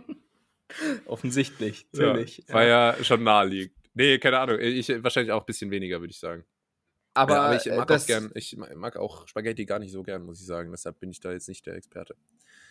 Offensichtlich, 1.25 1.87
natürlich. 1.93 2.45
Ja, 2.49 2.55
war 2.55 2.65
ja. 2.65 2.97
ja 2.97 3.05
schon 3.05 3.23
naheliegend. 3.23 3.75
Nee, 3.95 4.19
keine 4.19 4.39
Ahnung. 4.39 4.59
Ich, 4.61 4.89
wahrscheinlich 5.03 5.33
auch 5.33 5.43
ein 5.43 5.47
bisschen 5.47 5.71
weniger, 5.71 6.01
würde 6.01 6.11
ich 6.11 6.19
sagen. 6.19 6.45
Aber, 7.15 7.35
ja, 7.35 7.43
aber 7.43 7.57
ich 7.57 7.67
mag 7.67 7.91
auch 7.91 8.07
gern, 8.07 8.31
ich 8.35 8.57
mag 8.57 8.97
auch 8.97 9.29
Spaghetti 9.29 9.65
gar 9.67 9.79
nicht 9.79 9.93
so 9.93 10.03
gern, 10.03 10.25
muss 10.25 10.41
ich 10.41 10.47
sagen. 10.47 10.73
Deshalb 10.73 10.99
bin 10.99 11.11
ich 11.11 11.21
da 11.21 11.33
jetzt 11.33 11.49
nicht 11.49 11.65
der 11.65 11.77
Experte. 11.77 12.17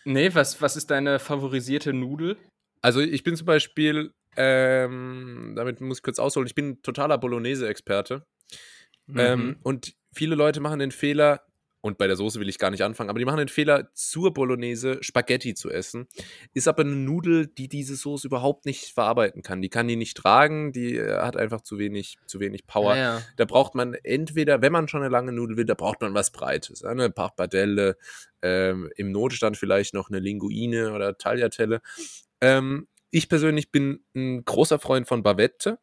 Nee, 0.03 0.33
was, 0.33 0.61
was 0.61 0.75
ist 0.75 0.91
deine 0.91 1.19
favorisierte 1.19 1.93
Nudel? 1.93 2.35
Also 2.81 2.99
ich 2.99 3.23
bin 3.23 3.37
zum 3.37 3.45
Beispiel 3.45 4.11
ähm, 4.35 5.53
damit 5.55 5.81
muss 5.81 5.99
ich 5.99 6.03
kurz 6.03 6.19
ausholen. 6.19 6.47
Ich 6.47 6.55
bin 6.55 6.81
totaler 6.81 7.17
Bolognese-Experte. 7.17 8.25
Mhm. 9.07 9.19
Ähm, 9.19 9.55
und 9.63 9.95
viele 10.13 10.35
Leute 10.35 10.59
machen 10.59 10.79
den 10.79 10.91
Fehler, 10.91 11.45
und 11.83 11.97
bei 11.97 12.07
der 12.07 12.15
Soße 12.15 12.39
will 12.39 12.47
ich 12.47 12.59
gar 12.59 12.71
nicht 12.71 12.81
anfangen, 12.81 13.09
aber 13.09 13.19
die 13.19 13.25
machen 13.25 13.39
den 13.39 13.49
Fehler, 13.49 13.89
zur 13.93 14.33
Bolognese 14.33 15.03
Spaghetti 15.03 15.53
zu 15.53 15.69
essen. 15.69 16.07
Ist 16.53 16.69
aber 16.69 16.83
eine 16.83 16.95
Nudel, 16.95 17.47
die 17.47 17.67
diese 17.67 17.97
Soße 17.97 18.25
überhaupt 18.25 18.65
nicht 18.65 18.93
verarbeiten 18.93 19.41
kann. 19.41 19.61
Die 19.61 19.67
kann 19.67 19.89
die 19.89 19.97
nicht 19.97 20.15
tragen, 20.15 20.71
die 20.71 20.95
äh, 20.95 21.17
hat 21.17 21.35
einfach 21.35 21.59
zu 21.59 21.77
wenig, 21.79 22.15
zu 22.25 22.39
wenig 22.39 22.67
Power. 22.67 22.95
Ja, 22.95 23.01
ja. 23.17 23.21
Da 23.35 23.43
braucht 23.43 23.75
man 23.75 23.95
entweder, 23.95 24.61
wenn 24.61 24.71
man 24.71 24.87
schon 24.87 25.01
eine 25.01 25.11
lange 25.11 25.33
Nudel 25.33 25.57
will, 25.57 25.65
da 25.65 25.73
braucht 25.73 25.99
man 25.99 26.13
was 26.13 26.31
Breites. 26.31 26.85
Eine 26.85 27.09
Pachbadelle, 27.09 27.97
ähm, 28.41 28.89
im 28.95 29.11
Notstand 29.11 29.57
vielleicht 29.57 29.93
noch 29.93 30.09
eine 30.09 30.19
Linguine 30.19 30.93
oder 30.93 31.17
Tagliatelle. 31.17 31.81
Ähm, 32.39 32.87
ich 33.11 33.27
persönlich 33.27 33.71
bin 33.71 34.05
ein 34.15 34.45
großer 34.45 34.79
Freund 34.79 35.05
von 35.05 35.21
Bavette. 35.21 35.79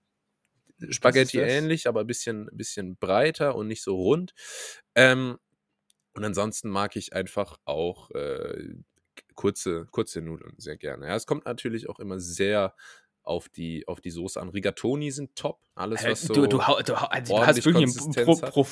Spaghetti 0.88 1.40
ähnlich, 1.40 1.86
aber 1.86 2.00
ein 2.00 2.06
bisschen, 2.06 2.48
bisschen 2.52 2.96
breiter 2.96 3.54
und 3.54 3.68
nicht 3.68 3.82
so 3.82 3.96
rund. 3.96 4.32
Ähm, 4.94 5.36
und 6.14 6.24
ansonsten 6.24 6.68
mag 6.70 6.96
ich 6.96 7.12
einfach 7.12 7.58
auch 7.64 8.10
äh, 8.12 8.74
kurze, 9.34 9.86
kurze 9.90 10.20
Nudeln 10.20 10.54
sehr 10.58 10.76
gerne. 10.76 11.06
Ja, 11.06 11.16
es 11.16 11.26
kommt 11.26 11.44
natürlich 11.44 11.88
auch 11.88 11.98
immer 11.98 12.20
sehr 12.20 12.74
auf 13.22 13.48
die, 13.48 13.86
auf 13.86 14.00
die 14.00 14.10
Soße 14.10 14.40
an. 14.40 14.48
Rigatoni 14.48 15.10
sind 15.10 15.36
top. 15.36 15.60
Alles, 15.74 16.04
was 16.04 16.22
so. 16.22 16.34
Du, 16.34 16.46
du, 16.46 16.58
du, 16.58 16.82
du 16.84 16.96
hast 16.96 17.64
wirklich 17.64 17.96
ein 17.96 18.24
pro, 18.24 18.36
pro, 18.36 18.66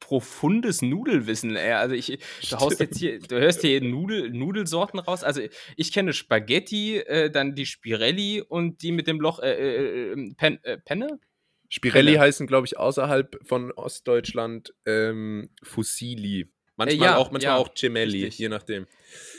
profundes 0.00 0.82
Nudelwissen, 0.82 1.56
ey. 1.56 1.72
Also 1.72 1.94
ich, 1.94 2.18
du 2.48 2.56
haust 2.56 2.80
jetzt 2.80 2.98
hier, 2.98 3.18
du 3.18 3.38
hörst 3.38 3.60
hier 3.60 3.80
Nudel, 3.82 4.30
Nudelsorten 4.30 4.98
raus. 5.00 5.24
Also 5.24 5.42
ich 5.76 5.92
kenne 5.92 6.12
Spaghetti, 6.12 6.98
äh, 6.98 7.30
dann 7.30 7.54
die 7.54 7.66
Spirelli 7.66 8.42
und 8.42 8.82
die 8.82 8.92
mit 8.92 9.06
dem 9.06 9.20
Loch, 9.20 9.40
äh, 9.40 9.52
äh, 9.52 10.12
ähm, 10.12 10.34
Pen, 10.36 10.62
äh, 10.62 10.78
Penne? 10.78 11.20
Spirelli 11.68 12.12
Penne. 12.12 12.24
heißen, 12.24 12.46
glaube 12.46 12.66
ich, 12.66 12.78
außerhalb 12.78 13.38
von 13.44 13.72
Ostdeutschland 13.72 14.74
ähm, 14.86 15.50
Fusilli. 15.62 16.50
Manchmal, 16.78 17.08
ja, 17.08 17.16
auch, 17.16 17.32
manchmal 17.32 17.54
ja, 17.54 17.56
auch 17.56 17.74
Gemelli, 17.74 18.24
richtig. 18.24 18.38
je 18.38 18.48
nachdem. 18.48 18.86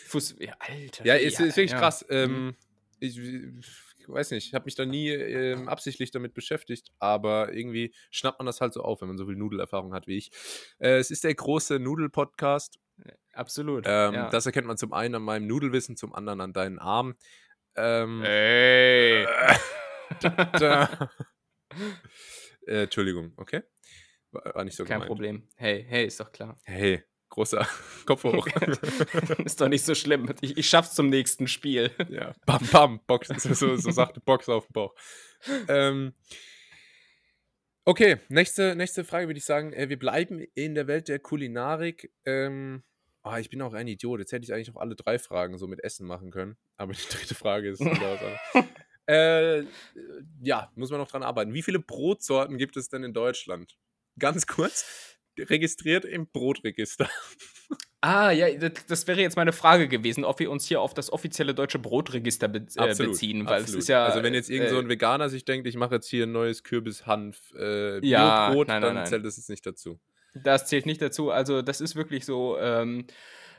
Fus 0.08 0.36
ja, 0.40 0.54
Alter. 0.60 1.06
Ja, 1.06 1.16
ist, 1.16 1.40
ist 1.40 1.56
wirklich 1.56 1.72
krass. 1.72 2.06
Ähm, 2.10 2.48
mhm. 2.48 2.56
ich, 3.00 3.18
weiß 4.08 4.32
nicht, 4.32 4.48
ich 4.48 4.54
habe 4.54 4.66
mich 4.66 4.76
da 4.76 4.86
nie 4.86 5.08
äh, 5.08 5.56
absichtlich 5.66 6.12
damit 6.12 6.34
beschäftigt, 6.34 6.92
aber 7.00 7.54
irgendwie 7.54 7.96
schnappt 8.12 8.40
man 8.40 8.46
das 8.46 8.60
halt 8.60 8.74
so 8.74 8.82
auf, 8.82 9.00
wenn 9.00 9.08
man 9.08 9.18
so 9.18 9.26
viel 9.26 9.38
Nudelerfahrung 9.38 9.94
hat 9.94 10.06
wie 10.06 10.18
ich. 10.18 10.32
Äh, 10.80 10.98
es 10.98 11.12
ist 11.12 11.24
der 11.24 11.34
große 11.34 11.80
Nudel-Podcast. 11.80 12.78
Absolut. 13.32 13.86
Ähm, 13.88 14.14
ja. 14.16 14.30
Das 14.30 14.46
erkennt 14.46 14.68
man 14.68 14.78
zum 14.78 14.92
einen 14.92 15.16
an 15.16 15.22
meinem 15.22 15.48
Nudelwissen, 15.48 15.96
zum 15.96 16.14
anderen 16.14 16.42
an 16.42 16.52
deinen 16.52 16.78
Armen. 16.78 17.16
Ähm, 17.76 18.22
Ey. 18.24 19.26
Äh, 20.22 20.88
äh, 22.66 22.84
Entschuldigung, 22.84 23.32
okay? 23.38 23.62
War, 24.32 24.56
war 24.56 24.64
nicht 24.64 24.76
so 24.76 24.84
Kein 24.84 24.96
gemeint. 24.96 25.08
Problem. 25.08 25.48
Hey, 25.56 25.86
hey, 25.88 26.08
ist 26.08 26.20
doch 26.20 26.32
klar. 26.32 26.60
Hey, 26.64 27.04
großer 27.30 27.68
Kopf 28.06 28.24
hoch. 28.24 28.48
ist 29.46 29.62
doch 29.62 29.70
nicht 29.70 29.86
so 29.86 29.96
schlimm. 29.96 30.34
Ich, 30.42 30.58
ich 30.58 30.70
schaff's 30.70 30.96
zum 30.96 31.10
nächsten 31.10 31.48
Spiel. 31.48 31.92
Ja, 32.10 32.34
bam, 32.46 32.68
bam, 32.72 33.00
Box, 33.06 33.28
so, 33.28 33.54
so, 33.54 33.76
so 33.78 33.92
sagt 33.92 34.24
Box 34.26 34.50
auf 34.50 34.68
dem 34.68 34.74
Bauch. 34.74 34.96
Ähm, 35.68 36.14
okay, 37.86 38.18
nächste, 38.30 38.76
nächste 38.76 39.04
Frage 39.04 39.28
würde 39.28 39.38
ich 39.38 39.46
sagen, 39.46 39.74
äh, 39.74 39.90
wir 39.90 40.00
bleiben 40.00 40.46
in 40.56 40.76
der 40.76 40.88
Welt 40.88 41.08
der 41.08 41.20
Kulinarik. 41.20 42.12
Ähm, 42.26 42.84
oh, 43.24 43.36
ich 43.36 43.50
bin 43.50 43.62
auch 43.62 43.74
ein 43.74 43.88
Idiot. 43.88 44.20
Jetzt 44.20 44.32
hätte 44.32 44.44
ich 44.44 44.54
eigentlich 44.54 44.70
noch 44.70 44.82
alle 44.82 44.96
drei 44.96 45.20
Fragen 45.20 45.58
so 45.58 45.68
mit 45.68 45.84
Essen 45.84 46.06
machen 46.06 46.32
können. 46.32 46.58
Aber 46.78 46.94
die 46.94 47.08
dritte 47.10 47.36
Frage 47.36 47.70
ist 47.70 47.82
äh, 49.08 49.64
ja, 50.42 50.72
muss 50.76 50.92
man 50.92 51.00
noch 51.00 51.10
dran 51.10 51.24
arbeiten. 51.24 51.54
Wie 51.54 51.64
viele 51.64 51.80
Brotsorten 51.80 52.58
gibt 52.58 52.78
es 52.78 52.90
denn 52.90 53.04
in 53.04 53.14
Deutschland? 53.14 53.78
Ganz 54.18 54.48
kurz 54.48 55.09
registriert 55.50 56.06
im 56.06 56.28
Brotregister. 56.28 57.10
Ah, 58.02 58.32
ja, 58.32 58.48
das 58.88 59.08
wäre 59.08 59.20
jetzt 59.20 59.36
meine 59.36 59.52
Frage 59.52 59.90
gewesen, 59.90 60.24
ob 60.24 60.40
wir 60.40 60.50
uns 60.50 60.66
hier 60.66 60.80
auf 60.80 60.94
das 60.94 61.12
offizielle 61.12 61.54
deutsche 61.54 61.80
Brotregister 61.80 62.48
be 62.48 62.66
äh, 62.78 62.80
absolut, 62.80 63.12
beziehen, 63.12 63.46
weil 63.46 63.62
absolut. 63.62 63.80
es 63.80 63.86
ist 63.86 63.90
ja. 63.90 64.06
Also 64.06 64.24
wenn 64.24 64.34
jetzt 64.34 64.50
irgend 64.50 64.70
so 64.70 64.78
ein 64.78 64.86
äh, 64.86 64.90
Veganer 64.90 65.28
sich 65.28 65.44
denkt, 65.44 65.68
ich 65.68 65.76
mache 65.76 65.96
jetzt 65.96 66.08
hier 66.08 66.26
ein 66.26 66.32
neues 66.32 66.64
Kürbis-Hanf 66.64 67.54
äh, 67.60 68.06
ja, 68.08 68.52
Brot, 68.52 68.70
dann 68.70 68.82
nein. 68.82 69.06
zählt 69.06 69.26
das 69.26 69.36
jetzt 69.36 69.50
nicht 69.50 69.66
dazu. 69.66 70.00
Das 70.34 70.68
zählt 70.68 70.86
nicht 70.86 71.02
dazu. 71.02 71.30
Also 71.32 71.62
das 71.62 71.82
ist 71.82 71.96
wirklich 71.96 72.26
so. 72.26 72.58
Ähm, 72.58 73.06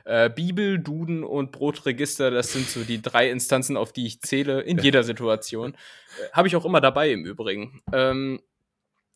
äh, 0.04 0.30
Bibel, 0.30 0.78
Duden 0.78 1.22
und 1.22 1.52
Brotregister, 1.52 2.30
das 2.30 2.52
sind 2.52 2.68
so 2.68 2.84
die 2.84 3.02
drei 3.02 3.30
Instanzen, 3.30 3.76
auf 3.76 3.92
die 3.92 4.06
ich 4.06 4.22
zähle 4.22 4.62
in 4.62 4.78
jeder 4.82 5.02
Situation. 5.04 5.74
Äh, 5.74 6.30
Habe 6.32 6.48
ich 6.48 6.56
auch 6.56 6.64
immer 6.64 6.80
dabei 6.80 7.12
im 7.12 7.24
Übrigen. 7.24 7.82
Ähm, 7.92 8.40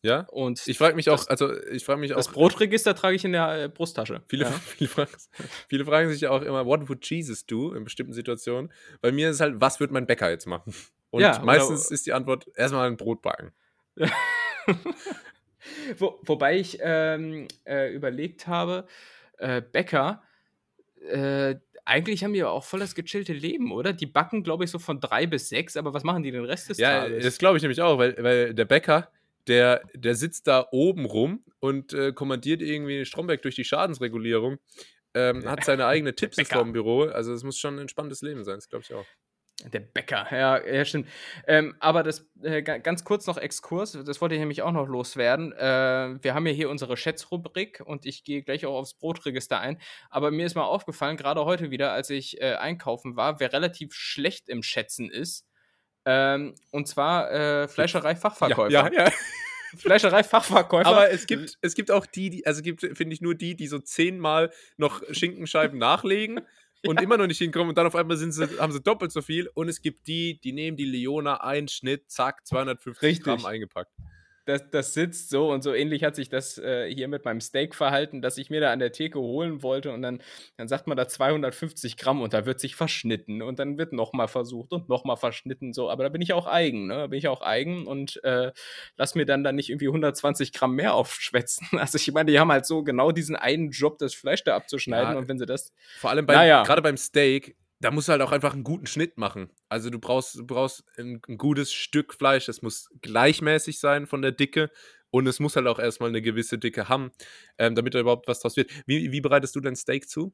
ja. 0.05 0.21
Und 0.31 0.67
ich 0.67 0.77
frage 0.77 0.95
mich 0.95 1.09
auch, 1.09 1.27
also 1.27 1.51
ich 1.71 1.83
frage 1.83 1.99
mich 1.99 2.13
auch. 2.13 2.17
Das 2.17 2.29
Brotregister 2.29 2.95
trage 2.95 3.15
ich 3.15 3.25
in 3.25 3.31
der 3.31 3.63
äh, 3.63 3.69
Brusttasche. 3.69 4.21
Viele, 4.27 4.45
ja. 4.45 4.51
viele, 4.77 4.89
fragen, 4.89 5.11
viele 5.67 5.85
fragen 5.85 6.09
sich 6.09 6.21
ja 6.21 6.29
auch 6.29 6.41
immer, 6.41 6.65
what 6.65 6.87
would 6.87 7.05
Jesus 7.09 7.45
do 7.45 7.73
in 7.73 7.83
bestimmten 7.83 8.13
Situationen? 8.13 8.71
Bei 9.01 9.11
mir 9.11 9.29
ist 9.29 9.35
es 9.35 9.41
halt, 9.41 9.55
was 9.59 9.79
wird 9.79 9.91
mein 9.91 10.05
Bäcker 10.05 10.29
jetzt 10.29 10.45
machen? 10.45 10.73
Und 11.09 11.21
ja, 11.21 11.39
meistens 11.39 11.91
ist 11.91 12.05
die 12.05 12.13
Antwort 12.13 12.47
erstmal 12.55 12.87
ein 12.87 12.97
Brot 12.97 13.21
backen. 13.21 13.51
Wo, 15.97 16.19
wobei 16.23 16.59
ich 16.59 16.77
ähm, 16.81 17.47
äh, 17.65 17.93
überlegt 17.93 18.47
habe, 18.47 18.85
äh, 19.37 19.61
Bäcker, 19.61 20.21
äh, 21.09 21.55
eigentlich 21.85 22.23
haben 22.23 22.33
die 22.33 22.39
ja 22.39 22.49
auch 22.49 22.63
voll 22.63 22.79
das 22.79 22.95
gechillte 22.95 23.33
Leben, 23.33 23.71
oder? 23.71 23.93
Die 23.93 24.07
backen, 24.07 24.43
glaube 24.43 24.63
ich, 24.63 24.71
so 24.71 24.79
von 24.79 24.99
drei 24.99 25.27
bis 25.27 25.49
sechs, 25.49 25.77
aber 25.77 25.93
was 25.93 26.03
machen 26.03 26.23
die 26.23 26.31
den 26.31 26.43
Rest 26.43 26.69
des 26.69 26.79
ja, 26.79 27.01
Tages? 27.01 27.17
Ja, 27.17 27.23
das 27.23 27.37
glaube 27.37 27.57
ich 27.57 27.63
nämlich 27.63 27.81
auch, 27.81 27.97
weil, 27.99 28.15
weil 28.21 28.53
der 28.53 28.65
Bäcker, 28.65 29.11
der, 29.47 29.81
der 29.93 30.15
sitzt 30.15 30.47
da 30.47 30.67
oben 30.71 31.05
rum 31.05 31.43
und 31.59 31.93
äh, 31.93 32.13
kommandiert 32.13 32.61
irgendwie 32.61 33.05
Stromberg 33.05 33.41
durch 33.41 33.55
die 33.55 33.63
Schadensregulierung. 33.63 34.57
Ähm, 35.13 35.49
hat 35.49 35.63
seine 35.63 35.85
eigene 35.85 36.15
Tipps 36.15 36.41
vom 36.47 36.73
Büro. 36.73 37.03
Also 37.03 37.33
es 37.33 37.43
muss 37.43 37.57
schon 37.57 37.75
ein 37.75 37.79
entspanntes 37.79 38.21
Leben 38.21 38.43
sein, 38.43 38.55
das 38.55 38.69
glaube 38.69 38.83
ich 38.87 38.93
auch. 38.93 39.05
Der 39.63 39.79
Bäcker, 39.79 40.27
ja, 40.31 40.61
ja 40.65 40.83
stimmt. 40.83 41.07
Ähm, 41.47 41.75
aber 41.79 42.03
das 42.03 42.29
äh, 42.43 42.61
ganz 42.61 43.05
kurz 43.05 43.25
noch 43.25 43.37
Exkurs, 43.37 43.93
das 43.93 44.19
wollte 44.19 44.35
ich 44.35 44.39
nämlich 44.39 44.61
auch 44.61 44.73
noch 44.73 44.85
loswerden. 44.85 45.53
Äh, 45.53 46.21
wir 46.21 46.33
haben 46.33 46.45
ja 46.45 46.51
hier 46.51 46.69
unsere 46.69 46.97
Schätzrubrik 46.97 47.81
und 47.85 48.05
ich 48.05 48.25
gehe 48.25 48.43
gleich 48.43 48.65
auch 48.65 48.75
aufs 48.75 48.95
Brotregister 48.95 49.59
ein. 49.59 49.79
Aber 50.09 50.29
mir 50.29 50.45
ist 50.45 50.55
mal 50.55 50.63
aufgefallen, 50.65 51.15
gerade 51.15 51.45
heute 51.45 51.71
wieder, 51.71 51.93
als 51.93 52.09
ich 52.09 52.41
äh, 52.41 52.55
einkaufen 52.55 53.15
war, 53.15 53.39
wer 53.39 53.53
relativ 53.53 53.93
schlecht 53.93 54.49
im 54.49 54.61
Schätzen 54.61 55.09
ist, 55.09 55.47
ähm, 56.05 56.53
und 56.71 56.87
zwar 56.87 57.31
äh, 57.31 57.67
Fleischerei-Fachverkäufer. 57.67 58.71
Ja, 58.71 58.91
ja, 58.91 59.05
ja. 59.05 59.11
Fleischerei-Fachverkäufer. 59.77 60.87
Aber 60.87 61.11
es 61.11 61.25
gibt, 61.25 61.57
es 61.61 61.75
gibt 61.75 61.91
auch 61.91 62.05
die, 62.05 62.29
die 62.29 62.45
also 62.45 62.61
gibt, 62.61 62.81
finde 62.81 63.13
ich, 63.13 63.21
nur 63.21 63.35
die, 63.35 63.55
die 63.55 63.67
so 63.67 63.79
zehnmal 63.79 64.51
noch 64.77 65.01
Schinkenscheiben 65.11 65.77
nachlegen 65.77 66.41
und 66.85 67.01
immer 67.01 67.17
noch 67.17 67.27
nicht 67.27 67.39
hinkommen 67.39 67.69
und 67.69 67.77
dann 67.77 67.87
auf 67.87 67.95
einmal 67.95 68.17
sind 68.17 68.31
sie, 68.31 68.47
haben 68.59 68.71
sie 68.71 68.81
doppelt 68.81 69.11
so 69.11 69.21
viel 69.21 69.49
und 69.53 69.67
es 69.67 69.81
gibt 69.81 70.07
die, 70.07 70.39
die 70.39 70.53
nehmen 70.53 70.77
die 70.77 70.85
Leona 70.85 71.41
einen 71.41 71.67
Schnitt, 71.67 72.09
zack, 72.09 72.45
250 72.45 73.01
Richtig. 73.01 73.25
Gramm 73.25 73.45
eingepackt. 73.45 73.91
Das, 74.45 74.69
das 74.69 74.93
sitzt 74.93 75.29
so 75.29 75.51
und 75.51 75.63
so 75.63 75.73
ähnlich 75.73 76.03
hat 76.03 76.15
sich 76.15 76.29
das 76.29 76.57
äh, 76.57 76.87
hier 76.93 77.07
mit 77.07 77.25
meinem 77.25 77.41
Steak 77.41 77.75
verhalten, 77.75 78.21
dass 78.21 78.37
ich 78.37 78.49
mir 78.49 78.61
da 78.61 78.71
an 78.71 78.79
der 78.79 78.91
Theke 78.91 79.19
holen 79.19 79.63
wollte 79.63 79.91
und 79.91 80.01
dann, 80.01 80.21
dann 80.57 80.67
sagt 80.67 80.87
man 80.87 80.95
da 80.95 81.07
250 81.07 81.97
Gramm 81.97 82.21
und 82.21 82.33
da 82.33 82.45
wird 82.45 82.59
sich 82.59 82.75
verschnitten 82.75 83.41
und 83.41 83.59
dann 83.59 83.77
wird 83.77 83.93
nochmal 83.93 84.27
versucht 84.27 84.71
und 84.71 84.87
nochmal 84.89 85.17
verschnitten, 85.17 85.73
so, 85.73 85.89
aber 85.89 86.03
da 86.03 86.09
bin 86.09 86.21
ich 86.21 86.33
auch 86.33 86.47
eigen, 86.47 86.87
ne? 86.87 86.95
Da 86.95 87.07
bin 87.07 87.17
ich 87.17 87.27
auch 87.27 87.41
eigen 87.41 87.87
und 87.87 88.23
äh, 88.23 88.51
lass 88.97 89.15
mir 89.15 89.25
dann 89.25 89.43
da 89.43 89.51
nicht 89.51 89.69
irgendwie 89.69 89.87
120 89.87 90.53
Gramm 90.53 90.75
mehr 90.75 90.93
aufschwätzen. 90.93 91.67
Also 91.85 91.97
ich 91.97 92.11
meine, 92.11 92.31
die 92.31 92.39
haben 92.39 92.51
halt 92.51 92.65
so 92.65 92.83
genau 92.83 93.11
diesen 93.11 93.35
einen 93.35 93.69
Job, 93.69 93.99
das 93.99 94.15
Fleisch 94.15 94.43
da 94.43 94.55
abzuschneiden 94.55 95.13
Ja, 95.13 95.17
und 95.19 95.27
wenn 95.27 95.37
sie 95.37 95.45
das. 95.45 95.71
Vor 95.99 96.09
allem 96.09 96.25
beim, 96.25 96.37
Naja. 96.37 96.63
gerade 96.63 96.81
beim 96.81 96.97
Steak, 96.97 97.55
da 97.85 97.91
musst 97.91 98.07
du 98.07 98.13
halt 98.13 98.21
auch 98.23 98.31
einfach 98.31 98.53
einen 98.53 98.63
guten 98.63 98.87
Schnitt 98.87 99.17
machen. 99.17 99.51
Also 99.69 99.89
du 99.91 99.99
brauchst, 99.99 100.35
du 100.35 100.45
brauchst 100.47 100.83
ein, 100.97 101.21
ein 101.27 101.37
gutes 101.37 101.71
Stück 101.73 102.13
Fleisch. 102.15 102.49
Es 102.49 102.61
muss 102.63 102.89
gleichmäßig 103.01 103.79
sein 103.79 104.07
von 104.07 104.21
der 104.23 104.31
Dicke 104.31 104.71
und 105.11 105.27
es 105.27 105.39
muss 105.39 105.55
halt 105.55 105.67
auch 105.67 105.79
erstmal 105.79 106.09
eine 106.09 106.21
gewisse 106.21 106.57
Dicke 106.57 106.89
haben, 106.89 107.11
ähm, 107.59 107.75
damit 107.75 107.93
da 107.93 107.99
überhaupt 107.99 108.27
was 108.27 108.39
draus 108.41 108.57
wird. 108.57 108.71
Wie, 108.87 109.11
wie 109.11 109.21
bereitest 109.21 109.55
du 109.55 109.59
dein 109.61 109.75
Steak 109.75 110.09
zu? 110.09 110.33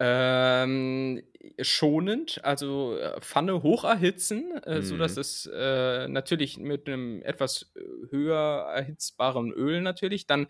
Ähm, 0.00 1.22
schonend, 1.60 2.44
also 2.44 2.96
äh, 2.98 3.20
Pfanne 3.20 3.62
hoch 3.62 3.84
erhitzen, 3.84 4.50
äh, 4.64 4.82
sodass 4.82 5.16
Mhm. 5.16 5.16
es 5.16 5.48
äh, 5.54 6.08
natürlich 6.08 6.58
mit 6.58 6.88
einem 6.88 7.22
etwas 7.22 7.72
äh, 7.76 7.80
höher 8.10 8.66
erhitzbaren 8.74 9.52
Öl 9.52 9.82
natürlich, 9.82 10.26
dann 10.26 10.48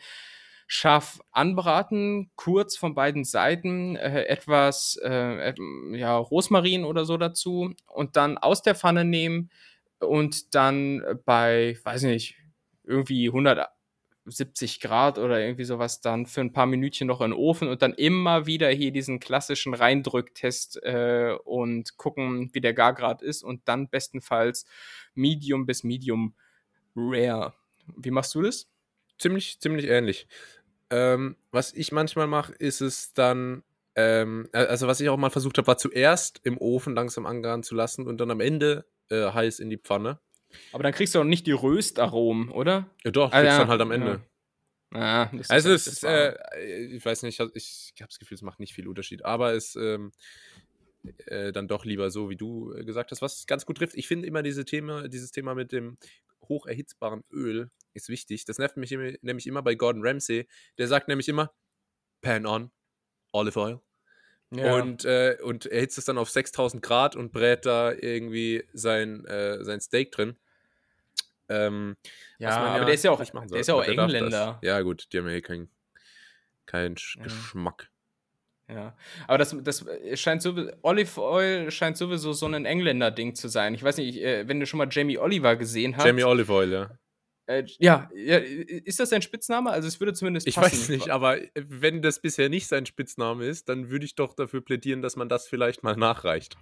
scharf 0.67 1.21
anbraten, 1.33 2.31
kurz 2.37 2.77
von 2.77 2.95
beiden 2.95 3.25
Seiten, 3.25 3.97
äh, 3.97 4.25
etwas 4.25 4.99
äh, 5.03 5.55
ja, 5.93 6.17
Rosmarin 6.17 6.85
oder 6.85 7.05
so 7.05 7.17
dazu 7.17 7.75
und 7.87 8.17
dann 8.17 8.39
aus 8.39 8.63
der 8.63 8.75
Pfanne 8.75 9.05
nehmen 9.05 9.51
und 10.01 10.55
dann 10.55 11.03
bei, 11.25 11.79
weiß 11.85 12.03
nicht, 12.05 12.37
irgendwie 12.85 13.29
170 13.29 14.81
Grad 14.81 15.19
oder 15.19 15.41
irgendwie 15.41 15.65
sowas 15.65 16.01
dann 16.01 16.27
für 16.27 16.41
ein 16.41 16.53
paar 16.53 16.67
Minütchen 16.67 17.07
noch 17.09 17.21
in 17.21 17.31
den 17.31 17.39
Ofen 17.39 17.69
und 17.69 17.83
dann 17.83 17.93
immer 17.95 18.47
wieder 18.47 18.69
hier 18.71 18.91
diesen 18.93 19.21
klassischen 19.21 19.75
Reindrücktest 19.75 20.83
äh, 20.83 21.35
und 21.45 21.97
gucken, 21.97 22.51
wie 22.53 22.61
der 22.61 22.75
Gargrad 22.75 23.23
ist 23.23 23.43
und 23.43 23.63
dann 23.69 23.89
bestenfalls 23.89 24.67
Medium 25.15 25.67
bis 25.67 25.85
Medium 25.85 26.35
Rare. 26.97 27.55
Wie 27.97 28.11
machst 28.11 28.35
du 28.35 28.43
das? 28.43 28.69
Ziemlich, 29.19 29.61
ziemlich 29.61 29.87
ähnlich. 29.87 30.27
Ähm, 30.91 31.37
was 31.51 31.73
ich 31.73 31.93
manchmal 31.93 32.27
mache, 32.27 32.53
ist 32.53 32.81
es 32.81 33.13
dann, 33.15 33.63
ähm, 33.95 34.49
äh, 34.53 34.59
also 34.59 34.87
was 34.87 35.01
ich 35.01 35.09
auch 35.09 35.17
mal 35.17 35.31
versucht 35.31 35.57
habe, 35.59 35.67
war 35.67 35.79
zuerst 35.79 36.41
im 36.45 36.59
Ofen 36.59 36.95
langsam 36.95 37.27
angaren 37.27 37.63
zu 37.63 37.75
lassen 37.75 38.07
und 38.07 38.19
dann 38.19 38.31
am 38.31 38.41
Ende 38.41 38.85
äh, 39.11 39.31
heiß 39.33 39.61
in 39.61 39.71
die 39.71 39.79
Pfanne. 39.79 40.21
Aber 40.73 40.83
dann 40.83 40.93
kriegst 40.93 41.15
du 41.15 41.21
auch 41.21 41.25
nicht 41.25 41.47
die 41.47 41.53
Röstaromen, 41.53 42.51
oder? 42.51 42.91
Ja 43.05 43.11
doch, 43.11 43.33
Ah, 43.33 43.41
kriegst 43.41 43.53
ja, 43.53 43.59
dann 43.59 43.69
halt 43.69 43.81
am 43.81 43.91
Ende. 43.91 44.21
Ja. 44.93 45.25
Ah, 45.25 45.31
Also 45.49 45.73
es 45.73 45.87
ist, 45.89 46.05
äh, 46.05 46.37
ich 46.87 47.05
weiß 47.05 47.23
nicht, 47.25 47.41
ich, 47.41 47.93
ich 47.95 48.01
habe 48.03 48.09
das 48.09 48.19
Gefühl, 48.21 48.37
es 48.37 48.43
macht 48.43 48.61
nicht 48.61 48.75
viel 48.75 48.87
Unterschied, 48.87 49.25
aber 49.25 49.53
es 49.55 49.75
ähm, 49.75 50.13
äh, 51.27 51.53
dann 51.53 51.69
doch 51.69 51.85
lieber 51.85 52.11
so, 52.11 52.31
wie 52.31 52.37
du 52.37 52.73
äh, 52.73 52.85
gesagt 52.85 53.11
hast, 53.11 53.23
was 53.23 53.47
ganz 53.47 53.67
gut 53.67 53.79
trifft. 53.79 53.97
Ich 53.97 54.07
finde 54.07 54.29
immer 54.29 54.43
diese 54.43 54.65
Thema, 54.65 55.09
dieses 55.09 55.33
Thema 55.33 55.55
mit 55.55 55.73
dem 55.73 55.99
hoch 56.49 56.67
erhitzbaren 56.67 57.25
Öl 57.33 57.71
ist 57.95 58.09
wichtig. 58.09 58.45
Das 58.45 58.59
nervt 58.59 58.77
mich 58.77 58.91
nämlich 58.91 59.47
immer 59.47 59.63
bei 59.63 59.75
Gordon 59.75 60.07
Ramsay. 60.07 60.47
Der 60.79 60.89
sagt 60.89 61.09
nämlich 61.09 61.29
immer 61.29 61.53
Pan 62.21 62.47
on, 62.47 62.71
Olive 63.33 63.59
Oil. 63.59 63.81
Ja. 64.51 64.75
Und, 64.75 65.05
äh, 65.05 65.37
und 65.43 65.67
erhitzt 65.67 65.99
es 65.99 66.05
dann 66.05 66.19
auf 66.19 66.31
6000 66.31 66.83
Grad 66.83 67.17
und 67.17 67.33
brät 67.33 67.67
da 67.67 67.93
irgendwie 67.93 68.65
sein, 68.73 69.25
äh, 69.25 69.65
sein 69.65 69.81
Steak 69.81 70.13
drin. 70.13 70.37
Ähm, 71.49 71.97
Ja, 72.39 72.51
man 72.51 72.69
aber 72.77 72.85
der 72.85 72.95
ist 72.95 73.05
ja 73.05 73.11
auch, 73.11 73.19
nicht 73.21 73.35
machen 73.35 73.49
der 73.49 73.61
ist 73.61 73.67
ja 73.67 73.75
auch. 73.75 73.85
Engländer. 73.85 74.59
Ja, 74.63 74.81
gut, 74.83 75.09
die 75.13 75.19
haben 75.19 75.29
ja 75.29 75.35
eh 75.35 75.43
keinen 75.43 75.69
kein 76.67 76.95
Ja. 77.17 77.23
Geschmack. 77.25 77.91
Ja, 78.69 78.97
aber 79.29 79.37
das, 79.37 79.55
das 79.63 79.85
scheint 80.15 80.41
so, 80.41 80.55
Olive 80.81 81.21
Oil 81.21 81.71
scheint 81.71 81.99
sowieso 81.99 82.33
so 82.33 82.47
ein 82.47 82.65
Engländer-Ding 82.65 83.35
zu 83.35 83.49
sein. 83.49 83.75
Ich 83.75 83.83
weiß 83.83 83.99
nicht, 83.99 84.17
äh, 84.23 84.49
wenn 84.49 84.59
du 84.59 84.65
schon 84.67 84.79
mal 84.79 84.89
Jamie 84.91 85.19
Oliver 85.19 85.57
gesehen 85.57 85.97
hast. 85.97 86.07
Jamie 86.07 86.25
Olive 86.25 86.51
Oil, 86.51 86.73
ja. 86.73 86.99
Äh, 87.47 87.65
ja, 87.79 88.09
ja, 88.15 88.39
ist 88.39 89.01
das 89.01 89.11
sein 89.11 89.23
Spitzname? 89.23 89.71
Also 89.71 89.87
es 89.89 90.01
würde 90.01 90.15
zumindest 90.15 90.47
Ich 90.47 90.55
passen. 90.55 90.73
weiß 90.73 90.89
nicht, 90.89 91.11
aber 91.11 91.39
wenn 91.55 92.01
das 92.01 92.21
bisher 92.21 92.49
nicht 92.49 92.67
sein 92.67 92.87
Spitzname 92.87 93.45
ist, 93.47 93.69
dann 93.69 93.91
würde 93.91 94.07
ich 94.07 94.15
doch 94.15 94.35
dafür 94.35 94.63
plädieren, 94.63 95.03
dass 95.03 95.17
man 95.17 95.29
das 95.29 95.47
vielleicht 95.47 95.83
mal 95.83 95.97
nachreicht. 95.97 96.57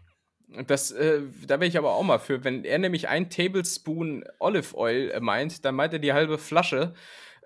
Das, 0.66 0.90
äh, 0.90 1.20
da 1.46 1.60
wäre 1.60 1.68
ich 1.68 1.78
aber 1.78 1.94
auch 1.94 2.02
mal 2.02 2.18
für. 2.18 2.44
Wenn 2.44 2.64
er 2.64 2.78
nämlich 2.78 3.08
ein 3.08 3.30
Tablespoon 3.30 4.24
Olive 4.38 4.76
Oil 4.76 5.10
äh, 5.10 5.20
meint, 5.20 5.64
dann 5.64 5.74
meint 5.74 5.92
er 5.92 5.98
die 5.98 6.12
halbe 6.12 6.36
Flasche. 6.36 6.94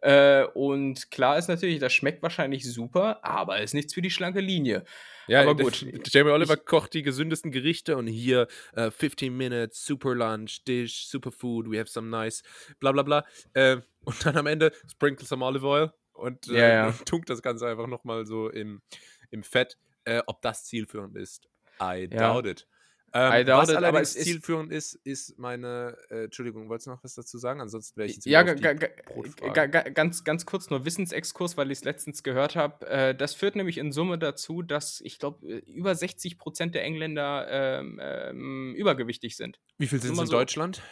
Äh, 0.02 0.44
und 0.54 1.10
klar 1.10 1.38
ist 1.38 1.48
natürlich, 1.48 1.78
das 1.78 1.92
schmeckt 1.92 2.22
wahrscheinlich 2.22 2.64
super, 2.70 3.24
aber 3.24 3.60
ist 3.60 3.74
nichts 3.74 3.94
für 3.94 4.02
die 4.02 4.10
schlanke 4.10 4.40
Linie. 4.40 4.84
Ja, 5.28 5.42
Aber 5.42 5.56
gut, 5.56 5.84
Jamie 6.12 6.30
Oliver 6.30 6.56
kocht 6.56 6.94
die 6.94 7.02
gesündesten 7.02 7.50
Gerichte 7.50 7.96
und 7.96 8.06
hier 8.06 8.46
äh, 8.74 8.90
15 8.90 9.36
Minutes, 9.36 9.84
super 9.84 10.14
Lunch, 10.14 10.64
Dish, 10.64 11.06
super 11.08 11.32
Food, 11.32 11.70
we 11.70 11.78
have 11.78 11.88
some 11.90 12.08
nice, 12.08 12.42
bla 12.78 12.92
bla 12.92 13.02
bla. 13.02 13.24
Äh, 13.54 13.78
und 14.04 14.24
dann 14.24 14.36
am 14.36 14.46
Ende 14.46 14.72
sprinkle 14.90 15.26
some 15.26 15.44
Olive 15.44 15.66
Oil 15.66 15.92
und, 16.12 16.48
äh, 16.48 16.54
Ja, 16.54 16.68
ja. 16.68 16.86
und 16.88 17.06
tunkt 17.06 17.28
das 17.30 17.42
Ganze 17.42 17.66
einfach 17.66 17.86
nochmal 17.86 18.26
so 18.26 18.48
im, 18.48 18.82
im 19.30 19.42
Fett. 19.42 19.78
Äh, 20.04 20.22
ob 20.26 20.40
das 20.40 20.64
zielführend 20.64 21.16
ist, 21.16 21.48
I 21.82 22.08
Ja. 22.12 22.32
doubt 22.32 22.46
it. 22.46 22.68
Ähm, 23.16 23.46
was 23.48 23.68
it, 23.70 23.76
aber 23.76 23.86
allerdings 23.88 24.14
ist- 24.16 24.24
zielführend 24.24 24.72
ist, 24.72 24.94
ist 25.04 25.38
meine, 25.38 25.96
äh, 26.10 26.24
Entschuldigung, 26.24 26.68
wolltest 26.68 26.86
du 26.86 26.90
noch 26.90 27.02
was 27.02 27.14
dazu 27.14 27.38
sagen? 27.38 27.60
Ansonsten 27.60 27.96
wäre 27.96 28.08
ich 28.08 28.16
jetzt 28.16 28.26
Ja, 28.26 28.42
ga, 28.42 28.54
ga, 28.54 28.74
die 28.74 29.50
ga, 29.52 29.66
ganz, 29.66 30.24
ganz 30.24 30.44
kurz 30.46 30.70
nur 30.70 30.84
Wissensexkurs, 30.84 31.56
weil 31.56 31.70
ich 31.70 31.78
es 31.78 31.84
letztens 31.84 32.22
gehört 32.22 32.56
habe. 32.56 32.86
Äh, 32.88 33.14
das 33.14 33.34
führt 33.34 33.56
nämlich 33.56 33.78
in 33.78 33.92
Summe 33.92 34.18
dazu, 34.18 34.62
dass 34.62 35.00
ich 35.00 35.18
glaube, 35.18 35.46
über 35.46 35.94
60 35.94 36.38
Prozent 36.38 36.74
der 36.74 36.84
Engländer 36.84 37.46
ähm, 37.50 38.00
ähm, 38.02 38.74
übergewichtig 38.76 39.36
sind. 39.36 39.58
Wie 39.78 39.86
viel 39.86 40.00
sind 40.00 40.12
es 40.12 40.18
in 40.20 40.26
so- 40.26 40.32
Deutschland? 40.32 40.82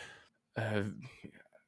Äh, 0.55 0.83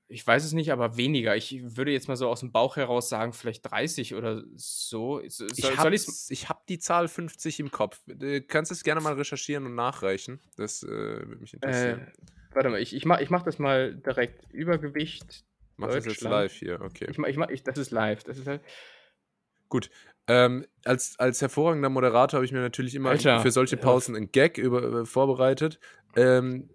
ich 0.09 0.27
weiß 0.27 0.45
es 0.45 0.53
nicht, 0.53 0.71
aber 0.73 0.97
weniger. 0.97 1.35
Ich 1.37 1.77
würde 1.77 1.91
jetzt 1.91 2.07
mal 2.09 2.17
so 2.17 2.29
aus 2.29 2.41
dem 2.41 2.53
Bauch 2.53 2.77
heraus 2.77 3.09
sagen, 3.09 3.33
vielleicht 3.33 3.71
30 3.71 4.15
oder 4.15 4.43
so. 4.55 5.21
So- 5.29 5.47
Ich 5.47 5.63
Soll, 5.63 5.77
habe 5.77 5.99
soll 5.99 6.37
hab 6.49 6.67
die 6.67 6.79
Zahl 6.79 7.09
50 7.09 7.61
im 7.61 7.71
Kopf. 7.71 8.01
Du 8.07 8.41
kannst 8.43 8.71
es 8.71 8.85
gerne 8.85 9.01
mal 9.01 9.15
recherchieren 9.15 9.67
und 9.67 9.75
nachreichen. 9.75 10.41
Das 10.57 10.83
äh, 10.83 10.89
würde 10.89 11.37
mich 11.41 11.53
äh, 11.55 11.57
interessieren. 11.57 12.13
warte 12.53 12.69
mal, 12.71 12.81
ich, 12.81 12.95
ich 12.95 13.05
mache 13.05 13.23
ich 13.23 13.31
mach 13.31 13.43
das 13.43 13.59
mal 13.59 13.95
direkt. 13.95 14.53
Übergewicht. 14.53 15.45
Mach 15.77 15.89
das 15.89 16.07
jetzt 16.07 16.21
live 16.23 16.53
hier, 16.55 16.81
okay. 16.81 17.07
Ich 17.11 17.19
ich 17.19 17.39
ich, 17.51 17.63
das 17.65 17.77
ist 17.77 17.91
live. 17.91 18.23
Das 18.25 18.39
ist 18.39 18.47
halt, 18.47 18.63
Gut. 19.69 19.91
Ähm, 20.29 20.67
als, 20.85 21.19
als 21.19 21.41
hervorragender 21.41 21.89
Moderator 21.89 22.39
habe 22.39 22.45
ich 22.45 22.53
mir 22.53 22.61
natürlich 22.61 22.95
immer 22.95 23.11
Alter, 23.11 23.41
für 23.41 23.51
solche. 23.51 23.77
Pausen 23.77 24.17
einen 24.17 24.33
Gag 24.33 24.59
über, 24.59 24.83
über, 24.83 25.07
vorbereitet. 25.07 25.79
Ähm, 26.17 26.71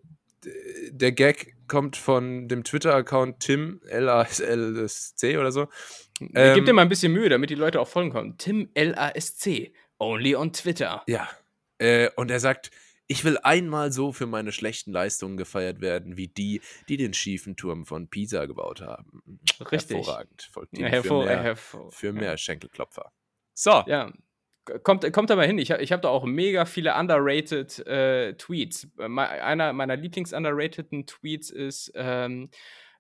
der 0.92 1.12
Gag 1.12 1.56
kommt 1.68 1.98
von 1.98 2.48
dem 2.48 2.64
Twitter-Account 2.64 3.40
Tim, 3.40 3.82
L-A-S-L-S-C 3.88 5.38
oder 5.38 5.52
so. 5.52 5.68
Ähm, 6.20 6.56
gib 6.56 6.66
dir 6.66 6.74
mal 6.74 6.84
ein 6.84 6.90
bisschen 6.90 7.14
Mühe, 7.14 7.30
damit 7.30 7.50
die 7.50 7.56
Leute 7.56 7.80
auch 7.80 7.88
folgen 7.88 8.12
können. 8.12 8.38
Tim 8.38 8.70
L-A-S-C. 8.74 9.74
Only 10.00 10.36
on 10.36 10.52
Twitter. 10.52 11.04
Ja. 11.08 11.30
Äh, 11.78 12.10
und 12.16 12.32
er 12.32 12.40
sagt, 12.40 12.72
ich 13.08 13.24
will 13.26 13.38
einmal 13.44 13.92
so 13.92 14.14
für 14.14 14.26
meine 14.26 14.52
schlechten 14.52 14.92
Leistungen 14.92 15.38
gefeiert 15.38 15.82
werden, 15.82 16.18
wie 16.18 16.28
die, 16.28 16.62
die 16.88 16.98
den 16.98 17.14
schiefen 17.14 17.56
Turm 17.56 17.86
von 17.86 18.08
Pisa 18.08 18.46
gebaut 18.46 18.82
haben. 18.82 19.40
Richtig. 19.72 19.98
Hervorragend. 19.98 20.50
Folgt 20.52 20.78
Ja, 20.78 20.88
ihm 20.88 20.92
hervor, 20.92 21.24
für, 21.24 21.30
mehr, 21.30 21.44
hervor, 21.44 21.92
für 21.92 22.08
ja. 22.08 22.14
mehr 22.14 22.38
Schenkelklopfer. 22.38 23.12
So. 23.54 23.84
Ja. 23.86 24.12
Kommt, 24.84 25.12
kommt 25.12 25.32
aber 25.32 25.46
hin. 25.46 25.58
Ich 25.58 25.72
habe 25.72 25.82
ich 25.82 25.92
hab 25.92 26.02
da 26.02 26.10
auch 26.10 26.24
mega 26.24 26.66
viele 26.66 26.96
underrated 26.96 27.80
äh, 27.88 28.34
Tweets. 28.36 28.88
Einer 28.98 29.74
meiner 29.74 29.96
lieblings-underrateden 29.96 31.08
Tweets 31.08 31.50
ist: 31.50 31.92
ähm, 31.96 32.50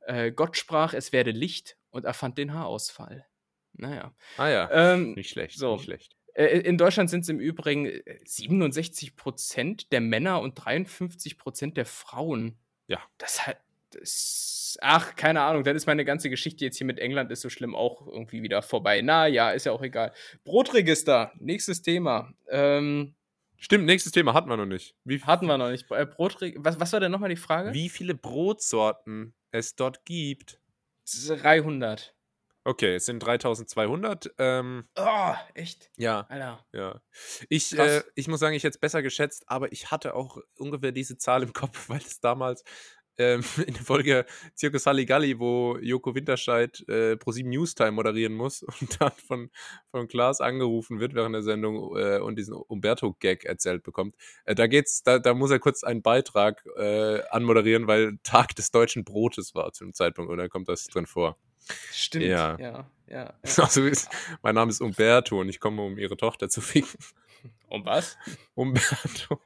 äh, 0.05 0.31
Gott 0.31 0.57
sprach, 0.57 0.93
es 0.93 1.11
werde 1.13 1.31
Licht 1.31 1.77
und 1.91 2.05
erfand 2.05 2.37
den 2.37 2.53
Haarausfall. 2.53 3.25
Naja. 3.73 4.13
Ah 4.37 4.49
ja. 4.49 4.69
Ähm, 4.71 5.13
nicht 5.13 5.29
schlecht, 5.29 5.57
so. 5.57 5.73
nicht 5.73 5.85
schlecht. 5.85 6.15
Äh, 6.33 6.59
In 6.59 6.77
Deutschland 6.77 7.09
sind 7.09 7.21
es 7.21 7.29
im 7.29 7.39
Übrigen 7.39 7.85
äh, 7.85 8.19
67% 8.25 9.89
der 9.91 10.01
Männer 10.01 10.41
und 10.41 10.59
53% 10.59 11.73
der 11.73 11.85
Frauen. 11.85 12.57
Ja. 12.87 12.99
Das 13.17 13.45
hat. 13.47 13.57
Das, 13.91 14.77
ach, 14.81 15.15
keine 15.15 15.41
Ahnung, 15.41 15.63
dann 15.63 15.75
ist 15.75 15.85
meine 15.85 16.05
ganze 16.05 16.29
Geschichte 16.29 16.65
jetzt 16.65 16.77
hier 16.77 16.87
mit 16.87 16.99
England 16.99 17.31
ist 17.31 17.41
so 17.41 17.49
schlimm 17.49 17.75
auch 17.75 18.07
irgendwie 18.07 18.41
wieder 18.43 18.61
vorbei. 18.61 19.01
Na 19.01 19.27
ja, 19.27 19.51
ist 19.51 19.65
ja 19.65 19.71
auch 19.71 19.81
egal. 19.81 20.13
Brotregister, 20.43 21.31
nächstes 21.39 21.81
Thema. 21.81 22.33
Ähm, 22.49 23.15
Stimmt, 23.57 23.85
nächstes 23.85 24.11
Thema 24.11 24.33
hatten 24.33 24.49
wir 24.49 24.57
noch 24.57 24.65
nicht. 24.65 24.95
Wie, 25.03 25.21
hatten 25.21 25.45
wir 25.45 25.57
noch 25.57 25.69
nicht. 25.69 25.89
Äh, 25.91 26.05
Brotre 26.05 26.53
was, 26.57 26.79
was 26.79 26.93
war 26.93 26.99
denn 26.99 27.11
nochmal 27.11 27.29
die 27.29 27.35
Frage? 27.35 27.73
wie 27.73 27.89
viele 27.89 28.15
Brotsorten 28.15 29.35
es 29.51 29.75
dort 29.75 30.03
gibt? 30.05 30.59
300. 31.27 32.15
Okay, 32.63 32.95
es 32.95 33.05
sind 33.05 33.19
3200. 33.19 34.33
Ähm, 34.37 34.87
Oh, 34.95 35.33
echt? 35.55 35.89
ja, 35.97 36.27
Alter. 36.29 36.65
ja. 36.73 37.01
Ich, 37.49 37.77
äh, 37.77 38.03
ich 38.15 38.27
muss 38.27 38.39
sagen, 38.39 38.55
ich 38.55 38.63
hätte 38.63 38.75
es 38.75 38.79
besser 38.79 39.01
geschätzt, 39.01 39.43
aber 39.47 39.71
ich 39.71 39.89
hatte 39.89 40.13
auch 40.13 40.37
ungefähr 40.57 40.91
diese 40.91 41.17
Zahl 41.17 41.41
im 41.43 41.53
Kopf, 41.53 41.89
weil 41.89 41.99
es 41.99 42.19
damals 42.19 42.63
ähm, 43.21 43.43
in 43.67 43.73
der 43.73 43.83
Folge 43.83 44.25
Zirkus 44.55 44.85
Halligalli, 44.85 45.39
wo 45.39 45.77
Joko 45.81 46.15
Winterscheid 46.15 46.83
äh, 46.87 47.15
ProSieben 47.17 47.51
Newstime 47.51 47.91
moderieren 47.91 48.33
muss 48.33 48.63
und 48.81 48.99
dann 48.99 49.11
von, 49.27 49.49
von 49.91 50.07
Klaas 50.07 50.41
angerufen 50.41 50.99
wird 50.99 51.13
während 51.13 51.35
der 51.35 51.43
Sendung 51.43 51.97
äh, 51.97 52.19
und 52.19 52.37
diesen 52.37 52.53
Umberto-Gag 52.53 53.45
erzählt 53.45 53.83
bekommt. 53.83 54.15
Äh, 54.45 54.55
da 54.55 54.67
geht's, 54.67 55.03
da, 55.03 55.19
da 55.19 55.33
muss 55.33 55.51
er 55.51 55.59
kurz 55.59 55.83
einen 55.83 56.01
Beitrag 56.01 56.65
äh, 56.77 57.21
anmoderieren, 57.29 57.87
weil 57.87 58.17
Tag 58.23 58.55
des 58.55 58.71
deutschen 58.71 59.03
Brotes 59.03 59.53
war 59.55 59.71
zu 59.73 59.83
dem 59.83 59.93
Zeitpunkt 59.93 60.31
und 60.31 60.37
da 60.37 60.47
kommt 60.47 60.67
das 60.67 60.85
drin 60.85 61.05
vor. 61.05 61.37
Stimmt. 61.91 62.25
Ja. 62.25 62.57
Ja, 62.59 62.89
ja. 63.07 63.33
ja. 63.33 63.33
Also 63.57 63.81
mein 64.41 64.55
Name 64.55 64.71
ist 64.71 64.81
Umberto 64.81 65.39
und 65.39 65.49
ich 65.49 65.59
komme, 65.59 65.81
um 65.81 65.97
ihre 65.97 66.17
Tochter 66.17 66.49
zu 66.49 66.61
ficken. 66.61 66.99
Und 67.67 67.85
was? 67.85 68.17
Umberto. 68.55 69.39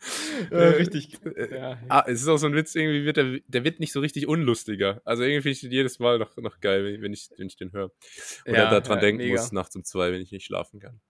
Ja, 0.50 0.70
richtig. 0.70 1.18
Äh, 1.24 1.54
Ja. 1.54 1.78
Ah, 1.88 2.04
es 2.06 2.22
ist 2.22 2.28
auch 2.28 2.36
so 2.36 2.46
ein 2.46 2.54
Witz, 2.54 2.74
irgendwie 2.74 3.04
wird 3.04 3.16
der, 3.16 3.40
der 3.46 3.64
wird 3.64 3.80
nicht 3.80 3.92
so 3.92 4.00
richtig 4.00 4.26
unlustiger. 4.28 5.00
Also 5.04 5.22
irgendwie 5.24 5.42
finde 5.42 5.52
ich 5.52 5.60
den 5.60 5.72
jedes 5.72 5.98
Mal 5.98 6.18
noch, 6.18 6.36
noch 6.36 6.60
geil, 6.60 6.84
wenn 7.00 7.12
ich- 7.12 7.30
wenn 7.36 7.46
ich, 7.48 7.56
den 7.56 7.72
höre. 7.72 7.90
Oder 8.46 8.58
Ja, 8.58 8.80
daran 8.80 9.00
denken 9.00 9.22
mega. 9.22 9.40
muss, 9.40 9.52
nachts 9.52 9.74
um 9.76 9.84
zwei, 9.84 10.12
wenn 10.12 10.20
ich 10.20 10.30
nicht 10.30 10.46
schlafen 10.46 10.80
kann. 10.80 11.00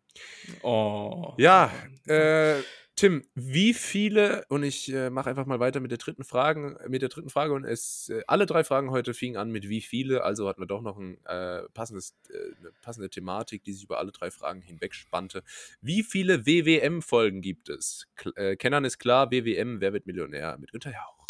Oh. 0.62 1.34
Ja, 1.38 1.72
äh, 2.06 2.56
Tim, 2.98 3.24
wie 3.36 3.74
viele, 3.74 4.44
und 4.48 4.64
ich 4.64 4.92
äh, 4.92 5.08
mache 5.08 5.30
einfach 5.30 5.46
mal 5.46 5.60
weiter 5.60 5.78
mit 5.78 5.92
der 5.92 5.98
dritten 5.98 6.24
Frage, 6.24 6.80
mit 6.88 7.00
der 7.00 7.08
dritten 7.08 7.30
Frage 7.30 7.52
und 7.52 7.62
es, 7.62 8.08
äh, 8.08 8.22
alle 8.26 8.44
drei 8.44 8.64
Fragen 8.64 8.90
heute 8.90 9.14
fingen 9.14 9.36
an 9.36 9.52
mit 9.52 9.68
wie 9.68 9.80
viele, 9.80 10.24
also 10.24 10.48
hatten 10.48 10.60
wir 10.60 10.66
doch 10.66 10.82
noch 10.82 10.98
ein 10.98 11.16
äh, 11.26 11.62
passendes, 11.74 12.16
äh, 12.28 12.56
eine 12.58 12.72
passende 12.82 13.08
Thematik, 13.08 13.62
die 13.62 13.72
sich 13.72 13.84
über 13.84 13.98
alle 13.98 14.10
drei 14.10 14.32
Fragen 14.32 14.62
hinweg 14.62 14.96
spannte. 14.96 15.44
Wie 15.80 16.02
viele 16.02 16.44
WWM-Folgen 16.44 17.40
gibt 17.40 17.68
es? 17.68 18.08
K 18.16 18.30
äh, 18.30 18.56
Kennern 18.56 18.84
ist 18.84 18.98
klar, 18.98 19.30
WWM, 19.30 19.80
wer 19.80 19.92
wird 19.92 20.06
Millionär? 20.06 20.58
Mit 20.58 20.72
Günther 20.72 20.90
Jauch. 20.90 21.26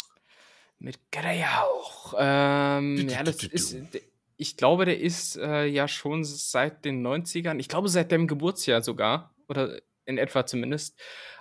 Mit 0.79 0.97
Jauch. 1.13 2.15
Ähm, 2.17 2.97
Du, 2.97 3.03
du, 3.03 3.13
ja, 3.13 3.21
das 3.21 3.37
du, 3.37 3.47
ist. 3.47 3.77
Ich 4.37 4.57
glaube, 4.57 4.85
der 4.85 4.99
ist 4.99 5.37
äh, 5.37 5.65
ja 5.65 5.87
schon 5.87 6.23
seit 6.23 6.83
den 6.83 7.05
90ern, 7.05 7.59
ich 7.59 7.67
glaube 7.67 7.89
seit 7.89 8.11
dem 8.11 8.25
Geburtsjahr 8.25 8.81
sogar, 8.81 9.35
oder 9.47 9.79
in 10.09 10.17
etwa 10.17 10.45
zumindest, 10.45 10.99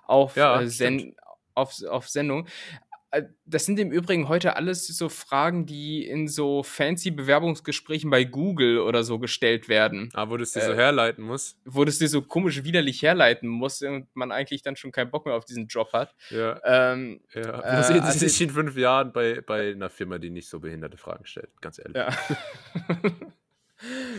auf, 0.09 0.35
Ja, 0.37 0.61
äh, 0.61 0.67
Sen 0.69 1.15
auf, 1.55 1.81
auf 1.89 2.09
Sendung. 2.09 2.47
Äh, 3.11 3.23
Das 3.47 3.65
sind 3.65 3.79
im 3.81 3.91
Übrigen 3.91 4.29
heute 4.29 4.57
alles 4.57 4.87
so 4.87 5.09
Fragen, 5.09 5.65
die 5.65 6.07
in 6.07 6.29
so 6.29 6.63
fancy 6.63 7.11
Bewerbungsgesprächen 7.11 8.11
bei 8.11 8.25
Google 8.25 8.81
oder 8.81 9.03
so 9.03 9.19
gestellt 9.19 9.67
werden, 9.71 10.11
Ah, 10.13 10.29
wo 10.29 10.37
du 10.37 10.43
es 10.43 10.53
dir 10.53 10.61
so 10.61 10.73
Äh, 10.73 10.77
herleiten 10.77 11.25
musst. 11.25 11.57
wo 11.65 11.85
das 11.87 11.97
dir 11.99 12.09
so 12.09 12.21
komisch 12.21 12.65
widerlich 12.65 13.01
herleiten 13.03 13.49
muss 13.49 13.81
und 13.81 14.09
man 14.15 14.31
eigentlich 14.31 14.61
dann 14.61 14.77
schon 14.77 14.93
keinen 14.93 15.11
Bock 15.11 15.25
mehr 15.25 15.37
auf 15.37 15.47
diesen 15.47 15.69
Job 15.69 15.95
hat. 15.95 16.15
Ja, 16.29 16.61
Ähm, 16.65 17.21
ja. 17.33 17.41
äh, 17.41 18.01
also- 18.01 18.45
in 18.45 18.51
fünf 18.51 18.77
Jahren 18.77 19.13
bei, 19.15 19.41
bei 19.41 19.71
einer 19.73 19.89
Firma, 19.89 20.19
die 20.19 20.29
nicht 20.31 20.49
so 20.51 20.61
behinderte 20.61 20.99
Fragen 20.99 21.25
stellt? 21.25 21.49
Ganz 21.63 21.79
ehrlich. 21.79 21.97
Ja. 21.97 22.09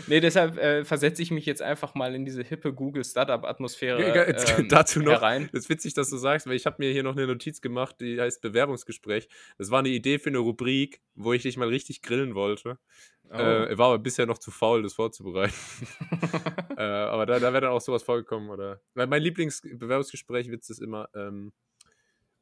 nee, 0.06 0.20
deshalb 0.20 0.56
äh, 0.58 0.84
versetze 0.84 1.22
ich 1.22 1.30
mich 1.30 1.46
jetzt 1.46 1.62
einfach 1.62 1.94
mal 1.94 2.14
in 2.14 2.24
diese 2.24 2.42
hippe 2.42 2.72
Google-Startup-Atmosphäre 2.72 4.00
Ja, 4.00 4.14
ja, 4.14 4.58
ähm, 4.58 4.68
dazu 4.68 5.00
noch, 5.00 5.12
herein. 5.12 5.48
das 5.52 5.64
ist 5.64 5.68
witzig, 5.68 5.94
dass 5.94 6.10
du 6.10 6.16
sagst, 6.16 6.46
weil 6.46 6.54
ich 6.54 6.66
habe 6.66 6.76
mir 6.78 6.92
hier 6.92 7.02
noch 7.02 7.16
eine 7.16 7.26
Notiz 7.26 7.60
gemacht, 7.60 7.96
die 8.00 8.20
heißt 8.20 8.40
Bewerbungsgespräch. 8.40 9.28
Das 9.58 9.70
war 9.70 9.80
eine 9.80 9.90
Idee 9.90 10.18
für 10.18 10.30
eine 10.30 10.38
Rubrik, 10.38 11.00
wo 11.14 11.32
ich 11.32 11.42
dich 11.42 11.56
mal 11.56 11.68
richtig 11.68 12.02
grillen 12.02 12.34
wollte. 12.34 12.78
Oh. 13.30 13.36
Äh, 13.36 13.78
war 13.78 13.88
aber 13.88 13.98
bisher 13.98 14.26
noch 14.26 14.38
zu 14.38 14.50
faul, 14.50 14.82
das 14.82 14.94
vorzubereiten. 14.94 15.54
äh, 16.76 16.82
aber 16.82 17.26
da, 17.26 17.38
da 17.38 17.52
wäre 17.52 17.60
dann 17.60 17.70
auch 17.70 17.80
sowas 17.80 18.02
vorgekommen. 18.02 18.50
Oder? 18.50 18.80
Weil 18.94 19.06
mein 19.06 19.22
Lieblingsbewerbungsgespräch-Witz 19.22 20.70
ist 20.70 20.80
immer, 20.80 21.08
ähm, 21.14 21.52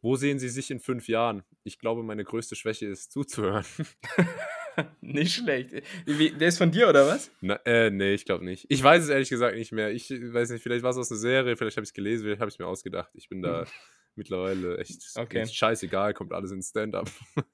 wo 0.01 0.17
sehen 0.17 0.39
Sie 0.39 0.49
sich 0.49 0.71
in 0.71 0.81
fünf 0.81 1.09
Jahren? 1.09 1.43
Ich 1.65 1.79
glaube, 1.79 2.03
meine 2.03 2.25
größte 2.25 2.57
Schwäche 2.57 2.87
ist 2.87 3.13
zuzuhören. 3.13 3.65
Nicht 5.01 5.35
schlecht. 5.35 5.73
Der 6.07 6.49
ist 6.49 6.59
von 6.59 6.71
dir, 6.71 6.89
oder 6.89 7.09
was? 7.09 7.33
Na, 7.41 7.55
äh, 7.65 7.91
nee, 7.91 8.15
ich 8.15 8.25
glaube 8.25 8.45
nicht. 8.45 8.65
Ich 8.69 8.81
weiß 8.81 9.03
es 9.03 9.09
ehrlich 9.11 9.29
gesagt 9.29 9.57
nicht 9.57 9.73
mehr. 9.73 9.91
Ich 9.91 10.09
weiß 10.09 10.51
nicht, 10.51 10.63
vielleicht 10.63 10.85
war 10.85 10.91
es 10.91 10.97
aus 10.99 11.11
einer 11.11 11.19
Serie, 11.19 11.57
vielleicht 11.57 11.77
habe 11.77 11.83
ich 11.83 11.89
es 11.91 11.95
gelesen, 11.95 12.23
vielleicht 12.23 12.41
habe 12.41 12.49
ich 12.49 12.55
es 12.55 12.59
mir 12.61 12.67
ausgedacht. 12.69 13.11
Ich 13.15 13.29
bin 13.29 13.43
da 13.43 13.67
mittlerweile 14.15 14.79
echt, 14.79 15.01
Okay. 15.17 15.41
echt 15.41 15.57
scheißegal, 15.57 16.15
kommt 16.15 16.33
alles 16.33 16.53
in 16.53 16.63
Stand-up. 16.63 17.11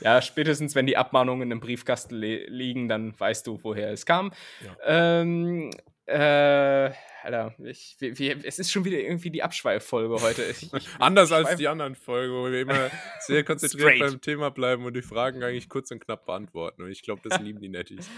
ja, 0.00 0.20
spätestens 0.20 0.74
wenn 0.74 0.86
die 0.86 0.96
Abmahnungen 0.96 1.52
im 1.52 1.60
Briefkasten 1.60 2.16
li- 2.16 2.46
liegen, 2.48 2.88
dann 2.88 3.18
weißt 3.18 3.46
du, 3.46 3.60
woher 3.62 3.92
es 3.92 4.04
kam. 4.04 4.32
Ja. 4.64 5.20
Ähm, 5.20 5.70
äh, 6.08 6.92
Alter, 7.22 7.54
ich, 7.58 7.96
wir, 7.98 8.18
wir, 8.18 8.44
es 8.44 8.58
ist 8.58 8.72
schon 8.72 8.84
wieder 8.84 8.98
irgendwie 8.98 9.30
die 9.30 9.42
Abschweiffolge 9.42 10.22
heute. 10.22 10.44
Ich, 10.44 10.72
ich, 10.72 10.88
Anders 10.98 11.32
als 11.32 11.56
die 11.56 11.68
anderen 11.68 11.94
Folgen, 11.94 12.32
wo 12.32 12.50
wir 12.50 12.62
immer 12.62 12.90
sehr 13.20 13.44
konzentriert 13.44 13.96
Straight. 13.96 14.12
beim 14.12 14.20
Thema 14.20 14.50
bleiben 14.50 14.84
und 14.84 14.94
die 14.94 15.02
Fragen 15.02 15.42
eigentlich 15.42 15.68
kurz 15.68 15.90
und 15.90 16.00
knapp 16.00 16.24
beantworten. 16.24 16.82
Und 16.82 16.90
ich 16.90 17.02
glaube, 17.02 17.20
das 17.28 17.40
lieben 17.40 17.60
die 17.60 17.68
Netties. 17.68 18.08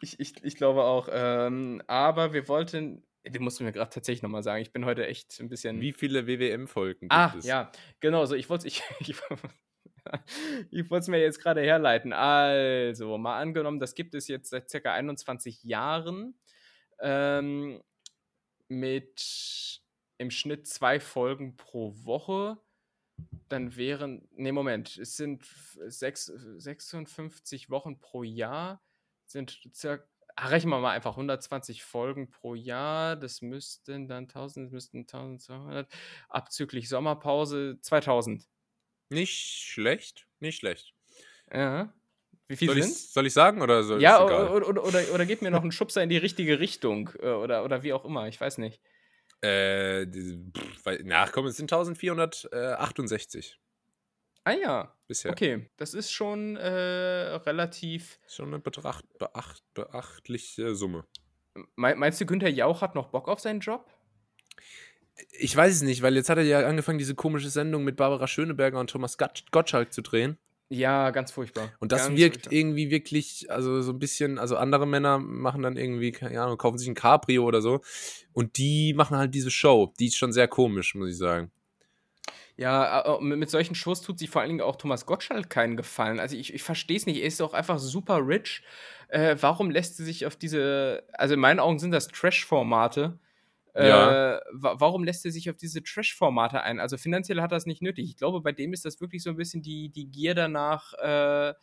Ich, 0.00 0.18
ich, 0.18 0.32
ich 0.42 0.56
glaube 0.56 0.82
auch. 0.82 1.08
Ähm, 1.12 1.82
aber 1.86 2.32
wir 2.32 2.48
wollten, 2.48 3.02
du 3.24 3.40
musst 3.40 3.60
mir 3.60 3.72
gerade 3.72 3.90
tatsächlich 3.90 4.22
nochmal 4.22 4.42
sagen, 4.42 4.62
ich 4.62 4.72
bin 4.72 4.86
heute 4.86 5.06
echt 5.06 5.38
ein 5.40 5.48
bisschen. 5.48 5.80
Wie 5.80 5.92
viele 5.92 6.26
WWM-Folgen 6.26 7.00
gibt 7.00 7.12
ah, 7.12 7.34
es? 7.36 7.44
ja, 7.44 7.70
genau, 8.00 8.24
so 8.24 8.34
ich 8.34 8.48
wollte 8.48 8.66
ich, 8.66 8.82
ich, 9.00 9.14
ich 10.70 10.90
wollte 10.90 11.02
es 11.02 11.08
mir 11.08 11.20
jetzt 11.20 11.42
gerade 11.42 11.60
herleiten. 11.60 12.12
Also, 12.12 13.18
mal 13.18 13.38
angenommen, 13.38 13.80
das 13.80 13.94
gibt 13.94 14.14
es 14.14 14.28
jetzt 14.28 14.50
seit 14.50 14.70
circa 14.70 14.94
21 14.94 15.64
Jahren. 15.64 16.34
Ähm, 17.00 17.82
mit 18.68 19.82
im 20.18 20.30
Schnitt 20.30 20.66
zwei 20.68 21.00
Folgen 21.00 21.56
pro 21.56 21.94
Woche. 22.04 22.58
Dann 23.48 23.76
wären, 23.76 24.28
nee, 24.32 24.52
Moment, 24.52 24.96
es 24.98 25.16
sind 25.16 25.42
f- 25.42 25.78
sechs, 25.86 26.26
56 26.26 27.70
Wochen 27.70 28.00
pro 28.00 28.22
Jahr, 28.22 28.82
sind 29.26 29.60
circa, 29.74 30.04
ach, 30.36 30.50
rechnen 30.52 30.70
wir 30.72 30.80
mal 30.80 30.92
einfach 30.92 31.16
120 31.16 31.82
Folgen 31.84 32.30
pro 32.30 32.54
Jahr, 32.54 33.16
das 33.16 33.42
müssten 33.42 34.08
dann 34.08 34.28
1000, 34.28 34.66
das 34.66 34.72
müssten 34.72 35.06
1200, 35.06 35.92
abzüglich 36.28 36.88
Sommerpause 36.88 37.78
2000. 37.82 38.48
Nicht 39.10 39.32
schlecht, 39.34 40.28
nicht 40.40 40.58
schlecht. 40.58 40.94
Ja. 41.52 41.92
Wie 42.50 42.56
viel 42.56 42.68
Soll 42.68 42.82
sind 42.82 42.90
ich, 42.92 43.10
soll 43.12 43.26
ich 43.28 43.32
sagen 43.32 43.62
oder 43.62 43.84
soll 43.84 44.02
Ja, 44.02 44.24
oder, 44.24 44.52
oder, 44.52 44.84
oder, 44.84 45.02
oder 45.14 45.24
gib 45.24 45.40
mir 45.40 45.50
noch 45.52 45.62
einen 45.62 45.70
Schubser 45.72 46.02
in 46.02 46.08
die 46.08 46.16
richtige 46.16 46.58
Richtung 46.58 47.10
äh, 47.22 47.28
oder, 47.28 47.64
oder 47.64 47.82
wie 47.84 47.92
auch 47.92 48.04
immer, 48.04 48.26
ich 48.26 48.40
weiß 48.40 48.58
nicht. 48.58 48.80
Äh, 49.40 50.06
diese, 50.06 50.36
pff, 50.36 50.84
weil, 50.84 51.00
na, 51.04 51.26
komm, 51.28 51.46
es 51.46 51.56
sind 51.56 51.72
1468 51.72 53.58
Ah 54.44 54.52
ja, 54.52 54.96
bisher. 55.06 55.30
okay, 55.30 55.70
das 55.76 55.92
ist 55.94 56.10
schon 56.10 56.56
äh, 56.56 56.66
relativ. 56.68 58.18
Schon 58.26 58.48
eine 58.48 58.58
betracht, 58.58 59.04
beacht, 59.18 59.62
beachtliche 59.74 60.74
Summe. 60.74 61.04
Me- 61.76 61.94
Meinst 61.94 62.20
du, 62.20 62.26
Günther 62.26 62.48
Jauch 62.48 62.80
hat 62.80 62.94
noch 62.94 63.08
Bock 63.10 63.28
auf 63.28 63.38
seinen 63.40 63.60
Job? 63.60 63.86
Ich 65.38 65.54
weiß 65.54 65.74
es 65.74 65.82
nicht, 65.82 66.00
weil 66.00 66.16
jetzt 66.16 66.30
hat 66.30 66.38
er 66.38 66.44
ja 66.44 66.66
angefangen, 66.66 66.98
diese 66.98 67.14
komische 67.14 67.50
Sendung 67.50 67.84
mit 67.84 67.96
Barbara 67.96 68.26
Schöneberger 68.26 68.80
und 68.80 68.88
Thomas 68.90 69.18
Gottschalk 69.18 69.92
zu 69.92 70.00
drehen. 70.02 70.38
Ja, 70.72 71.10
ganz 71.10 71.32
furchtbar. 71.32 71.72
Und 71.80 71.90
das 71.90 72.06
ganz 72.06 72.16
wirkt 72.16 72.34
furchtbar. 72.36 72.52
irgendwie 72.52 72.90
wirklich, 72.92 73.50
also 73.50 73.82
so 73.82 73.90
ein 73.90 73.98
bisschen, 73.98 74.38
also 74.38 74.56
andere 74.56 74.86
Männer 74.86 75.18
machen 75.18 75.62
dann 75.62 75.76
irgendwie, 75.76 76.12
keine 76.12 76.40
Ahnung, 76.40 76.58
kaufen 76.58 76.78
sich 76.78 76.86
ein 76.86 76.94
Cabrio 76.94 77.44
oder 77.44 77.60
so. 77.60 77.80
Und 78.32 78.56
die 78.56 78.94
machen 78.94 79.16
halt 79.16 79.34
diese 79.34 79.50
Show. 79.50 79.92
Die 79.98 80.06
ist 80.06 80.16
schon 80.16 80.32
sehr 80.32 80.46
komisch, 80.46 80.94
muss 80.94 81.10
ich 81.10 81.18
sagen. 81.18 81.50
Ja, 82.56 83.18
mit, 83.20 83.50
solchen 83.50 83.74
Shows 83.74 84.00
tut 84.00 84.18
sich 84.20 84.30
vor 84.30 84.42
allen 84.42 84.50
Dingen 84.50 84.60
auch 84.60 84.76
Thomas 84.76 85.06
Gottschalk 85.06 85.50
keinen 85.50 85.76
Gefallen. 85.76 86.20
Also 86.20 86.36
ich, 86.36 86.54
ich 86.54 86.62
verstehe 86.62 86.98
es 86.98 87.06
nicht. 87.06 87.18
Er 87.18 87.26
ist 87.26 87.40
doch 87.40 87.52
einfach 87.52 87.80
super 87.80 88.24
rich. 88.24 88.62
Äh, 89.08 89.36
warum 89.40 89.70
lässt 89.70 89.98
er 89.98 90.04
sich 90.04 90.24
auf 90.24 90.36
diese, 90.36 91.02
also 91.14 91.34
in 91.34 91.40
meinen 91.40 91.58
Augen 91.58 91.80
sind 91.80 91.90
das 91.90 92.06
Trash-Formate. 92.08 93.18
Äh, 93.74 93.88
Ja. 93.88 94.40
wa 94.52 94.74
warum 94.78 95.04
lässt 95.04 95.24
er 95.24 95.30
sich 95.30 95.48
auf 95.50 95.56
diese 95.56 95.82
Trash-Formate 95.82 96.62
ein? 96.62 96.80
Also 96.80 96.96
finanziell 96.96 97.40
hat 97.40 97.52
er 97.52 97.56
es 97.58 97.66
nicht 97.66 97.82
nötig. 97.82 98.08
Ich 98.08 98.16
glaube, 98.16 98.40
bei 98.40 98.52
dem 98.52 98.72
ist 98.72 98.84
das 98.84 99.00
wirklich 99.00 99.22
so 99.22 99.30
ein 99.30 99.36
bisschen 99.36 99.62
die, 99.62 99.90
die 99.90 100.10
Gier 100.10 100.34
danach, 100.34 100.92
äh, 100.94 101.54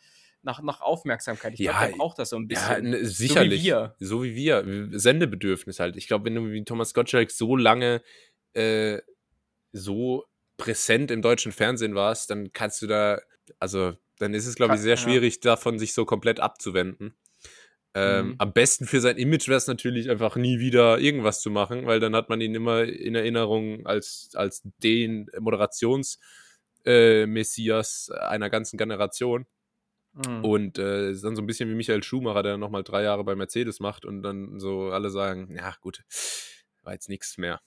nach, 0.42 0.62
nach 0.62 0.80
Aufmerksamkeit. 0.80 1.54
Ich 1.54 1.60
glaube, 1.60 1.78
Ja, 1.80 1.86
der 1.88 1.96
braucht 1.96 2.18
das 2.18 2.30
so 2.30 2.36
ein 2.36 2.48
Ja, 2.50 2.74
bisschen. 2.74 2.90
ne, 2.90 3.04
sicherlich. 3.04 3.64
wir. 3.64 3.94
So 3.98 4.22
wie 4.22 4.34
wir. 4.34 4.88
Sendebedürfnis 4.92 5.80
halt. 5.80 5.96
Ich 5.96 6.06
glaube, 6.06 6.26
wenn 6.26 6.34
du 6.36 6.50
wie 6.50 6.64
Thomas 6.64 6.94
Gottschalk 6.94 7.30
so 7.30 7.56
lange 7.56 8.02
äh, 8.54 8.98
so 9.72 10.24
präsent 10.56 11.10
im 11.10 11.22
deutschen 11.22 11.52
Fernsehen 11.52 11.94
warst, 11.94 12.30
dann 12.30 12.52
kannst 12.52 12.80
du 12.82 12.86
da, 12.86 13.20
also 13.58 13.94
dann 14.18 14.34
ist 14.34 14.46
es, 14.46 14.54
glaube 14.56 14.74
ich, 14.74 14.80
sehr 14.80 14.94
ja. 14.94 14.96
schwierig, 14.96 15.40
davon 15.40 15.78
sich 15.78 15.92
so 15.92 16.04
komplett 16.04 16.40
abzuwenden. 16.40 17.14
Ähm, 17.98 18.26
Mhm. 18.26 18.34
Am 18.38 18.52
besten 18.52 18.86
für 18.86 19.00
sein 19.00 19.16
Image 19.16 19.48
wäre 19.48 19.58
es 19.58 19.66
natürlich 19.66 20.10
einfach 20.10 20.36
nie 20.36 20.58
wieder 20.60 20.98
irgendwas 20.98 21.40
zu 21.40 21.50
machen, 21.50 21.86
weil 21.86 22.00
dann 22.00 22.14
hat 22.14 22.28
man 22.28 22.40
ihn 22.40 22.54
immer 22.54 22.84
in 22.84 23.14
Erinnerung 23.14 23.86
als, 23.86 24.30
als 24.34 24.62
den 24.82 25.28
Moderations- 25.38 26.18
äh, 26.84 27.26
einer 27.26 28.50
ganzen 28.50 28.76
Generation. 28.78 29.46
Mhm. 30.14 30.44
Und 30.44 30.78
äh, 30.78 31.10
ist 31.10 31.22
dann 31.24 31.36
so 31.36 31.42
ein 31.42 31.46
bisschen 31.46 31.68
wie 31.68 31.74
Michael 31.74 32.02
Schumacher, 32.02 32.42
der 32.42 32.56
nochmal 32.56 32.82
drei 32.82 33.02
Jahre 33.02 33.24
bei 33.24 33.34
Mercedes 33.34 33.78
macht 33.80 34.04
und 34.04 34.22
dann 34.22 34.58
so 34.58 34.90
alle 34.90 35.10
sagen, 35.10 35.54
ja 35.54 35.74
gut, 35.80 36.02
war 36.82 36.92
jetzt 36.92 37.08
nichts 37.08 37.36
mehr. 37.38 37.60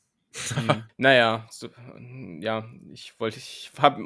Mhm. 0.55 0.83
naja, 0.97 1.47
so, 1.49 1.69
ja, 2.39 2.65
ich 2.93 3.19
wollte, 3.19 3.37
ich 3.37 3.71
hab, 3.77 3.97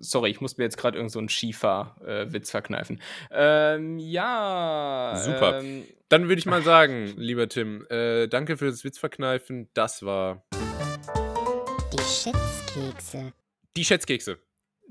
sorry, 0.00 0.30
ich 0.30 0.40
muss 0.40 0.56
mir 0.56 0.64
jetzt 0.64 0.76
gerade 0.76 0.96
irgend 0.98 1.12
so 1.12 1.18
einen 1.18 1.28
Skifahr-Witz 1.28 2.50
verkneifen. 2.50 3.00
Ähm, 3.30 3.98
ja. 3.98 5.20
Super. 5.24 5.60
Ähm, 5.60 5.84
Dann 6.08 6.28
würde 6.28 6.38
ich 6.38 6.46
mal 6.46 6.62
sagen, 6.64 7.06
lieber 7.16 7.48
Tim, 7.48 7.86
äh, 7.88 8.26
danke 8.28 8.56
für 8.56 8.66
das 8.66 8.84
Witzverkneifen. 8.84 9.68
Das 9.74 10.02
war 10.04 10.44
Die 11.92 11.98
Schätzkekse. 12.02 13.32
die 13.76 13.84
Schätzkekse. 13.84 14.36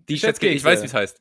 Die 0.07 0.13
Ich 0.57 0.63
weiß, 0.63 0.81
wie 0.81 0.85
es 0.85 0.93
heißt. 0.93 1.19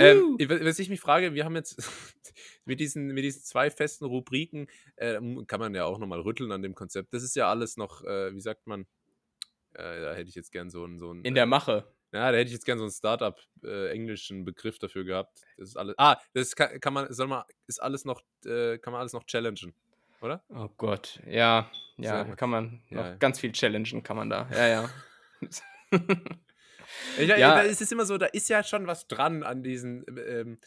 Ähm, 0.00 0.36
was 0.38 0.78
ich 0.78 0.88
mich 0.90 1.00
frage, 1.00 1.34
wir 1.34 1.44
haben 1.44 1.56
jetzt 1.56 1.76
mit 2.64 2.78
diesen, 2.78 3.08
mit 3.08 3.24
diesen 3.24 3.42
zwei 3.42 3.70
festen 3.70 4.04
Rubriken, 4.04 4.68
äh, 4.96 5.18
kann 5.46 5.58
man 5.58 5.74
ja 5.74 5.86
auch 5.86 5.98
nochmal 5.98 6.20
rütteln 6.20 6.52
an 6.52 6.62
dem 6.62 6.74
Konzept. 6.74 7.12
Das 7.12 7.22
ist 7.24 7.34
ja 7.34 7.50
alles 7.50 7.76
noch, 7.76 8.04
äh, 8.04 8.32
wie 8.34 8.40
sagt 8.40 8.66
man, 8.66 8.86
äh, 9.74 10.00
da 10.00 10.14
hätte 10.14 10.28
ich 10.28 10.34
jetzt 10.34 10.52
gern 10.52 10.70
so 10.70 10.84
einen, 10.84 10.98
so 10.98 11.10
einen 11.10 11.24
in 11.24 11.34
der 11.34 11.46
Mache. 11.46 11.92
Ja, 12.12 12.32
da 12.32 12.38
hätte 12.38 12.48
ich 12.48 12.54
jetzt 12.54 12.64
gerne 12.64 12.78
so 12.78 12.84
einen 12.84 12.92
Startup-englischen 12.92 14.44
Begriff 14.44 14.78
dafür 14.78 15.04
gehabt. 15.04 15.40
Das 15.58 15.68
ist 15.68 15.76
alles. 15.76 15.94
Ah, 15.98 16.16
das 16.32 16.56
kann, 16.56 16.80
kann 16.80 16.94
man, 16.94 17.12
soll 17.12 17.26
man, 17.26 17.44
ist 17.66 17.82
alles 17.82 18.04
noch, 18.04 18.22
äh, 18.46 18.78
kann 18.78 18.92
man 18.92 19.00
alles 19.00 19.12
noch 19.12 19.24
challengen, 19.24 19.74
oder? 20.22 20.42
Oh 20.48 20.68
Gott, 20.78 21.20
ja, 21.26 21.70
ja, 21.98 22.24
kann 22.36 22.48
man 22.48 22.82
noch 22.88 23.04
ja. 23.04 23.16
ganz 23.16 23.40
viel 23.40 23.52
challengen, 23.52 24.02
kann 24.02 24.16
man 24.16 24.30
da. 24.30 24.48
Ja, 24.50 24.66
ja. 24.66 24.90
Ja, 27.18 27.36
Ja. 27.36 27.54
da 27.56 27.60
ist 27.60 27.80
es 27.80 27.92
immer 27.92 28.06
so, 28.06 28.18
da 28.18 28.26
ist 28.26 28.48
ja 28.48 28.62
schon 28.62 28.86
was 28.86 29.06
dran 29.08 29.42
an 29.42 29.62
diesen, 29.62 30.04
ähm, 30.26 30.58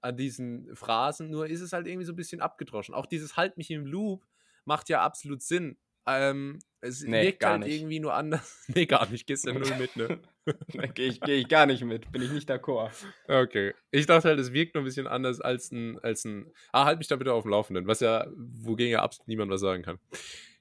an 0.00 0.16
diesen 0.16 0.74
Phrasen, 0.74 1.30
nur 1.30 1.46
ist 1.46 1.60
es 1.60 1.72
halt 1.72 1.86
irgendwie 1.86 2.04
so 2.04 2.12
ein 2.12 2.16
bisschen 2.16 2.40
abgedroschen. 2.40 2.94
Auch 2.94 3.06
dieses 3.06 3.36
Halt 3.36 3.56
mich 3.56 3.70
im 3.70 3.86
Loop 3.86 4.26
macht 4.64 4.88
ja 4.88 5.02
absolut 5.02 5.42
Sinn. 5.42 5.78
Ähm, 6.06 6.58
es 6.80 7.02
Nee, 7.02 7.24
wirkt 7.26 7.40
gar 7.40 7.52
halt 7.52 7.64
nicht. 7.64 7.76
irgendwie 7.78 8.00
nur 8.00 8.14
anders. 8.14 8.64
nee, 8.74 8.86
gar 8.86 9.08
nicht, 9.10 9.26
gehst 9.26 9.44
ja 9.46 9.52
null 9.52 9.74
mit, 9.78 9.94
ne? 9.96 10.18
gehe 10.94 11.08
ich, 11.08 11.20
geh 11.20 11.34
ich 11.34 11.48
gar 11.48 11.66
nicht 11.66 11.84
mit, 11.84 12.10
bin 12.10 12.22
ich 12.22 12.30
nicht 12.30 12.50
d'accord. 12.50 12.90
Okay. 13.28 13.74
Ich 13.90 14.06
dachte 14.06 14.28
halt, 14.28 14.40
es 14.40 14.52
wirkt 14.52 14.74
nur 14.74 14.82
ein 14.82 14.86
bisschen 14.86 15.06
anders 15.06 15.40
als 15.40 15.70
ein, 15.72 15.98
als 16.00 16.24
ein. 16.24 16.50
Ah, 16.72 16.86
halt 16.86 16.98
mich 16.98 17.08
da 17.08 17.16
bitte 17.16 17.32
auf 17.34 17.42
dem 17.44 17.50
Laufenden, 17.50 17.86
was 17.86 18.00
ja, 18.00 18.26
wogegen 18.34 18.92
ja 18.92 19.02
absolut 19.02 19.28
niemand 19.28 19.50
was 19.50 19.60
sagen 19.60 19.82
kann. 19.82 19.98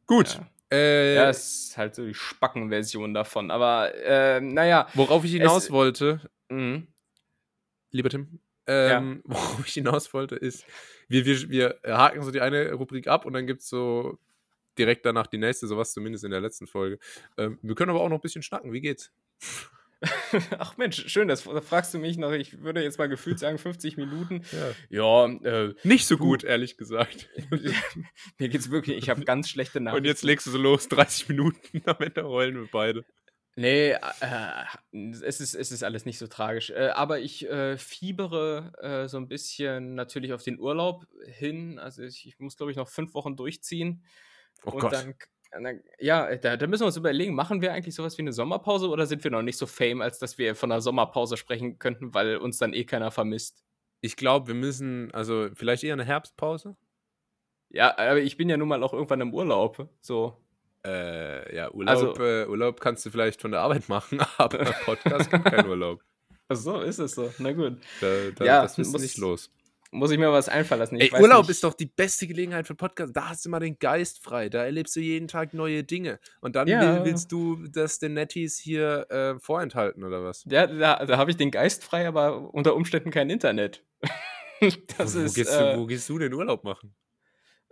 Gut. 0.06 0.36
Ja. 0.36 0.50
Äh, 0.72 1.16
Ja, 1.16 1.30
ist 1.30 1.78
halt 1.78 1.96
so 1.96 2.06
die 2.06 2.14
Spackenversion 2.14 3.14
davon. 3.14 3.50
Aber 3.50 3.96
äh, 3.96 4.42
naja, 4.42 4.88
worauf 4.94 5.24
ich 5.24 5.32
hinaus 5.32 5.66
Es- 5.66 5.72
wollte, 5.72 6.20
mhm. 6.50 6.88
lieber 7.92 8.10
Tim, 8.10 8.40
ähm, 8.68 9.22
worauf 9.26 9.66
ich 9.66 9.74
hinaus 9.74 10.14
wollte, 10.14 10.36
ist, 10.36 10.66
wir, 11.08 11.26
wir, 11.26 11.50
wir 11.50 11.80
haken 11.98 12.22
so 12.24 12.32
die 12.32 12.42
eine 12.42 12.72
Rubrik 12.74 13.08
ab 13.08 13.26
und 13.26 13.34
dann 13.34 13.48
gibt 13.48 13.62
es 13.62 13.70
so 13.70 14.20
direkt 14.78 15.06
danach 15.06 15.28
die 15.28 15.38
nächste, 15.38 15.68
sowas 15.68 15.94
zumindest 15.94 16.24
in 16.24 16.32
der 16.32 16.42
letzten 16.42 16.68
Folge. 16.68 17.00
Ähm, 17.38 17.60
wir 17.62 17.76
können 17.76 17.92
aber 17.92 18.02
auch 18.02 18.10
noch 18.10 18.18
ein 18.18 18.22
bisschen 18.22 18.44
schnacken. 18.44 18.74
Wie 18.74 18.82
geht's? 18.82 19.12
Ach 20.60 20.78
Mensch, 20.78 21.10
schön, 21.10 21.28
das 21.28 21.44
da 21.44 21.62
fragst 21.62 21.94
du 21.94 22.00
mich 22.00 22.18
noch. 22.18 22.32
Ich 22.32 22.62
würde 22.62 22.82
jetzt 22.82 22.98
mal 22.98 23.10
gefühlt 23.10 23.38
sagen 23.38 23.58
50 23.58 23.98
Minuten. 23.98 24.44
Ja. 24.90 25.26
Ja, 25.28 25.34
äh, 25.44 25.74
Nicht 25.84 26.08
so 26.08 26.18
gut, 26.18 26.44
ehrlich 26.44 26.78
gesagt. 26.78 27.30
mir 28.38 28.50
geht's 28.50 28.72
wirklich, 28.72 28.98
ich 28.98 29.10
habe 29.10 29.26
ganz 29.26 29.50
schlechte 29.50 29.82
Nachrichten. 29.82 30.06
Und 30.06 30.06
jetzt 30.06 30.24
legst 30.24 30.48
du 30.48 30.52
so 30.52 30.58
los, 30.58 30.88
30 30.88 31.30
Minuten, 31.30 31.82
am 31.86 31.98
Ende 32.00 32.24
heulen 32.24 32.56
wir 32.56 32.68
beide. 32.72 33.06
Nee, 33.56 33.92
äh, 33.92 35.18
es, 35.22 35.42
ist, 35.42 35.54
es 35.54 35.72
ist 35.72 35.84
alles 35.84 36.06
nicht 36.06 36.18
so 36.18 36.28
tragisch. 36.28 36.70
Äh, 36.70 36.92
aber 36.94 37.20
ich 37.20 37.50
äh, 37.50 37.78
fiebere 37.78 38.72
äh, 38.82 39.10
so 39.10 39.18
ein 39.18 39.28
bisschen 39.28 39.96
natürlich 39.96 40.32
auf 40.32 40.44
den 40.44 40.60
Urlaub 40.60 41.06
hin. 41.26 41.78
Also 41.78 42.04
ich, 42.04 42.26
ich 42.26 42.40
muss, 42.40 42.56
glaube 42.56 42.72
ich, 42.72 42.78
noch 42.78 42.88
fünf 42.88 43.14
Wochen 43.16 43.36
durchziehen. 43.36 44.06
Oh 44.66 44.72
und 44.72 44.80
Gott. 44.82 44.94
dann, 44.94 45.16
dann 45.52 45.82
ja, 46.00 46.36
da, 46.36 46.58
da 46.58 46.68
müssen 46.68 46.82
wir 46.84 46.88
uns 46.88 46.98
überlegen, 46.98 47.34
machen 47.36 47.62
wir 47.62 47.74
eigentlich 47.74 47.96
sowas 47.96 48.18
wie 48.18 48.22
eine 48.24 48.34
Sommerpause 48.34 48.90
oder 48.90 49.06
sind 49.06 49.24
wir 49.24 49.32
noch 49.32 49.42
nicht 49.42 49.58
so 49.58 49.66
fame, 49.66 50.02
als 50.02 50.20
dass 50.20 50.38
wir 50.38 50.56
von 50.56 50.72
einer 50.72 50.82
Sommerpause 50.82 51.38
sprechen 51.38 51.80
könnten, 51.80 52.14
weil 52.14 52.38
uns 52.38 52.58
dann 52.58 52.74
eh 52.74 52.84
keiner 52.86 53.12
vermisst? 53.12 53.64
Ich 54.02 54.16
glaube, 54.16 54.48
wir 54.48 54.56
müssen, 54.56 55.12
also 55.14 55.50
vielleicht 55.54 55.84
eher 55.84 55.94
eine 55.94 56.06
Herbstpause. 56.06 56.76
Ja, 57.70 57.98
aber 57.98 58.20
ich 58.20 58.38
bin 58.38 58.50
ja 58.50 58.58
nun 58.58 58.68
mal 58.68 58.82
auch 58.84 58.94
irgendwann 58.94 59.22
im 59.22 59.34
Urlaub. 59.34 59.90
So. 60.02 60.38
Äh, 60.86 61.56
ja, 61.56 61.72
Urlaub, 61.72 61.90
Also- 61.90 62.24
äh, 62.24 62.46
Urlaub 62.48 62.80
kannst 62.80 63.06
du 63.06 63.10
vielleicht 63.12 63.42
von 63.42 63.52
der 63.52 63.60
Arbeit 63.62 63.90
machen, 63.90 64.20
aber 64.38 64.60
Podcast 64.86 65.30
gibt 65.30 65.46
keinen 65.46 65.68
Urlaub. 65.70 66.02
Ach 66.48 66.56
so, 66.56 66.80
ist 66.82 66.98
es 67.00 67.12
so. 67.12 67.32
Na 67.38 67.52
gut. 67.52 67.78
Da, 68.02 68.08
da, 68.36 68.46
Ja, 68.46 68.62
das 68.64 68.80
ist 68.80 68.98
nicht 68.98 69.18
los. 69.18 69.52
Muss 69.92 70.12
ich 70.12 70.20
mir 70.20 70.32
was 70.32 70.50
einfallen 70.50 70.80
lassen. 70.80 71.00
Ey, 71.00 71.12
Urlaub 71.20 71.44
nicht. 71.44 71.50
ist 71.50 71.64
doch 71.64 71.74
die 71.74 71.88
beste 71.88 72.28
Gelegenheit 72.28 72.68
für 72.68 72.76
Podcast. 72.76 73.16
Da 73.16 73.30
hast 73.30 73.44
du 73.46 73.50
mal 73.50 73.60
den 73.60 73.80
Geist 73.80 74.24
frei. 74.24 74.48
Da 74.50 74.64
erlebst 74.64 74.96
du 74.96 75.00
jeden 75.00 75.28
Tag 75.28 75.54
neue 75.56 75.84
Dinge. 75.84 76.20
Und 76.42 76.56
dann 76.56 76.68
Ja. 76.68 76.82
will, 76.98 77.06
willst 77.06 77.32
du 77.32 77.68
das 77.68 77.98
den 77.98 78.14
Netties 78.14 78.58
hier 78.60 79.10
äh, 79.10 79.40
vorenthalten 79.40 80.04
oder 80.04 80.24
was? 80.24 80.46
Ja, 80.48 80.68
da, 80.68 81.06
da 81.06 81.18
habe 81.18 81.32
ich 81.32 81.38
den 81.38 81.50
Geist 81.50 81.84
frei, 81.84 82.08
aber 82.08 82.54
unter 82.54 82.76
Umständen 82.76 83.10
kein 83.10 83.32
Internet. 83.32 83.84
das 84.98 85.16
wo, 85.16 85.22
wo, 85.22 85.24
ist. 85.24 85.34
gehst 85.36 85.52
äh, 85.54 85.74
du, 85.74 85.80
wo 85.80 85.86
gehst 85.88 86.08
du 86.08 86.20
den 86.20 86.34
Urlaub 86.34 86.64
machen? 86.64 86.96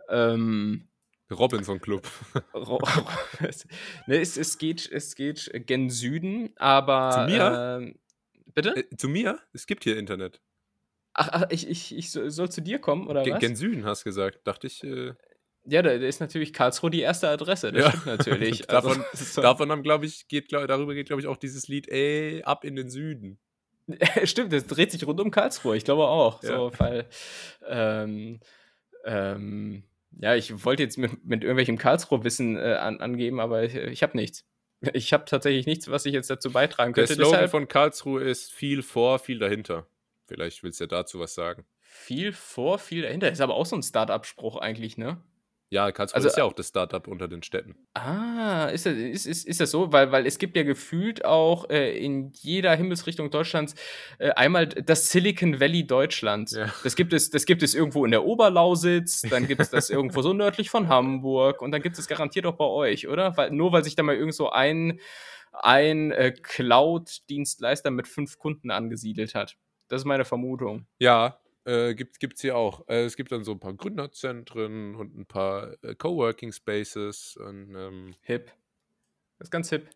ähm, 0.10 0.88
Robinson 1.32 1.80
Club. 1.80 2.08
Ne, 4.08 4.18
es, 4.20 4.38
es, 4.38 4.58
geht, 4.58 4.90
es 4.92 5.16
geht 5.16 5.52
gen 5.68 5.90
Süden, 5.90 6.50
aber. 6.58 7.12
Zu 7.12 7.32
mir? 7.34 7.80
Ähm, 7.82 8.00
bitte? 8.56 8.76
Äh, 8.76 8.96
zu 8.96 9.08
mir? 9.10 9.40
Es 9.54 9.68
gibt 9.68 9.84
hier 9.84 9.98
Internet. 9.98 10.42
Ach, 11.20 11.30
ach 11.32 11.46
ich, 11.50 11.68
ich, 11.68 11.96
ich 11.98 12.12
so- 12.12 12.30
soll 12.30 12.50
zu 12.50 12.62
dir 12.62 12.80
kommen, 12.80 13.08
oder 13.08 13.24
Ge- 13.24 13.34
was? 13.34 13.40
Gen 13.40 13.56
Süden 13.56 13.84
hast 13.86 14.02
du 14.02 14.10
gesagt. 14.10 14.40
Dachte 14.46 14.68
ich. 14.68 14.84
Äh, 14.84 15.14
ja, 15.66 15.82
da, 15.82 15.90
ist 15.92 16.22
natürlich 16.22 16.54
Karlsruhe 16.54 16.90
die 16.90 17.02
erste 17.02 17.28
Adresse. 17.28 17.72
Das 17.74 17.84
Ja. 17.84 17.90
stimmt 17.90 18.06
natürlich. 18.06 18.62
Davon- 18.68 19.04
ist 19.12 19.34
so- 19.34 19.42
davon 19.42 19.70
haben, 19.72 19.84
glaube 19.84 20.06
ich, 20.06 20.28
geht, 20.28 20.48
glaub, 20.48 20.66
darüber 20.68 20.94
geht, 20.94 21.08
glaube 21.08 21.22
ich, 21.22 21.28
auch 21.28 21.38
dieses 21.38 21.68
Lied 21.68 21.90
Ey, 21.90 22.44
ab 22.44 22.64
in 22.64 22.76
den 22.78 22.90
Süden. 22.90 23.40
Stimmt, 24.26 24.52
das 24.54 24.66
dreht 24.68 24.92
sich 24.92 25.06
rund 25.08 25.20
um 25.22 25.32
Karlsruhe, 25.32 25.76
ich 25.76 25.86
glaube 25.86 26.08
auch. 26.08 26.44
Ja. 26.44 26.50
So, 26.58 26.72
weil, 26.78 27.06
ähm, 27.68 28.40
ähm, 29.06 29.84
ja, 30.20 30.36
ich 30.36 30.64
wollte 30.66 30.84
jetzt 30.84 30.98
mit, 30.98 31.24
mit 31.26 31.44
irgendwelchem 31.44 31.78
Karlsruhe-Wissen 31.78 32.58
äh, 32.58 32.76
an, 32.80 33.00
angeben, 33.00 33.40
aber 33.40 33.64
ich, 33.64 33.76
ich 33.76 34.04
habe 34.04 34.18
nichts. 34.18 34.46
Ich 34.94 35.12
habe 35.14 35.26
tatsächlich 35.26 35.66
nichts, 35.66 35.90
was 35.90 36.06
ich 36.06 36.14
jetzt 36.14 36.30
dazu 36.30 36.52
beitragen 36.52 36.94
Der 36.94 37.06
könnte. 37.06 37.16
Slogan 37.16 37.32
Deshalb 37.34 37.52
von 37.52 37.68
Karlsruhe 37.68 38.22
ist 38.24 38.52
viel 38.52 38.84
vor, 38.84 39.20
viel 39.20 39.40
dahinter. 39.40 39.88
Vielleicht 40.28 40.64
willst 40.64 40.80
du 40.80 40.84
ja 40.84 40.88
dazu 40.88 41.20
was 41.20 41.34
sagen. 41.34 41.66
viel 41.80 42.34
vor, 42.34 42.80
viel 42.80 43.02
dahinter. 43.04 43.32
Ist 43.32 43.42
aber 43.42 43.56
auch 43.56 43.66
so 43.66 43.76
ein 43.76 43.84
Start-up-Spruch 43.84 44.58
eigentlich, 44.58 44.98
ne? 44.98 45.22
Ja, 45.70 45.92
Karlsruhe 45.92 46.16
Also, 46.16 46.30
ist 46.30 46.38
ja 46.38 46.46
auch 46.46 46.54
das 46.54 46.70
Startup 46.70 47.06
unter 47.08 47.28
den 47.28 47.44
Städten. 47.44 47.76
Ah, 47.94 48.68
ist 48.68 48.86
das, 48.86 48.94
ist, 48.94 49.26
ist, 49.26 49.46
ist 49.46 49.60
das 49.60 49.72
so? 49.72 49.92
Weil, 49.92 50.14
weil 50.14 50.26
es 50.26 50.38
gibt 50.38 50.56
ja 50.56 50.64
gefühlt 50.64 51.26
auch 51.26 51.70
äh, 51.70 51.98
in 51.98 52.32
jeder 52.36 52.74
Himmelsrichtung 52.74 53.32
Deutschlands 53.32 53.76
äh, 54.18 54.30
einmal 54.30 54.68
das 54.68 55.10
Silicon 55.10 55.60
Valley 55.60 55.86
Deutschlands. 55.86 56.54
Ja. 56.54 56.74
Das, 56.84 56.96
gibt 56.96 57.12
es, 57.12 57.32
das 57.32 57.46
gibt 57.46 57.64
es 57.64 57.76
irgendwo 57.76 58.06
in 58.06 58.12
der 58.12 58.24
Oberlausitz, 58.24 59.24
dann 59.24 59.46
gibt 59.46 59.62
es 59.62 59.70
das 59.70 59.90
irgendwo 59.90 60.22
so 60.22 60.32
nördlich 60.32 60.70
von 60.70 60.88
Hamburg 60.88 61.62
und 61.62 61.72
dann 61.72 61.82
gibt 61.82 62.00
es 62.00 62.08
garantiert 62.08 62.46
auch 62.46 62.56
bei 62.56 62.66
euch, 62.66 63.10
oder? 63.10 63.36
Weil, 63.36 63.52
nur 63.52 63.74
weil 63.74 63.84
sich 63.84 63.96
da 63.96 64.04
mal 64.04 64.16
irgend 64.16 64.36
so 64.36 64.50
ein, 64.50 65.02
ein 65.52 66.12
äh, 66.12 66.32
Cloud-Dienstleister 66.32 67.92
mit 67.92 68.08
fünf 68.08 68.38
Kunden 68.38 68.72
angesiedelt 68.72 69.36
hat. 69.36 69.58
Das 69.88 70.02
ist 70.02 70.06
meine 70.06 70.26
Vermutung. 70.26 70.86
Ja, 71.00 71.40
äh, 71.66 71.96
gibt 71.96 72.36
es 72.36 72.42
hier 72.42 72.56
auch. 72.56 72.88
Äh, 72.88 73.04
es 73.04 73.16
gibt 73.16 73.32
dann 73.32 73.44
so 73.44 73.52
ein 73.52 73.60
paar 73.60 73.74
Gründerzentren 73.74 74.96
und 74.96 75.18
ein 75.18 75.26
paar 75.26 75.74
äh, 75.84 75.96
Coworking 75.96 76.52
Spaces. 76.52 77.38
Und, 77.38 77.76
ähm, 77.76 78.16
Hip. 78.22 78.52
Das 79.38 79.48
ist 79.48 79.52
ganz 79.52 79.70
hip. 79.70 79.90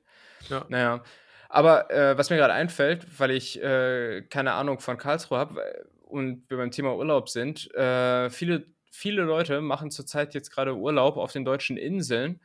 Ja. 0.49 0.65
Naja. 0.69 1.03
Aber 1.49 1.91
äh, 1.91 2.17
was 2.17 2.29
mir 2.29 2.37
gerade 2.37 2.53
einfällt, 2.53 3.19
weil 3.19 3.31
ich 3.31 3.61
äh, 3.61 4.21
keine 4.29 4.53
Ahnung 4.53 4.79
von 4.79 4.97
Karlsruhe 4.97 5.37
habe 5.37 5.85
und 6.03 6.49
wir 6.49 6.57
beim 6.57 6.71
Thema 6.71 6.95
Urlaub 6.95 7.29
sind, 7.29 7.73
äh, 7.75 8.29
viele, 8.29 8.67
viele 8.91 9.23
Leute 9.23 9.59
machen 9.61 9.91
zurzeit 9.91 10.33
jetzt 10.33 10.51
gerade 10.51 10.75
Urlaub 10.75 11.17
auf 11.17 11.31
den 11.33 11.43
deutschen 11.43 11.75
Inseln. 11.75 12.39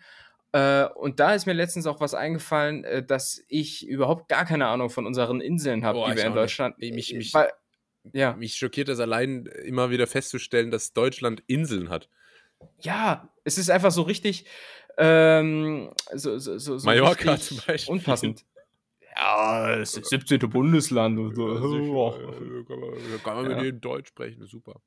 Äh, 0.57 0.89
und 0.95 1.21
da 1.21 1.35
ist 1.35 1.45
mir 1.47 1.53
letztens 1.53 1.87
auch 1.87 2.01
was 2.01 2.15
eingefallen, 2.15 2.85
äh, 2.85 3.05
dass 3.05 3.43
ich 3.49 3.87
überhaupt 3.87 4.29
gar 4.29 4.45
keine 4.45 4.67
Ahnung 4.69 4.89
von 4.91 5.05
unseren 5.07 5.41
Inseln 5.41 5.85
habe, 5.85 5.99
die 5.99 6.05
wir 6.05 6.13
in 6.13 6.19
auch 6.21 6.25
nicht. 6.35 6.37
Deutschland. 6.37 6.77
Ey, 6.79 6.93
mich- 6.93 7.13
mich- 7.13 7.35
weil, 7.35 7.51
ja. 8.13 8.33
mich 8.35 8.55
schockiert 8.57 8.89
das 8.89 9.01
allein 9.01 9.47
immer 9.65 9.91
wieder 9.91 10.07
festzustellen, 10.07 10.71
dass 10.71 10.93
Deutschland 10.93 11.43
Inseln 11.47 11.91
hat. 11.91 12.09
Ja, 12.81 13.29
es 13.45 13.59
ist 13.59 13.69
einfach 13.71 13.91
so 13.91 14.03
richtig 14.03 14.47
ähm, 14.99 15.91
so, 16.15 16.39
so, 16.39 16.57
so, 16.59 16.79
so 16.79 16.87
Mallorca 16.87 17.33
richtig 17.33 17.59
zum 17.59 17.67
Beispiel. 17.67 17.93
unpassend. 17.93 18.45
Ja, 19.19 19.73
ist 19.77 19.93
17. 19.95 20.39
Bundesland 20.41 21.19
und 21.19 21.31
Ja, 21.39 21.59
so. 21.59 22.13
sicher, 22.13 22.31
äh, 22.33 22.65
kann 22.65 22.81
man, 22.81 23.23
kann 23.25 23.35
man 23.37 23.49
mit 23.49 23.57
Ja. 23.57 23.63
jedem 23.65 23.81
Deutsch 23.81 24.09
sprechen, 24.09 24.47
super. 24.47 24.81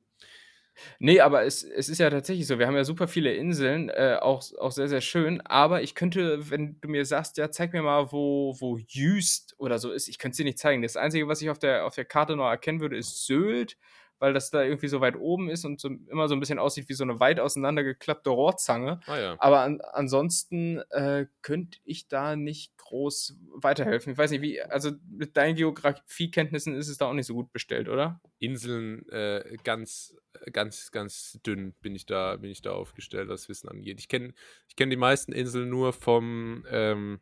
Nee, 1.00 1.20
aber 1.22 1.44
es 1.46 1.64
es 1.64 1.90
ist 1.90 2.00
ja 2.00 2.10
tatsächlich 2.10 2.48
so. 2.48 2.60
Wir 2.60 2.68
haben 2.68 2.76
ja 2.76 2.84
super 2.84 3.08
viele 3.08 3.34
Inseln, 3.34 3.90
äh, 3.90 4.18
auch 4.22 4.44
auch 4.60 4.72
sehr, 4.72 4.88
sehr 4.88 5.02
schön. 5.02 5.42
Aber 5.42 5.82
ich 5.82 5.96
könnte, 5.96 6.50
wenn 6.50 6.80
du 6.82 6.88
mir 6.90 7.06
sagst: 7.06 7.38
„Ja, 7.38 7.52
zeig 7.52 7.74
mir 7.74 7.82
mal, 7.82 8.12
wo 8.12 8.56
wo 8.60 8.78
Jüst 8.78 9.56
oder 9.58 9.80
so 9.80 9.92
ist“, 9.92 10.08
ich 10.08 10.18
könnte 10.20 10.32
es 10.34 10.38
dir 10.38 10.44
nicht 10.46 10.60
zeigen. 10.60 10.82
Das 10.82 10.96
Einzige, 10.98 11.28
was 11.28 11.42
ich 11.42 11.50
auf 11.50 11.60
der 11.60 11.86
auf 11.86 11.96
der 11.96 12.06
Karte 12.06 12.36
noch 12.36 12.48
erkennen 12.50 12.80
würde, 12.82 12.98
ist 12.98 13.26
Sylt, 13.26 13.78
weil 14.20 14.34
das 14.34 14.52
da 14.52 14.64
irgendwie 14.64 14.88
so 14.88 15.02
weit 15.02 15.16
oben 15.16 15.50
ist 15.50 15.66
und 15.66 15.80
so 15.80 15.90
immer 15.90 16.28
so 16.28 16.36
ein 16.36 16.40
bisschen 16.40 16.60
aussieht 16.60 16.90
wie 16.90 16.94
so 16.94 17.04
eine 17.04 17.20
weit 17.20 17.40
auseinandergeklappte 17.40 18.30
Rohrzange. 18.30 19.00
Ah 19.06 19.18
ja. 19.18 19.36
Aber 19.40 19.62
an 19.62 19.82
ansonsten, 19.82 20.80
äh, 20.90 21.26
könnte 21.42 21.80
ich 21.84 22.08
da 22.08 22.36
nicht 22.36 22.78
groß 22.78 23.38
weiterhelfen. 23.56 24.14
Ich 24.14 24.18
weiß 24.18 24.32
nicht, 24.32 24.42
wie 24.42 24.62
also, 24.62 24.92
mit 25.10 25.38
deinen 25.38 25.56
Geografiekenntnissen 25.56 26.76
ist 26.76 26.90
es 26.90 26.98
da 26.98 27.06
auch 27.08 27.14
nicht 27.14 27.28
so 27.28 27.34
gut 27.34 27.52
bestellt, 27.52 27.88
oder? 27.88 28.22
Inseln 28.40 29.08
äh, 29.10 29.58
ganz, 29.64 30.16
ganz, 30.52 30.92
ganz 30.92 31.40
dünn 31.46 31.74
bin 31.82 31.96
ich 31.96 32.06
da, 32.06 32.36
bin 32.38 32.52
ich 32.52 32.62
da 32.62 32.72
aufgestellt, 32.72 33.30
was 33.30 33.50
Wissen 33.50 33.70
angeht. 33.70 34.00
Ich 34.00 34.08
kenne 34.08 34.34
ich 34.68 34.76
kenn 34.76 34.90
die 34.90 34.96
meisten 34.96 35.32
Inseln 35.32 35.70
nur 35.70 35.94
vom, 35.94 36.66
ähm, 36.70 37.20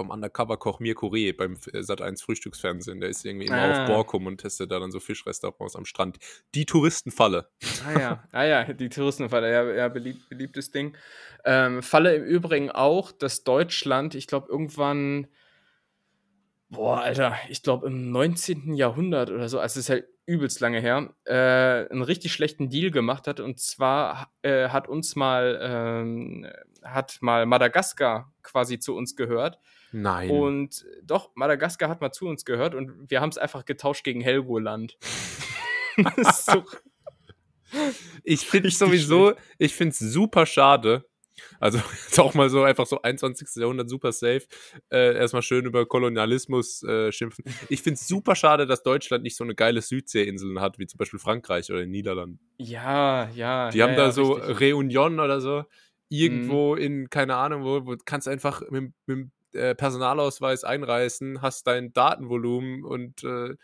vom 0.00 0.08
Undercover-Koch 0.08 0.80
Mirko 0.80 1.08
Reh 1.08 1.32
beim 1.32 1.58
äh, 1.74 1.80
Sat1 1.80 2.22
Frühstücksfernsehen. 2.22 3.00
Der 3.00 3.10
ist 3.10 3.22
irgendwie 3.26 3.48
immer 3.48 3.58
Ah. 3.58 3.82
auf 3.82 3.86
Borkum 3.86 4.26
und 4.26 4.38
testet 4.38 4.70
da 4.70 4.80
dann 4.80 4.90
so 4.90 4.98
Fischrestaurants 4.98 5.76
am 5.76 5.84
Strand. 5.84 6.16
Die 6.54 6.64
Touristenfalle. 6.64 7.50
Ah 7.86 8.00
ja, 8.00 8.24
ah 8.32 8.44
ja, 8.44 8.64
die 8.72 8.88
Touristenfalle, 8.88 9.52
ja, 9.52 9.70
ja 9.74 9.88
beliebt, 9.88 10.26
beliebtes 10.30 10.70
Ding. 10.70 10.96
Ähm, 11.44 11.82
Falle 11.82 12.14
im 12.14 12.24
Übrigen 12.24 12.70
auch, 12.70 13.12
dass 13.12 13.44
Deutschland, 13.44 14.14
ich 14.14 14.26
glaube, 14.26 14.48
irgendwann, 14.48 15.26
boah, 16.70 17.02
Alter, 17.02 17.36
ich 17.50 17.62
glaube 17.62 17.86
im 17.86 18.10
19. 18.10 18.72
Jahrhundert 18.72 19.28
oder 19.30 19.50
so, 19.50 19.58
also 19.60 19.78
es 19.78 19.84
ist 19.84 19.90
halt 19.90 20.06
übelst 20.24 20.60
lange 20.60 20.80
her, 20.80 21.12
äh, 21.24 21.90
einen 21.90 22.02
richtig 22.02 22.32
schlechten 22.32 22.70
Deal 22.70 22.90
gemacht 22.90 23.26
hat. 23.26 23.38
Und 23.40 23.60
zwar 23.60 24.32
äh, 24.40 24.68
hat 24.70 24.88
uns 24.88 25.14
mal, 25.14 25.58
ähm, 25.62 26.46
hat 26.82 27.18
mal 27.20 27.44
Madagaskar 27.44 28.32
quasi 28.42 28.78
zu 28.78 28.96
uns 28.96 29.14
gehört. 29.14 29.58
Nein. 29.92 30.30
Und 30.30 30.86
doch, 31.02 31.30
Madagaskar 31.34 31.88
hat 31.88 32.00
mal 32.00 32.12
zu 32.12 32.26
uns 32.26 32.44
gehört 32.44 32.74
und 32.74 33.10
wir 33.10 33.20
haben 33.20 33.30
es 33.30 33.38
einfach 33.38 33.64
getauscht 33.64 34.04
gegen 34.04 34.20
Helgoland. 34.20 34.98
so, 36.32 36.64
ich 38.24 38.46
finde 38.46 38.68
es 38.68 38.78
sowieso, 38.78 39.34
ich 39.58 39.74
finde 39.74 39.92
es 39.92 39.98
super 39.98 40.46
schade. 40.46 41.04
Also 41.58 41.78
ist 42.08 42.18
auch 42.20 42.34
mal 42.34 42.50
so 42.50 42.62
einfach 42.62 42.86
so 42.86 43.02
21. 43.02 43.48
Jahrhundert 43.56 43.88
super 43.88 44.12
safe. 44.12 44.42
Äh, 44.90 45.16
erstmal 45.16 45.42
schön 45.42 45.64
über 45.64 45.86
Kolonialismus 45.86 46.82
äh, 46.82 47.12
schimpfen. 47.12 47.44
Ich 47.68 47.82
finde 47.82 47.94
es 47.94 48.06
super 48.06 48.34
schade, 48.34 48.66
dass 48.66 48.82
Deutschland 48.82 49.22
nicht 49.24 49.36
so 49.36 49.44
eine 49.44 49.54
geile 49.54 49.82
Südseeinseln 49.82 50.60
hat, 50.60 50.78
wie 50.78 50.86
zum 50.86 50.98
Beispiel 50.98 51.18
Frankreich 51.18 51.70
oder 51.70 51.82
die 51.82 51.90
Niederlande. 51.90 52.38
ja, 52.58 53.28
ja. 53.30 53.70
Die 53.70 53.78
ja, 53.78 53.86
haben 53.86 53.96
da 53.96 54.04
ja, 54.06 54.12
so 54.12 54.32
richtig. 54.32 54.48
Mhm. 54.48 54.74
Reunion 54.74 55.20
oder 55.20 55.40
so. 55.40 55.64
Irgendwo 56.12 56.74
in, 56.74 57.08
keine 57.08 57.36
Ahnung, 57.36 57.62
wo, 57.62 57.86
wo 57.86 57.96
kannst 58.04 58.26
einfach 58.26 58.62
mit, 58.70 58.92
mit 59.06 59.16
dem 59.16 59.32
äh, 59.52 59.74
Personalausweis 59.74 60.64
einreisen, 60.64 61.42
hast 61.42 61.66
dein 61.66 61.92
Datenvolumen 61.92 62.84
und 62.84 63.24
äh, 63.24 63.54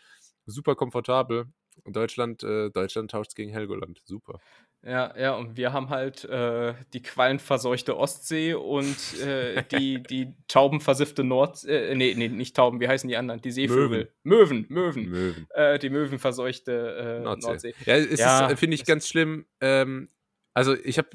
super 0.45 0.75
komfortabel. 0.75 1.45
Und 1.83 1.95
Deutschland, 1.95 2.43
äh, 2.43 2.69
Deutschland 2.71 3.11
tauscht 3.11 3.35
gegen 3.35 3.51
Helgoland. 3.51 4.01
Super. 4.03 4.39
Ja, 4.83 5.17
ja, 5.17 5.35
und 5.35 5.57
wir 5.57 5.73
haben 5.73 5.89
halt 5.89 6.23
äh, 6.25 6.73
die 6.93 7.01
quallenverseuchte 7.01 7.97
Ostsee 7.97 8.53
und 8.53 9.19
äh, 9.21 9.63
die, 9.71 10.01
die 10.01 10.35
taubenversiffte 10.47 11.23
Nord... 11.23 11.63
Äh, 11.65 11.95
nee, 11.95 12.13
nee, 12.15 12.29
nicht 12.29 12.55
Tauben, 12.55 12.79
wie 12.79 12.87
heißen 12.87 13.07
die 13.09 13.17
anderen? 13.17 13.41
Die 13.41 13.51
Seevögel. 13.51 14.13
Möwen, 14.23 14.65
Möwen. 14.69 15.09
Möwen. 15.09 15.47
Äh, 15.51 15.79
die 15.79 15.89
möwenverseuchte 15.89 17.19
äh, 17.21 17.23
Nordsee. 17.23 17.47
Nordsee. 17.47 17.73
Ja, 17.85 17.95
es 17.95 18.19
Ja, 18.19 18.47
ist, 18.47 18.59
finde 18.59 18.75
ich, 18.75 18.85
ganz 18.85 19.07
schlimm. 19.07 19.45
Ähm, 19.61 20.09
also 20.57 20.73
ich 20.75 20.97
habe 20.97 21.09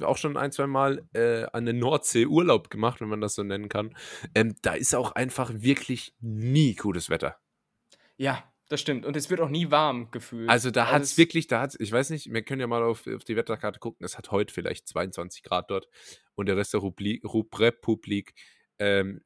auch 0.00 0.16
schon 0.18 0.36
ein, 0.36 0.50
zwei 0.50 0.66
Mal 0.66 1.06
äh, 1.12 1.44
an 1.52 1.64
der 1.66 1.74
Nordsee 1.74 2.26
Urlaub 2.26 2.68
gemacht, 2.68 3.00
wenn 3.00 3.08
man 3.08 3.20
das 3.20 3.36
so 3.36 3.44
nennen 3.44 3.68
kann. 3.68 3.96
Ähm, 4.34 4.56
da 4.62 4.72
ist 4.74 4.92
auch 4.94 5.12
einfach 5.12 5.52
wirklich 5.54 6.14
nie 6.20 6.74
gutes 6.74 7.08
Wetter. 7.08 7.36
Ja, 8.16 8.42
das 8.68 8.80
stimmt. 8.80 9.06
Und 9.06 9.16
es 9.16 9.30
wird 9.30 9.40
auch 9.40 9.50
nie 9.50 9.70
warm 9.70 10.10
gefühlt. 10.10 10.48
Also 10.50 10.72
da 10.72 10.90
hat 10.90 11.02
es 11.02 11.16
wirklich, 11.16 11.46
da 11.46 11.60
hat 11.60 11.76
ich 11.78 11.92
weiß 11.92 12.10
nicht, 12.10 12.32
wir 12.32 12.42
können 12.42 12.60
ja 12.60 12.66
mal 12.66 12.82
auf, 12.82 13.06
auf 13.06 13.22
die 13.22 13.36
Wetterkarte 13.36 13.78
gucken, 13.78 14.04
es 14.04 14.18
hat 14.18 14.32
heute 14.32 14.52
vielleicht 14.52 14.88
22 14.88 15.44
Grad 15.44 15.70
dort 15.70 15.88
und 16.34 16.46
der 16.46 16.56
Rest 16.56 16.74
der 16.74 16.82
Republik, 16.82 17.22
Rup- 17.24 17.56
Republik 17.60 18.34
ähm, 18.80 19.22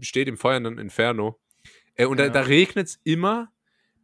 steht 0.00 0.28
im 0.28 0.38
feuernden 0.38 0.78
Inferno. 0.78 1.40
Äh, 1.96 2.06
und 2.06 2.18
da, 2.20 2.26
Ja. 2.26 2.30
da 2.30 2.42
regnet 2.42 2.86
es 2.86 3.00
immer, 3.02 3.52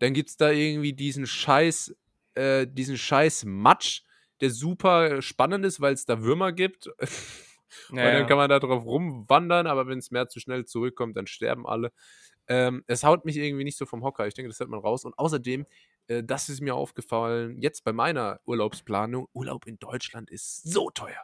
dann 0.00 0.14
gibt 0.14 0.30
es 0.30 0.36
da 0.36 0.50
irgendwie 0.50 0.94
diesen 0.94 1.26
Scheiß, 1.28 1.94
äh, 2.34 2.66
diesen 2.66 2.98
Scheiß 2.98 3.44
Matsch, 3.44 4.02
der 4.44 4.50
super 4.50 5.22
spannend 5.22 5.64
ist, 5.64 5.80
weil 5.80 5.94
es 5.94 6.04
da 6.04 6.20
Würmer 6.22 6.52
gibt. 6.52 6.86
Und 7.90 7.98
Ja, 7.98 8.12
dann 8.12 8.26
kann 8.28 8.36
man 8.36 8.48
da 8.48 8.60
drauf 8.60 8.84
rumwandern, 8.84 9.66
aber 9.66 9.88
wenn 9.88 9.98
das 9.98 10.10
Meer 10.12 10.28
zu 10.28 10.38
schnell 10.38 10.64
zurückkommt, 10.64 11.16
dann 11.16 11.26
sterben 11.26 11.66
alle. 11.66 11.90
Ähm, 12.46 12.84
es 12.86 13.02
haut 13.02 13.24
mich 13.24 13.36
irgendwie 13.36 13.64
nicht 13.64 13.76
so 13.78 13.86
vom 13.86 14.04
Hocker. 14.04 14.26
Ich 14.28 14.34
denke, 14.34 14.48
das 14.50 14.60
hört 14.60 14.68
man 14.70 14.78
raus. 14.80 15.04
Und 15.04 15.18
außerdem, 15.18 15.66
äh, 16.08 16.22
das 16.22 16.48
ist 16.48 16.60
mir 16.60 16.74
aufgefallen, 16.76 17.60
jetzt 17.60 17.82
bei 17.82 17.92
meiner 17.92 18.38
Urlaubsplanung, 18.44 19.26
Urlaub 19.32 19.66
in 19.66 19.78
Deutschland 19.78 20.30
ist 20.30 20.62
so 20.70 20.90
teuer. 20.90 21.20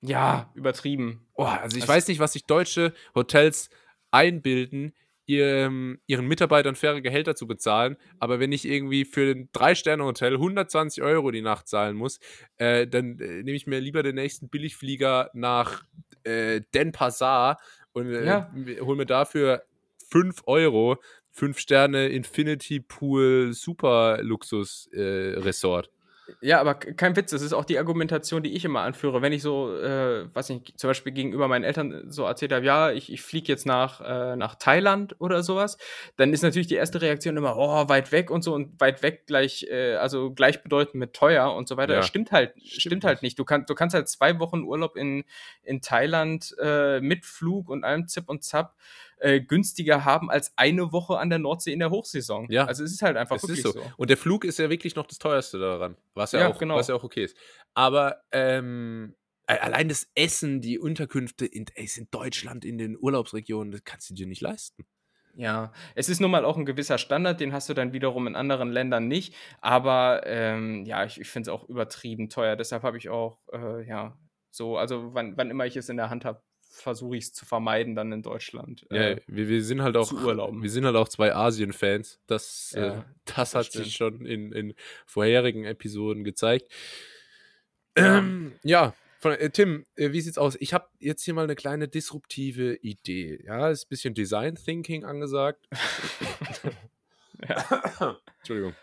ja, 0.00 0.52
übertrieben. 0.54 1.26
Oh, 1.34 1.44
also 1.44 1.76
ich 1.76 1.84
Das- 1.84 1.88
weiß 1.88 2.08
nicht, 2.08 2.20
was 2.20 2.34
sich 2.34 2.44
deutsche 2.44 2.92
Hotels 3.14 3.68
einbilden, 4.10 4.94
ihren 5.26 6.00
Mitarbeitern 6.26 6.74
faire 6.74 7.00
Gehälter 7.00 7.34
zu 7.34 7.46
bezahlen, 7.46 7.96
aber 8.18 8.40
wenn 8.40 8.52
ich 8.52 8.66
irgendwie 8.66 9.04
für 9.04 9.30
ein 9.30 9.48
Drei-Sterne-Hotel 9.52 10.34
120 10.34 11.02
Euro 11.02 11.30
die 11.30 11.42
Nacht 11.42 11.66
zahlen 11.68 11.96
muss, 11.96 12.20
äh, 12.56 12.86
dann 12.86 13.18
äh, 13.18 13.42
nehme 13.42 13.52
ich 13.56 13.66
mir 13.66 13.80
lieber 13.80 14.02
den 14.02 14.16
nächsten 14.16 14.48
Billigflieger 14.48 15.30
nach 15.32 15.84
äh, 16.24 16.60
Denpasar 16.74 17.58
und 17.92 18.12
äh, 18.12 18.26
Ja. 18.26 18.52
hole 18.80 18.96
mir 18.96 19.06
dafür 19.06 19.62
5 20.10 20.42
Euro, 20.46 20.96
5 21.30 21.58
Sterne 21.58 22.08
Infinity 22.08 22.80
Pool 22.80 23.52
Super 23.52 24.18
Luxus 24.22 24.88
äh, 24.92 25.00
Resort. 25.38 25.90
Ja, 26.40 26.60
aber 26.60 26.74
kein 26.74 27.16
Witz, 27.16 27.32
das 27.32 27.42
ist 27.42 27.52
auch 27.52 27.66
die 27.66 27.78
Argumentation, 27.78 28.42
die 28.42 28.54
ich 28.54 28.64
immer 28.64 28.80
anführe. 28.80 29.20
Wenn 29.20 29.32
ich 29.32 29.42
so, 29.42 29.76
äh, 29.76 30.34
weiß 30.34 30.48
nicht, 30.50 30.78
zum 30.78 30.88
Beispiel 30.88 31.12
gegenüber 31.12 31.48
meinen 31.48 31.64
Eltern 31.64 32.04
so 32.08 32.24
erzählt 32.24 32.52
habe, 32.52 32.64
ja, 32.64 32.90
ich, 32.90 33.12
ich 33.12 33.20
fliege 33.20 33.48
jetzt 33.48 33.66
nach, 33.66 34.00
äh, 34.00 34.34
nach 34.36 34.54
Thailand 34.54 35.16
oder 35.20 35.42
sowas, 35.42 35.76
dann 36.16 36.32
ist 36.32 36.42
natürlich 36.42 36.66
die 36.66 36.76
erste 36.76 37.02
Reaktion 37.02 37.36
immer, 37.36 37.56
oh, 37.56 37.88
weit 37.88 38.10
weg 38.10 38.30
und 38.30 38.42
so 38.42 38.54
und 38.54 38.80
weit 38.80 39.02
weg 39.02 39.26
gleich, 39.26 39.66
äh, 39.70 39.96
also 39.96 40.32
gleichbedeutend 40.32 40.94
mit 40.94 41.12
teuer 41.12 41.52
und 41.54 41.68
so 41.68 41.76
weiter. 41.76 41.92
Ja. 41.92 42.00
Das 42.00 42.08
stimmt 42.08 42.32
halt, 42.32 42.54
Stimmt 42.56 42.80
stimmt, 42.80 43.04
halt 43.04 43.22
nicht. 43.22 43.38
Du, 43.38 43.44
kannst 43.44 43.68
du 43.68 43.74
kannst 43.74 43.94
halt 43.94 44.08
zwei 44.08 44.38
Wochen 44.38 44.62
Urlaub 44.62 44.96
in, 44.96 45.24
in 45.62 45.82
Thailand 45.82 46.54
äh, 46.58 47.00
mit 47.00 47.26
Flug 47.26 47.68
und 47.68 47.84
allem 47.84 48.08
Zip 48.08 48.28
und 48.28 48.44
Zap 48.44 48.74
äh, 49.18 49.40
günstiger 49.40 50.04
haben 50.04 50.30
als 50.30 50.52
eine 50.56 50.92
Woche 50.92 51.18
an 51.18 51.30
der 51.30 51.38
Nordsee 51.38 51.72
in 51.72 51.78
der 51.78 51.90
Hochsaison. 51.90 52.46
Ja. 52.50 52.64
Also 52.66 52.84
es 52.84 52.92
ist 52.92 53.02
halt 53.02 53.16
einfach 53.16 53.36
Es 53.36 53.42
wirklich 53.42 53.62
so. 53.62 53.72
so. 53.72 53.82
Und 53.96 54.10
der 54.10 54.16
Flug 54.16 54.44
ist 54.44 54.58
ja 54.58 54.70
wirklich 54.70 54.96
noch 54.96 55.06
das 55.06 55.18
teuerste 55.18 55.58
daran, 55.58 55.96
was 56.14 56.32
ja, 56.32 56.40
Ja, 56.40 56.48
auch, 56.48 56.58
genau. 56.58 56.76
was 56.76 56.88
ja 56.88 56.94
auch 56.94 57.04
okay 57.04 57.24
ist. 57.24 57.36
Aber 57.74 58.22
ähm, 58.32 59.14
allein 59.46 59.88
das 59.88 60.08
Essen, 60.14 60.60
die 60.60 60.78
Unterkünfte 60.78 61.46
in, 61.46 61.66
ey, 61.74 61.88
in 61.96 62.08
Deutschland, 62.10 62.64
in 62.64 62.78
den 62.78 62.96
Urlaubsregionen, 62.98 63.72
das 63.72 63.84
kannst 63.84 64.10
du 64.10 64.14
dir 64.14 64.26
nicht 64.26 64.40
leisten. 64.40 64.86
Ja, 65.36 65.72
es 65.96 66.08
ist 66.08 66.20
nun 66.20 66.30
mal 66.30 66.44
auch 66.44 66.56
ein 66.56 66.64
gewisser 66.64 66.96
Standard, 66.96 67.40
den 67.40 67.52
hast 67.52 67.68
du 67.68 67.74
dann 67.74 67.92
wiederum 67.92 68.28
in 68.28 68.36
anderen 68.36 68.70
Ländern 68.70 69.08
nicht. 69.08 69.34
Aber 69.60 70.22
ähm, 70.26 70.84
ja, 70.84 71.04
ich, 71.04 71.20
ich 71.20 71.28
finde 71.28 71.50
es 71.50 71.54
auch 71.54 71.68
übertrieben 71.68 72.28
teuer. 72.28 72.54
Deshalb 72.54 72.84
habe 72.84 72.98
ich 72.98 73.08
auch, 73.08 73.40
äh, 73.52 73.84
ja, 73.86 74.16
so, 74.50 74.76
also 74.78 75.12
wann, 75.12 75.36
wann 75.36 75.50
immer 75.50 75.66
ich 75.66 75.76
es 75.76 75.88
in 75.88 75.96
der 75.96 76.10
Hand 76.10 76.24
habe, 76.24 76.40
versuche 76.80 77.16
ich 77.16 77.24
es 77.24 77.32
zu 77.32 77.44
vermeiden, 77.46 77.94
dann 77.94 78.12
in 78.12 78.22
Deutschland. 78.22 78.86
Ja, 78.90 79.10
Äh, 79.10 79.20
wir, 79.26 79.48
wir 79.48 79.62
sind 79.64 79.82
halt 79.82 79.96
auch 79.96 80.10
wir 80.12 80.70
sind 80.70 80.84
halt 80.84 80.96
auch 80.96 81.08
zwei 81.08 81.34
Asien-Fans. 81.34 82.20
Das, 82.26 82.72
Ja, 82.76 82.98
äh, 82.98 83.02
das, 83.24 83.34
das 83.34 83.54
hat 83.54 83.66
stimmt. 83.66 83.84
sich 83.84 83.96
schon 83.96 84.26
in, 84.26 84.52
in 84.52 84.74
vorherigen 85.06 85.64
Episoden 85.64 86.24
gezeigt. 86.24 86.68
Ja. 87.96 88.18
Ähm, 88.18 88.52
ja, 88.62 88.94
von, 89.20 89.32
äh, 89.32 89.48
Tim, 89.50 89.86
äh, 89.96 90.12
wie 90.12 90.20
sieht's 90.20 90.36
aus? 90.36 90.56
Ich 90.60 90.74
habe 90.74 90.86
jetzt 90.98 91.22
hier 91.22 91.32
mal 91.32 91.44
eine 91.44 91.54
kleine 91.54 91.88
disruptive 91.88 92.74
Idee. 92.82 93.42
Ja, 93.46 93.70
ist 93.70 93.86
ein 93.86 93.88
bisschen 93.88 94.14
Design 94.14 94.56
Thinking 94.56 95.04
angesagt. 95.04 95.66
Entschuldigung. 98.38 98.74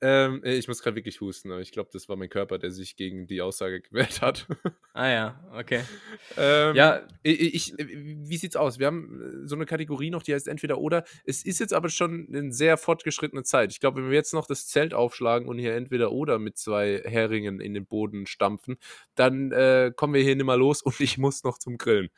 ähm, 0.00 0.42
äh, 0.44 0.54
ich 0.54 0.68
muss 0.68 0.82
gerade 0.82 0.96
wirklich 0.96 1.20
husten, 1.20 1.50
aber 1.50 1.60
ich 1.60 1.72
glaube, 1.72 1.90
das 1.92 2.08
war 2.08 2.16
mein 2.16 2.28
Körper, 2.28 2.58
der 2.58 2.70
sich 2.70 2.96
gegen 2.96 3.26
die 3.26 3.42
Aussage 3.42 3.80
gewehrt 3.80 4.22
hat. 4.22 4.46
ah 4.92 5.08
ja, 5.08 5.50
okay. 5.52 5.82
ähm, 6.36 6.74
Ja, 6.74 7.06
ich, 7.22 7.54
ich, 7.54 7.74
wie 7.78 8.36
sieht's 8.36 8.56
aus? 8.56 8.78
Wir 8.78 8.86
haben 8.86 9.42
äh, 9.44 9.48
so 9.48 9.54
eine 9.54 9.66
Kategorie 9.66 10.10
noch, 10.10 10.22
die 10.22 10.34
heißt 10.34 10.48
entweder 10.48 10.78
oder. 10.78 11.04
Es 11.24 11.44
ist 11.44 11.60
jetzt 11.60 11.74
aber 11.74 11.88
schon 11.88 12.28
eine 12.32 12.52
sehr 12.52 12.76
fortgeschrittene 12.76 13.42
Zeit. 13.42 13.72
Ich 13.72 13.80
glaube, 13.80 14.02
wenn 14.02 14.10
wir 14.10 14.16
jetzt 14.16 14.34
noch 14.34 14.46
das 14.46 14.66
Zelt 14.66 14.94
aufschlagen 14.94 15.48
und 15.48 15.58
hier 15.58 15.74
entweder 15.74 16.12
oder 16.12 16.38
mit 16.38 16.58
zwei 16.58 17.02
Heringen 17.04 17.60
in 17.60 17.74
den 17.74 17.86
Boden 17.86 18.26
stampfen, 18.26 18.78
dann 19.14 19.52
äh, 19.52 19.92
kommen 19.94 20.14
wir 20.14 20.22
hier 20.22 20.36
nimmer 20.36 20.56
los 20.56 20.82
und 20.82 21.00
ich 21.00 21.18
muss 21.18 21.44
noch 21.44 21.58
zum 21.58 21.78
Grillen. 21.78 22.10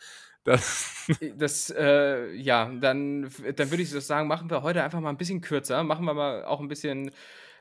Das, 0.45 1.07
Das, 1.37 1.71
äh, 1.77 2.33
ja, 2.35 2.71
dann, 2.81 3.31
dann 3.57 3.71
würde 3.71 3.83
ich 3.83 3.91
so 3.91 4.01
sagen, 4.01 4.29
machen 4.29 4.49
wir 4.51 4.63
heute 4.63 4.83
einfach 4.83 5.01
mal 5.01 5.11
ein 5.11 5.17
bisschen 5.17 5.41
kürzer. 5.41 5.83
Machen 5.83 6.05
wir 6.05 6.15
mal 6.15 6.45
auch 6.45 6.61
ein 6.61 6.69
bisschen 6.69 7.11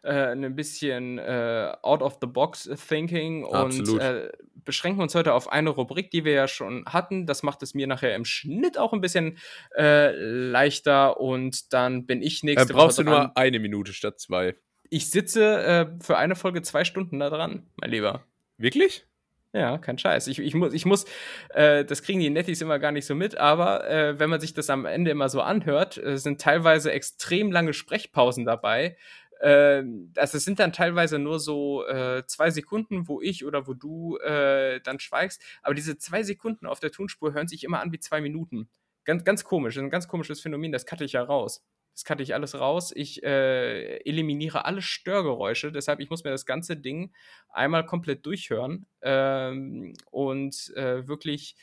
äh, 0.03 0.31
ein 0.31 0.55
bisschen 0.55 1.17
äh, 1.17 1.73
out 1.81 2.01
of 2.01 2.17
the 2.21 2.27
box 2.27 2.69
thinking 2.87 3.45
Absolut. 3.45 3.89
und 3.89 3.99
äh, 3.99 4.29
beschränken 4.63 5.01
uns 5.01 5.13
heute 5.15 5.33
auf 5.33 5.51
eine 5.51 5.71
Rubrik, 5.71 6.09
die 6.11 6.23
wir 6.23 6.33
ja 6.33 6.47
schon 6.47 6.85
hatten. 6.85 7.25
Das 7.25 7.43
macht 7.43 7.63
es 7.63 7.73
mir 7.73 7.87
nachher 7.87 8.15
im 8.15 8.23
Schnitt 8.23 8.77
auch 8.77 8.93
ein 8.93 9.01
bisschen 9.01 9.37
äh, 9.75 10.11
leichter 10.11 11.19
und 11.19 11.73
dann 11.73 12.05
bin 12.05 12.21
ich 12.21 12.41
Dann 12.41 12.49
nächste 12.51 12.73
brauchst 12.73 12.99
du 12.99 13.05
Woche 13.05 13.11
dran. 13.11 13.23
nur 13.27 13.37
eine 13.37 13.59
Minute 13.59 13.93
statt 13.93 14.19
zwei. 14.19 14.55
Ich 14.89 15.09
sitze 15.11 15.63
äh, 15.63 16.03
für 16.03 16.17
eine 16.17 16.35
Folge 16.35 16.61
zwei 16.61 16.83
Stunden 16.83 17.19
da 17.19 17.29
dran, 17.29 17.67
mein 17.77 17.91
Lieber. 17.91 18.23
Wirklich? 18.57 19.05
Ja, 19.53 19.79
kein 19.79 19.97
Scheiß. 19.97 20.27
Ich, 20.27 20.37
ich 20.39 20.53
muss, 20.53 20.73
ich 20.73 20.85
muss 20.85 21.05
äh, 21.49 21.83
das 21.83 22.03
kriegen 22.03 22.19
die 22.19 22.29
Nettis 22.29 22.61
immer 22.61 22.77
gar 22.77 22.91
nicht 22.91 23.07
so 23.07 23.15
mit, 23.15 23.35
aber 23.35 23.89
äh, 23.89 24.19
wenn 24.19 24.29
man 24.29 24.39
sich 24.39 24.53
das 24.53 24.69
am 24.69 24.85
Ende 24.85 25.09
immer 25.09 25.27
so 25.27 25.41
anhört, 25.41 25.97
äh, 25.97 26.17
sind 26.17 26.39
teilweise 26.39 26.91
extrem 26.91 27.51
lange 27.51 27.73
Sprechpausen 27.73 28.45
dabei. 28.45 28.95
Äh, 29.39 29.83
also 30.17 30.37
es 30.37 30.45
sind 30.45 30.59
dann 30.59 30.71
teilweise 30.71 31.17
nur 31.17 31.39
so 31.39 31.83
äh, 31.87 32.23
zwei 32.27 32.51
Sekunden, 32.51 33.07
wo 33.07 33.21
ich 33.21 33.43
oder 33.43 33.65
wo 33.67 33.73
du 33.73 34.17
äh, 34.17 34.81
dann 34.81 34.99
schweigst, 34.99 35.41
aber 35.63 35.73
diese 35.73 35.97
zwei 35.97 36.21
Sekunden 36.21 36.67
auf 36.67 36.79
der 36.79 36.91
Tonspur 36.91 37.33
hören 37.33 37.47
sich 37.47 37.63
immer 37.63 37.79
an 37.81 37.91
wie 37.91 37.99
zwei 37.99 38.21
Minuten. 38.21 38.69
Ganz, 39.03 39.23
ganz 39.23 39.43
komisch, 39.43 39.77
ein 39.77 39.89
ganz 39.89 40.07
komisches 40.07 40.41
Phänomen, 40.41 40.71
das 40.71 40.85
cutte 40.85 41.05
ich 41.05 41.13
ja 41.13 41.23
raus. 41.23 41.63
Das 41.99 42.05
cutte 42.05 42.23
ich 42.23 42.33
alles 42.33 42.57
raus. 42.57 42.93
Ich 42.95 43.23
äh, 43.23 43.97
eliminiere 44.05 44.63
alle 44.63 44.81
Störgeräusche, 44.81 45.69
deshalb 45.73 45.99
ich 45.99 46.09
muss 46.09 46.23
mir 46.23 46.29
das 46.29 46.45
ganze 46.45 46.77
Ding 46.77 47.11
einmal 47.49 47.85
komplett 47.85 48.25
durchhören 48.25 48.85
ähm, 49.01 49.93
und 50.09 50.71
äh, 50.77 51.05
wirklich 51.09 51.57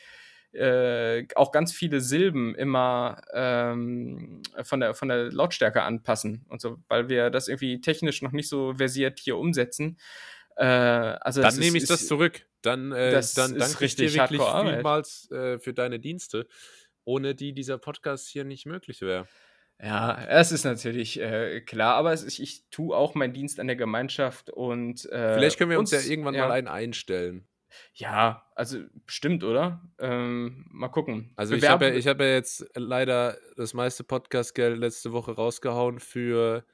äh, 0.53 1.27
auch 1.37 1.53
ganz 1.53 1.73
viele 1.73 2.03
Silben 2.03 2.55
immer 2.55 3.23
ähm, 3.33 4.43
von, 4.63 4.81
der, 4.81 4.95
von 4.95 5.09
der 5.09 5.33
Lautstärke 5.33 5.83
anpassen 5.83 6.45
und 6.51 6.61
so, 6.61 6.77
weil 6.89 7.09
wir 7.09 7.31
das 7.31 7.49
irgendwie 7.49 7.81
technisch 7.81 8.21
noch 8.21 8.33
nicht 8.33 8.51
so 8.51 8.75
versiert 8.75 9.19
hier 9.19 9.39
umsetzen. 9.39 9.99
Äh, 10.57 10.65
also 10.67 11.41
Dann 11.41 11.57
nehme 11.57 11.79
ist- 11.79 11.85
ich 11.85 11.89
das 11.89 12.03
ist- 12.03 12.09
zurück. 12.09 12.45
Dann, 12.61 12.93
äh, 12.93 13.11
das 13.11 13.33
dann 13.33 13.57
ist 13.57 13.71
danke 13.73 13.87
ich 13.87 13.95
dir 13.97 14.05
richtig 14.05 14.21
wirklich 14.21 14.43
vielmals 14.43 15.31
äh, 15.31 15.59
für 15.59 15.73
deine 15.73 15.99
Dienste, 15.99 16.47
ohne 17.05 17.35
die 17.35 17.55
dieser 17.55 17.79
Podcast 17.79 18.29
hier 18.29 18.45
nicht 18.45 18.67
möglich 18.67 19.01
wäre. 19.01 19.27
Ja, 19.83 20.19
es 20.29 20.53
ist 20.53 20.65
natürlich 20.65 21.21
äh, 21.21 21.61
klar, 21.61 21.97
aber 21.97 22.13
ist, 22.13 22.39
ich 22.39 22.65
tue 22.71 22.97
auch 22.97 23.15
meinen 23.15 23.35
Dienst 23.35 23.61
an 23.61 23.67
der 23.67 23.77
Gemeinschaft 23.77 24.49
und 24.51 25.05
äh, 25.13 25.35
Vielleicht 25.35 25.59
können 25.59 25.71
wir 25.71 25.79
uns, 25.79 25.91
ja 25.91 25.99
uns- 25.99 26.09
irgendwann 26.09 26.35
ja. 26.35 26.47
mal 26.49 26.53
einen 26.55 26.69
einstellen. 26.69 27.47
Ja, 27.93 28.47
also 28.55 28.79
bestimmt, 29.05 29.45
oder? 29.45 29.83
Ähm, 29.99 30.65
mal 30.71 30.89
gucken. 30.89 31.33
Also 31.37 31.55
ich 31.55 31.65
habe 31.65 31.73
ja, 31.85 31.91
Bewerben- 31.91 31.99
ich 31.99 32.07
hab 32.09 32.21
ja 32.21 32.27
jetzt 32.29 32.65
leider 32.75 33.37
das 33.57 33.75
meiste 33.75 34.03
Podcast-Geld 34.03 34.79
letzte 34.79 35.13
Woche 35.13 35.33
rausgehauen 35.33 36.01
für, 36.01 36.65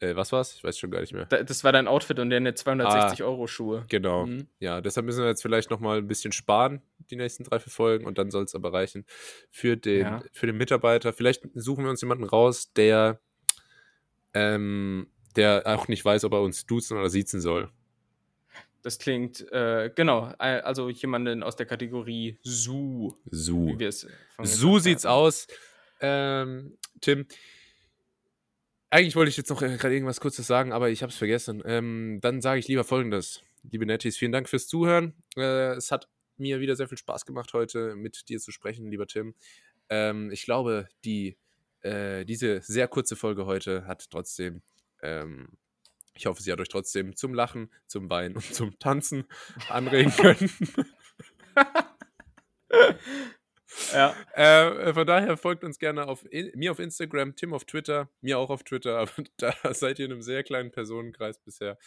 äh, 0.00 0.14
was 0.16 0.32
war's? 0.32 0.54
Ich 0.54 0.64
weiß 0.64 0.78
schon 0.78 0.90
gar 0.90 1.00
nicht 1.00 1.12
mehr. 1.12 1.26
Da- 1.26 1.42
das 1.42 1.64
war 1.64 1.72
dein 1.72 1.88
Outfit 1.88 2.18
und 2.18 2.30
deine 2.30 2.54
260 2.54 3.22
Euro 3.22 3.46
Schuhe. 3.46 3.84
Genau. 3.88 4.26
Mhm. 4.26 4.46
Ja, 4.60 4.80
deshalb 4.80 5.06
müssen 5.06 5.20
wir 5.22 5.28
jetzt 5.28 5.42
vielleicht 5.42 5.70
noch 5.70 5.80
mal 5.80 5.98
ein 5.98 6.06
bisschen 6.08 6.32
sparen, 6.32 6.82
die 7.10 7.16
nächsten 7.16 7.44
drei, 7.44 7.58
vier 7.58 7.72
Folgen, 7.72 8.06
und 8.06 8.18
dann 8.18 8.30
soll 8.30 8.44
es 8.44 8.54
aber 8.54 8.72
reichen 8.72 9.04
für 9.50 9.76
den, 9.76 10.00
Ja. 10.02 10.22
für 10.32 10.46
den 10.46 10.56
Mitarbeiter. 10.56 11.12
Vielleicht 11.12 11.42
suchen 11.54 11.84
wir 11.84 11.90
uns 11.90 12.00
jemanden 12.00 12.24
raus, 12.24 12.72
der, 12.74 13.20
ähm, 14.34 15.08
der 15.36 15.62
auch 15.66 15.88
nicht 15.88 16.04
weiß, 16.04 16.24
ob 16.24 16.32
er 16.32 16.42
uns 16.42 16.66
duzen 16.66 16.96
oder 16.98 17.10
siezen 17.10 17.40
soll. 17.40 17.70
Das 18.82 18.98
klingt, 18.98 19.50
äh, 19.52 19.90
genau, 19.94 20.32
äh, 20.38 20.60
also 20.60 20.88
jemanden 20.88 21.42
aus 21.42 21.56
der 21.56 21.66
Kategorie 21.66 22.38
Su, 22.42 23.12
Su. 23.30 23.76
gesagt 23.76 24.78
sieht's 24.78 25.04
aus. 25.04 25.46
Ähm, 26.00 26.78
Tim, 27.00 27.26
eigentlich 28.90 29.16
wollte 29.16 29.30
ich 29.30 29.36
jetzt 29.36 29.50
noch 29.50 29.62
äh, 29.62 29.76
gerade 29.76 29.94
irgendwas 29.94 30.20
Kurzes 30.20 30.46
sagen, 30.46 30.72
aber 30.72 30.90
ich 30.90 31.02
habe 31.02 31.10
es 31.10 31.18
vergessen. 31.18 31.62
Ähm, 31.64 32.18
dann 32.22 32.40
sage 32.40 32.60
ich 32.60 32.68
lieber 32.68 32.84
Folgendes. 32.84 33.42
Liebe 33.70 33.86
Nettis, 33.86 34.16
vielen 34.16 34.32
Dank 34.32 34.48
fürs 34.48 34.68
Zuhören. 34.68 35.14
Äh, 35.36 35.72
es 35.72 35.90
hat 35.90 36.08
mir 36.36 36.60
wieder 36.60 36.76
sehr 36.76 36.88
viel 36.88 36.98
Spaß 36.98 37.26
gemacht, 37.26 37.52
heute 37.52 37.96
mit 37.96 38.28
dir 38.28 38.38
zu 38.38 38.52
sprechen, 38.52 38.90
lieber 38.90 39.06
Tim. 39.06 39.34
Ähm, 39.88 40.30
ich 40.30 40.44
glaube, 40.44 40.88
die, 41.04 41.36
äh, 41.80 42.24
diese 42.24 42.60
sehr 42.62 42.88
kurze 42.88 43.16
Folge 43.16 43.46
heute 43.46 43.86
hat 43.86 44.08
trotzdem, 44.10 44.62
ähm, 45.02 45.48
ich 46.14 46.26
hoffe, 46.26 46.42
sie 46.42 46.52
hat 46.52 46.60
euch 46.60 46.68
trotzdem 46.68 47.16
zum 47.16 47.34
Lachen, 47.34 47.70
zum 47.86 48.08
Weinen 48.10 48.36
und 48.36 48.54
zum 48.54 48.78
Tanzen 48.78 49.24
anregen 49.68 50.12
können. 50.12 50.50
Ja, 53.92 54.14
Äh, 54.34 54.92
von 54.94 55.06
daher 55.06 55.36
folgt 55.36 55.64
uns 55.64 55.78
gerne 55.78 56.06
auf 56.06 56.24
in, 56.30 56.50
mir 56.54 56.72
auf 56.72 56.78
Instagram, 56.78 57.36
Tim 57.36 57.52
auf 57.52 57.64
Twitter, 57.64 58.08
mir 58.20 58.38
auch 58.38 58.50
auf 58.50 58.62
Twitter, 58.62 58.98
aber 58.98 59.10
da 59.36 59.52
seid 59.74 59.98
ihr 59.98 60.06
in 60.06 60.12
einem 60.12 60.22
sehr 60.22 60.42
kleinen 60.42 60.70
Personenkreis 60.70 61.38
bisher. 61.38 61.78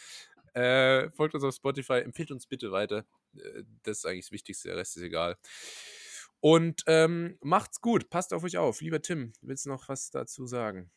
Äh, 0.54 1.10
folgt 1.10 1.34
uns 1.34 1.44
auf 1.44 1.54
Spotify, 1.54 2.00
empfiehlt 2.00 2.30
uns 2.30 2.46
bitte 2.46 2.72
weiter. 2.72 3.04
Äh, 3.36 3.64
das 3.82 3.98
ist 3.98 4.06
eigentlich 4.06 4.26
das 4.26 4.32
Wichtigste, 4.32 4.68
der 4.68 4.76
Rest 4.76 4.96
ist 4.96 5.02
egal. 5.02 5.38
Und 6.40 6.82
ähm, 6.86 7.38
macht's 7.40 7.80
gut, 7.80 8.10
passt 8.10 8.34
auf 8.34 8.44
euch 8.44 8.58
auf. 8.58 8.80
Lieber 8.80 9.00
Tim, 9.00 9.32
willst 9.40 9.64
du 9.64 9.70
noch 9.70 9.88
was 9.88 10.10
dazu 10.10 10.46
sagen? 10.46 10.90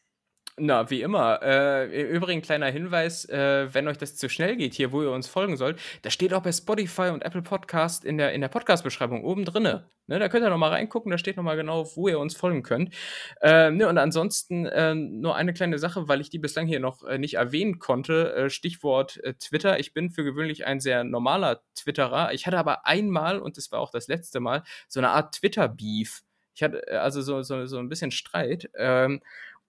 Na, 0.58 0.90
wie 0.90 1.02
immer. 1.02 1.42
Äh, 1.44 2.02
im 2.02 2.08
Übrigen 2.08 2.42
kleiner 2.42 2.68
Hinweis, 2.68 3.26
äh, 3.26 3.74
wenn 3.74 3.88
euch 3.88 3.98
das 3.98 4.16
zu 4.16 4.30
schnell 4.30 4.56
geht 4.56 4.74
hier, 4.74 4.92
wo 4.92 5.02
ihr 5.02 5.12
uns 5.12 5.28
folgen 5.28 5.58
sollt, 5.58 5.80
das 6.02 6.14
steht 6.14 6.34
auch 6.34 6.44
bei 6.44 6.52
Spotify 6.52 7.10
und 7.10 7.24
Apple 7.24 7.42
Podcast 7.42 8.06
in 8.06 8.18
der, 8.18 8.32
in 8.34 8.42
der 8.42 8.48
Podcast-Beschreibung 8.48 9.24
oben 9.24 9.44
drinne. 9.44 9.90
Ne, 10.08 10.20
da 10.20 10.30
könnt 10.30 10.46
ihr 10.46 10.50
noch 10.50 10.58
mal 10.58 10.70
reingucken, 10.70 11.12
da 11.12 11.18
steht 11.18 11.36
noch 11.36 11.44
mal 11.44 11.58
genau, 11.58 11.90
wo 11.96 12.08
ihr 12.08 12.20
uns 12.20 12.36
folgen 12.36 12.62
könnt. 12.64 12.94
Ähm, 13.42 13.78
ne, 13.78 13.90
und 13.90 13.98
ansonsten 13.98 14.66
äh, 14.66 14.94
nur 14.94 15.36
eine 15.36 15.52
kleine 15.52 15.80
Sache, 15.80 16.08
weil 16.08 16.22
ich 16.22 16.30
die 16.30 16.40
bislang 16.40 16.68
hier 16.68 16.80
noch 16.80 17.04
äh, 17.04 17.18
nicht 17.18 17.34
erwähnen 17.34 17.80
konnte. 17.80 18.34
Äh, 18.36 18.50
Stichwort 18.50 19.22
äh, 19.24 19.34
Twitter. 19.34 19.80
Ich 19.80 19.94
bin 19.94 20.12
für 20.12 20.24
gewöhnlich 20.24 20.66
ein 20.66 20.80
sehr 20.80 21.04
normaler 21.04 21.64
Twitterer. 21.76 22.34
Ich 22.34 22.46
hatte 22.46 22.60
aber 22.60 22.86
einmal, 22.86 23.40
und 23.40 23.58
das 23.58 23.72
war 23.72 23.80
auch 23.80 23.92
das 23.92 24.08
letzte 24.08 24.40
Mal, 24.40 24.64
so 24.88 25.00
eine 25.00 25.10
Art 25.10 25.36
Twitter-Beef. 25.36 26.22
Ich 26.54 26.64
hatte 26.64 26.88
äh, 26.88 26.98
also 26.98 27.22
so, 27.22 27.42
so, 27.42 27.66
so 27.66 27.80
ein 27.80 27.90
bisschen 27.90 28.12
Streit. 28.12 28.70
Ähm, 28.78 29.22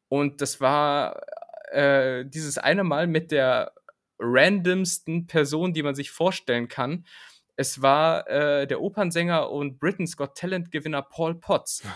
und 0.09 0.41
das 0.41 0.61
war 0.61 1.23
äh, 1.71 2.25
dieses 2.27 2.59
eine 2.59 2.85
Mal 2.85 3.07
mit 3.07 3.31
der 3.31 3.73
randomsten 4.19 5.27
Person, 5.27 5.73
die 5.73 5.83
man 5.83 5.95
sich 5.95 6.11
vorstellen 6.11 6.69
kann. 6.69 7.05
Es 7.59 7.81
war 7.81 8.29
äh, 8.29 8.67
der 8.67 8.83
Opernsänger 8.83 9.51
und 9.51 9.79
Britain's 9.79 10.17
Got 10.17 10.37
Talent 10.37 10.71
Gewinner 10.71 11.03
Paul 11.03 11.35
Potts. 11.35 11.83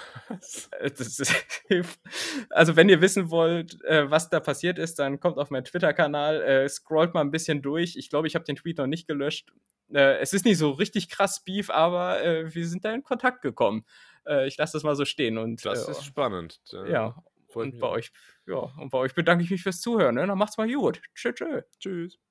Äh, 0.81 0.91
ist, 0.97 1.35
also 2.51 2.77
wenn 2.77 2.89
ihr 2.89 3.01
wissen 3.01 3.31
wollt, 3.31 3.83
äh, 3.85 4.11
was 4.11 4.31
da 4.31 4.41
passiert 4.41 4.79
ist, 4.79 4.99
dann 4.99 5.21
kommt 5.21 5.39
auf 5.39 5.51
meinen 5.51 5.65
Twitter-Kanal, 5.65 6.41
äh, 6.41 6.69
scrollt 6.69 7.13
mal 7.13 7.21
ein 7.21 7.31
bisschen 7.31 7.61
durch. 7.61 7.97
Ich 7.97 8.09
glaube, 8.09 8.27
ich 8.27 8.35
habe 8.35 8.45
den 8.45 8.57
Tweet 8.57 8.79
noch 8.79 8.87
nicht 8.87 9.07
gelöscht. 9.07 9.53
Äh, 9.93 10.19
es 10.19 10.33
ist 10.33 10.45
nicht 10.45 10.57
so 10.57 10.71
richtig 10.71 11.11
krass 11.11 11.45
Beef, 11.45 11.69
aber 11.69 12.23
äh, 12.23 12.55
wir 12.55 12.67
sind 12.67 12.85
da 12.85 12.95
in 12.95 13.03
Kontakt 13.03 13.43
gekommen. 13.43 13.85
Ich 14.47 14.59
lasse 14.59 14.75
das 14.75 14.83
mal 14.83 14.95
so 14.95 15.07
stehen 15.07 15.39
und 15.39 15.65
Das 15.65 15.89
ist 15.89 16.05
spannend. 16.05 16.61
Ja, 16.87 17.17
und 17.57 17.79
bei 17.79 17.89
euch, 17.89 18.11
ja, 18.47 18.57
und 18.57 18.91
bei 18.91 18.99
euch 18.99 19.15
bedanke 19.15 19.45
ich 19.45 19.51
mich 19.51 19.63
fürs 19.63 19.81
Zuhören. 19.81 20.15
Ne? 20.17 20.27
Dann 20.27 20.39
macht's 20.39 20.59
mal 20.59 20.73
gut. 20.73 21.01
Tschö, 21.15 21.33
tschö. 21.33 21.63
Tschüss. 21.79 22.30